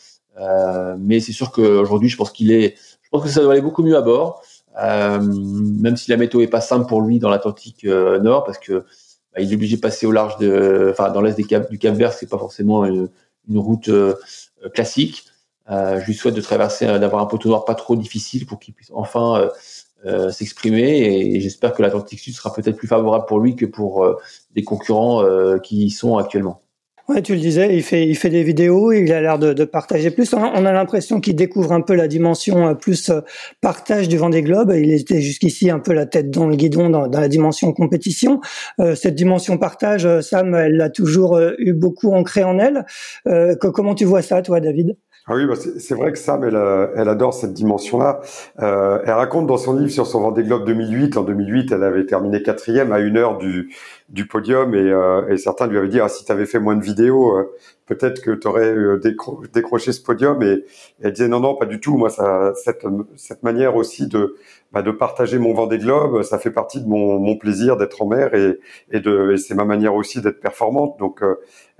mais 0.99 1.19
c'est 1.19 1.33
sûr 1.33 1.51
qu'aujourd'hui, 1.51 2.09
je 2.09 2.15
pense 2.15 2.29
qu'il 2.29 2.51
est, 2.51 2.75
je 3.01 3.09
pense 3.09 3.23
que 3.23 3.29
ça 3.29 3.41
doit 3.41 3.53
aller 3.53 3.61
beaucoup 3.61 3.81
mieux 3.81 3.97
à 3.97 4.01
bord. 4.01 4.43
Euh, 4.79 5.19
même 5.21 5.97
si 5.97 6.09
la 6.09 6.17
météo 6.17 6.41
est 6.41 6.47
pas 6.47 6.61
simple 6.61 6.87
pour 6.87 7.01
lui 7.01 7.19
dans 7.19 7.29
l'Atlantique 7.29 7.83
euh, 7.85 8.19
Nord, 8.19 8.43
parce 8.43 8.57
que 8.57 8.85
bah, 9.33 9.41
il 9.41 9.51
est 9.51 9.55
obligé 9.55 9.75
de 9.75 9.81
passer 9.81 10.05
au 10.05 10.11
large 10.11 10.37
de, 10.37 10.89
enfin 10.91 11.11
dans 11.11 11.21
l'est 11.21 11.35
du 11.37 11.77
Cap 11.77 11.95
Vert, 11.95 12.13
c'est 12.13 12.29
pas 12.29 12.37
forcément 12.37 12.85
une, 12.85 13.09
route 13.53 13.89
euh, 13.89 14.15
classique. 14.73 15.25
je 15.69 16.05
lui 16.05 16.13
souhaite 16.13 16.35
de 16.35 16.41
traverser, 16.41 16.85
d'avoir 16.85 17.21
un 17.21 17.25
poteau 17.25 17.49
noir 17.49 17.65
pas 17.65 17.75
trop 17.75 17.95
difficile 17.95 18.45
pour 18.45 18.59
qu'il 18.59 18.73
puisse 18.73 18.91
enfin 18.93 19.49
s'exprimer 20.31 21.35
et, 21.35 21.39
j'espère 21.41 21.73
que 21.73 21.81
l'Atlantique 21.81 22.19
Sud 22.19 22.33
sera 22.33 22.53
peut-être 22.53 22.77
plus 22.77 22.87
favorable 22.87 23.25
pour 23.25 23.39
lui 23.39 23.55
que 23.55 23.65
pour 23.65 24.05
des 24.55 24.63
concurrents 24.63 25.23
qui 25.59 25.85
y 25.85 25.89
sont 25.89 26.17
actuellement. 26.17 26.61
Ouais, 27.09 27.21
tu 27.21 27.33
le 27.33 27.39
disais, 27.39 27.75
il 27.75 27.83
fait, 27.83 28.07
il 28.07 28.15
fait 28.15 28.29
des 28.29 28.43
vidéos, 28.43 28.91
il 28.91 29.11
a 29.11 29.21
l'air 29.21 29.39
de, 29.39 29.53
de, 29.53 29.65
partager 29.65 30.11
plus. 30.11 30.33
On 30.33 30.65
a, 30.65 30.71
l'impression 30.71 31.19
qu'il 31.19 31.35
découvre 31.35 31.71
un 31.73 31.81
peu 31.81 31.95
la 31.95 32.07
dimension 32.07 32.67
euh, 32.67 32.73
plus 32.73 33.09
euh, 33.09 33.21
partage 33.59 34.07
du 34.07 34.17
Vendée 34.17 34.43
Globe. 34.43 34.73
Il 34.77 34.93
était 34.93 35.19
jusqu'ici 35.19 35.69
un 35.69 35.79
peu 35.79 35.93
la 35.93 36.05
tête 36.05 36.29
dans 36.29 36.47
le 36.47 36.55
guidon 36.55 36.89
dans, 36.89 37.07
dans 37.07 37.19
la 37.19 37.27
dimension 37.27 37.73
compétition. 37.73 38.39
Euh, 38.79 38.95
cette 38.95 39.15
dimension 39.15 39.57
partage, 39.57 40.05
euh, 40.05 40.21
Sam, 40.21 40.53
elle 40.55 40.77
l'a 40.77 40.89
toujours 40.89 41.39
eu 41.57 41.73
beaucoup 41.73 42.13
ancré 42.13 42.43
en 42.43 42.59
elle. 42.59 42.85
Euh, 43.27 43.55
comment 43.55 43.95
tu 43.95 44.05
vois 44.05 44.21
ça, 44.21 44.41
toi, 44.41 44.59
David? 44.59 44.95
Ah 45.31 45.35
oui, 45.35 45.45
bah 45.45 45.53
c'est 45.55 45.95
vrai 45.95 46.11
que 46.11 46.17
Sam, 46.17 46.43
elle, 46.43 46.59
elle 46.95 47.07
adore 47.07 47.33
cette 47.33 47.53
dimension-là. 47.53 48.19
Euh, 48.59 48.99
elle 49.05 49.13
raconte 49.13 49.47
dans 49.47 49.57
son 49.57 49.75
livre 49.77 49.91
sur 49.91 50.05
son 50.05 50.19
Vendée 50.19 50.43
Globe 50.43 50.65
2008. 50.65 51.15
En 51.15 51.23
2008, 51.23 51.71
elle 51.71 51.83
avait 51.83 52.05
terminé 52.05 52.43
quatrième 52.43 52.91
à 52.91 52.99
une 52.99 53.15
heure 53.15 53.37
du, 53.37 53.73
du 54.11 54.27
podium 54.27 54.75
et, 54.75 54.77
euh, 54.91 55.27
et 55.29 55.37
certains 55.37 55.67
lui 55.67 55.77
avaient 55.77 55.87
dit 55.87 55.99
ah, 55.99 56.09
si 56.09 56.25
tu 56.25 56.31
avais 56.31 56.45
fait 56.45 56.59
moins 56.59 56.75
de 56.75 56.83
vidéos, 56.83 57.37
euh, 57.37 57.55
peut-être 57.85 58.21
que 58.21 58.31
tu 58.31 58.47
aurais 58.47 58.75
euh, 58.75 58.99
décroché 59.53 59.93
ce 59.93 60.01
podium. 60.01 60.43
Et, 60.43 60.65
elle 61.01 61.13
disait 61.13 61.29
non, 61.29 61.39
non, 61.39 61.55
pas 61.55 61.65
du 61.65 61.79
tout. 61.79 61.97
Moi, 61.97 62.09
ça, 62.09 62.51
cette, 62.55 62.85
cette 63.15 63.43
manière 63.43 63.75
aussi 63.77 64.07
de, 64.07 64.35
bah, 64.73 64.81
de 64.81 64.91
partager 64.91 65.39
mon 65.39 65.53
Vendée 65.53 65.77
Globe, 65.77 66.23
ça 66.23 66.39
fait 66.39 66.51
partie 66.51 66.81
de 66.81 66.87
mon, 66.87 67.19
mon 67.19 67.37
plaisir 67.37 67.77
d'être 67.77 68.01
en 68.01 68.07
mer 68.07 68.33
et, 68.33 68.59
et, 68.91 68.97
et 68.97 69.37
c'est 69.37 69.55
ma 69.55 69.65
manière 69.65 69.95
aussi 69.95 70.21
d'être 70.21 70.41
performante. 70.41 70.99
Donc, 70.99 71.23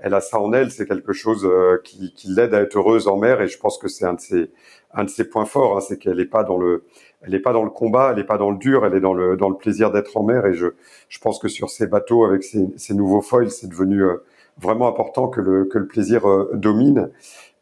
elle 0.02 0.14
a 0.14 0.20
ça 0.20 0.40
en 0.40 0.52
elle, 0.52 0.70
c'est 0.70 0.86
quelque 0.86 1.12
chose 1.12 1.46
euh, 1.48 1.80
qui, 1.82 2.12
qui 2.12 2.28
l'aide 2.28 2.54
à 2.54 2.60
être 2.60 2.76
heureuse 2.76 3.06
en 3.06 3.16
mer 3.16 3.40
et 3.40 3.46
je 3.48 3.58
pense 3.58 3.78
que 3.78 3.88
c'est 3.88 4.04
un 4.04 4.14
de 4.14 4.20
ses 4.20 4.50
un 4.94 5.04
de 5.04 5.08
ses 5.08 5.24
points 5.24 5.46
forts, 5.46 5.76
hein, 5.78 5.80
c'est 5.80 5.96
qu'elle 5.96 6.18
n'est 6.18 6.26
pas 6.26 6.44
dans 6.44 6.58
le 6.58 6.84
elle 7.22 7.34
est 7.34 7.40
pas 7.40 7.52
dans 7.52 7.62
le 7.62 7.70
combat, 7.70 8.10
elle 8.10 8.16
n'est 8.16 8.24
pas 8.24 8.36
dans 8.36 8.50
le 8.50 8.58
dur, 8.58 8.84
elle 8.84 8.94
est 8.94 9.00
dans 9.00 9.14
le 9.14 9.36
dans 9.36 9.48
le 9.48 9.56
plaisir 9.56 9.92
d'être 9.92 10.16
en 10.16 10.24
mer 10.24 10.44
et 10.46 10.54
je 10.54 10.66
je 11.08 11.18
pense 11.20 11.38
que 11.38 11.48
sur 11.48 11.70
ces 11.70 11.86
bateaux 11.86 12.24
avec 12.24 12.42
ces, 12.42 12.66
ces 12.76 12.94
nouveaux 12.94 13.22
foils, 13.22 13.50
c'est 13.50 13.68
devenu 13.68 14.02
euh, 14.02 14.16
vraiment 14.58 14.88
important 14.88 15.28
que 15.28 15.40
le 15.40 15.64
que 15.66 15.78
le 15.78 15.86
plaisir 15.86 16.28
euh, 16.28 16.50
domine 16.54 17.10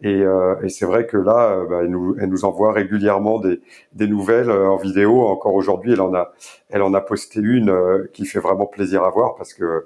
et, 0.02 0.22
et 0.62 0.68
c'est 0.70 0.86
vrai 0.86 1.06
que 1.06 1.18
là, 1.18 1.62
bah, 1.68 1.80
elle, 1.82 1.90
nous, 1.90 2.16
elle 2.18 2.30
nous 2.30 2.46
envoie 2.46 2.72
régulièrement 2.72 3.38
des, 3.38 3.60
des 3.92 4.06
nouvelles 4.06 4.50
en 4.50 4.76
vidéo. 4.76 5.26
Encore 5.26 5.54
aujourd'hui, 5.54 5.92
elle 5.92 6.00
en 6.00 6.14
a, 6.14 6.32
elle 6.70 6.80
en 6.80 6.94
a 6.94 7.02
posté 7.02 7.38
une 7.40 8.08
qui 8.14 8.24
fait 8.24 8.38
vraiment 8.40 8.64
plaisir 8.64 9.04
à 9.04 9.10
voir 9.10 9.34
parce 9.34 9.52
que 9.52 9.84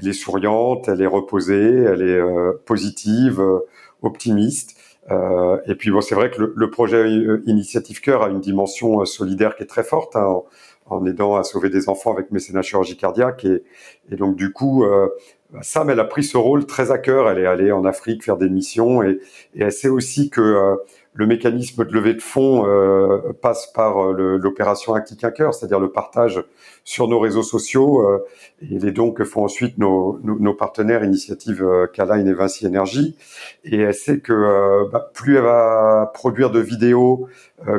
elle 0.00 0.08
est 0.08 0.12
souriante, 0.12 0.88
elle 0.88 1.02
est 1.02 1.06
reposée, 1.06 1.82
elle 1.82 2.02
est 2.02 2.20
euh, 2.20 2.52
positive, 2.64 3.40
euh, 3.40 3.60
optimiste. 4.02 4.76
Euh, 5.10 5.58
et 5.66 5.74
puis 5.74 5.90
bon, 5.90 6.00
c'est 6.00 6.14
vrai 6.14 6.30
que 6.30 6.40
le, 6.40 6.52
le, 6.56 6.70
projet 6.70 7.08
Initiative 7.46 8.00
Cœur 8.00 8.22
a 8.22 8.28
une 8.28 8.40
dimension 8.40 9.04
solidaire 9.04 9.56
qui 9.56 9.62
est 9.62 9.66
très 9.66 9.84
forte, 9.84 10.16
hein, 10.16 10.42
en, 10.86 11.06
aidant 11.06 11.36
à 11.36 11.44
sauver 11.44 11.70
des 11.70 11.88
enfants 11.88 12.12
avec 12.12 12.30
mécénat 12.32 12.62
chirurgie 12.62 12.96
cardiaque. 12.96 13.44
Et, 13.44 13.62
et 14.10 14.16
donc 14.16 14.36
du 14.36 14.52
coup, 14.52 14.84
Sam, 15.62 15.90
elle 15.90 16.00
a 16.00 16.04
pris 16.04 16.24
ce 16.24 16.36
rôle 16.36 16.66
très 16.66 16.90
à 16.90 16.98
cœur. 16.98 17.30
Elle 17.30 17.38
est 17.38 17.46
allée 17.46 17.70
en 17.70 17.84
Afrique 17.84 18.24
faire 18.24 18.36
des 18.36 18.48
missions 18.48 19.02
et, 19.02 19.20
et 19.54 19.62
elle 19.62 19.72
sait 19.72 19.88
aussi 19.88 20.28
que 20.28 20.76
le 21.16 21.26
mécanisme 21.26 21.84
de 21.84 21.92
levée 21.92 22.14
de 22.14 22.22
fonds 22.22 22.66
euh, 22.66 23.32
passe 23.40 23.66
par 23.72 24.12
euh, 24.12 24.38
l'opération 24.38 24.94
cœur, 25.34 25.54
c'est-à-dire 25.54 25.80
le 25.80 25.90
partage 25.90 26.44
sur 26.86 27.08
nos 27.08 27.18
réseaux 27.18 27.42
sociaux 27.42 28.08
euh, 28.08 28.24
et 28.62 28.78
les 28.78 28.92
dons 28.92 29.10
que 29.10 29.24
font 29.24 29.44
ensuite 29.44 29.76
nos, 29.76 30.20
nos, 30.22 30.54
partenaires 30.54 31.02
Initiative 31.02 31.64
euh, 31.64 31.86
et 32.28 32.32
Vinci 32.32 32.64
Énergie. 32.64 33.16
Et 33.64 33.78
elle 33.78 33.94
sait 33.94 34.20
que 34.20 34.32
euh, 34.32 34.88
bah, 34.92 35.10
plus 35.12 35.36
elle 35.36 35.42
va 35.42 36.12
produire 36.14 36.50
de 36.50 36.60
vidéos 36.60 37.28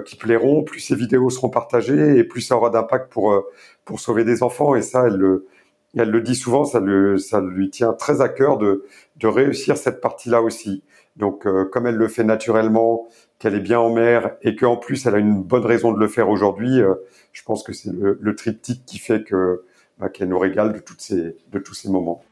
qui 0.05 0.17
plairont, 0.17 0.63
plus 0.63 0.79
ces 0.79 0.95
vidéos 0.95 1.29
seront 1.29 1.49
partagées 1.49 2.17
et 2.17 2.23
plus 2.23 2.41
ça 2.41 2.57
aura 2.57 2.69
d'impact 2.69 3.11
pour 3.11 3.43
pour 3.85 3.99
sauver 3.99 4.25
des 4.25 4.43
enfants. 4.43 4.75
Et 4.75 4.81
ça, 4.81 5.05
elle 5.07 5.15
le 5.15 5.47
elle 5.95 6.09
le 6.09 6.21
dit 6.21 6.35
souvent, 6.35 6.65
ça, 6.65 6.79
le, 6.79 7.17
ça 7.17 7.39
lui 7.39 7.69
tient 7.69 7.93
très 7.93 8.19
à 8.21 8.27
cœur 8.27 8.57
de, 8.57 8.85
de 9.15 9.27
réussir 9.27 9.77
cette 9.77 10.01
partie-là 10.01 10.41
aussi. 10.41 10.83
Donc, 11.15 11.47
comme 11.71 11.87
elle 11.87 11.95
le 11.95 12.07
fait 12.07 12.23
naturellement, 12.23 13.07
qu'elle 13.39 13.55
est 13.55 13.59
bien 13.59 13.79
en 13.79 13.93
mer 13.93 14.35
et 14.41 14.55
qu'en 14.55 14.77
plus 14.77 15.05
elle 15.05 15.15
a 15.15 15.19
une 15.19 15.41
bonne 15.41 15.65
raison 15.65 15.91
de 15.91 15.99
le 15.99 16.07
faire 16.07 16.29
aujourd'hui, 16.29 16.81
euh, 16.81 16.95
je 17.33 17.43
pense 17.43 17.63
que 17.63 17.73
c'est 17.73 17.91
le, 17.91 18.35
triptyque 18.35 18.83
qui 18.85 18.97
fait 18.97 19.23
que 19.23 19.63
bah, 19.99 20.09
qu'elle 20.09 20.29
nous 20.29 20.39
régale 20.39 20.73
de 20.73 20.79
toutes 20.79 21.01
ces 21.01 21.35
de 21.51 21.59
tous 21.59 21.73
ces 21.73 21.89
moments. 21.89 22.23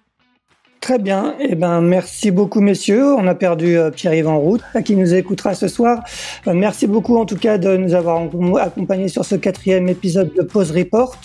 Très 0.85 0.99
bien. 0.99 1.33
Eh 1.39 1.55
ben, 1.55 1.81
merci 1.81 2.29
beaucoup, 2.29 2.61
messieurs. 2.61 3.15
On 3.15 3.25
a 3.25 3.33
perdu 3.33 3.75
euh, 3.75 3.89
Pierre-Yves 3.89 4.27
en 4.27 4.37
route, 4.37 4.61
qui 4.85 4.95
nous 4.95 5.15
écoutera 5.15 5.55
ce 5.55 5.67
soir. 5.67 6.03
Euh, 6.45 6.53
merci 6.53 6.85
beaucoup, 6.85 7.17
en 7.17 7.25
tout 7.25 7.37
cas, 7.37 7.57
de 7.57 7.75
nous 7.75 7.95
avoir 7.95 8.21
accompagnés 8.61 9.07
sur 9.07 9.25
ce 9.25 9.33
quatrième 9.33 9.89
épisode 9.89 10.31
de 10.35 10.43
Pause 10.43 10.69
Report. 10.69 11.17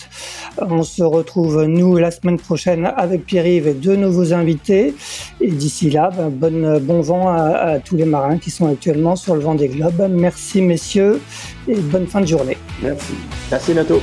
On 0.57 0.81
se 0.81 1.03
retrouve, 1.03 1.65
nous, 1.65 1.95
la 1.97 2.09
semaine 2.09 2.39
prochaine 2.39 2.91
avec 2.97 3.23
Pierre-Yves 3.27 3.67
et 3.67 3.75
deux 3.75 3.95
nouveaux 3.95 4.33
invités. 4.33 4.95
Et 5.41 5.51
d'ici 5.51 5.91
là, 5.91 6.09
ben, 6.11 6.79
bon 6.79 7.01
vent 7.01 7.27
à, 7.27 7.43
à, 7.43 7.79
tous 7.79 7.95
les 7.95 8.05
marins 8.05 8.39
qui 8.39 8.49
sont 8.49 8.65
actuellement 8.65 9.15
sur 9.15 9.35
le 9.35 9.41
vent 9.41 9.53
des 9.53 9.67
globes. 9.67 10.09
Merci, 10.09 10.63
messieurs, 10.63 11.21
et 11.67 11.75
bonne 11.75 12.07
fin 12.07 12.21
de 12.21 12.25
journée. 12.25 12.57
Merci. 12.81 13.13
Merci, 13.51 13.73
bientôt. 13.73 14.01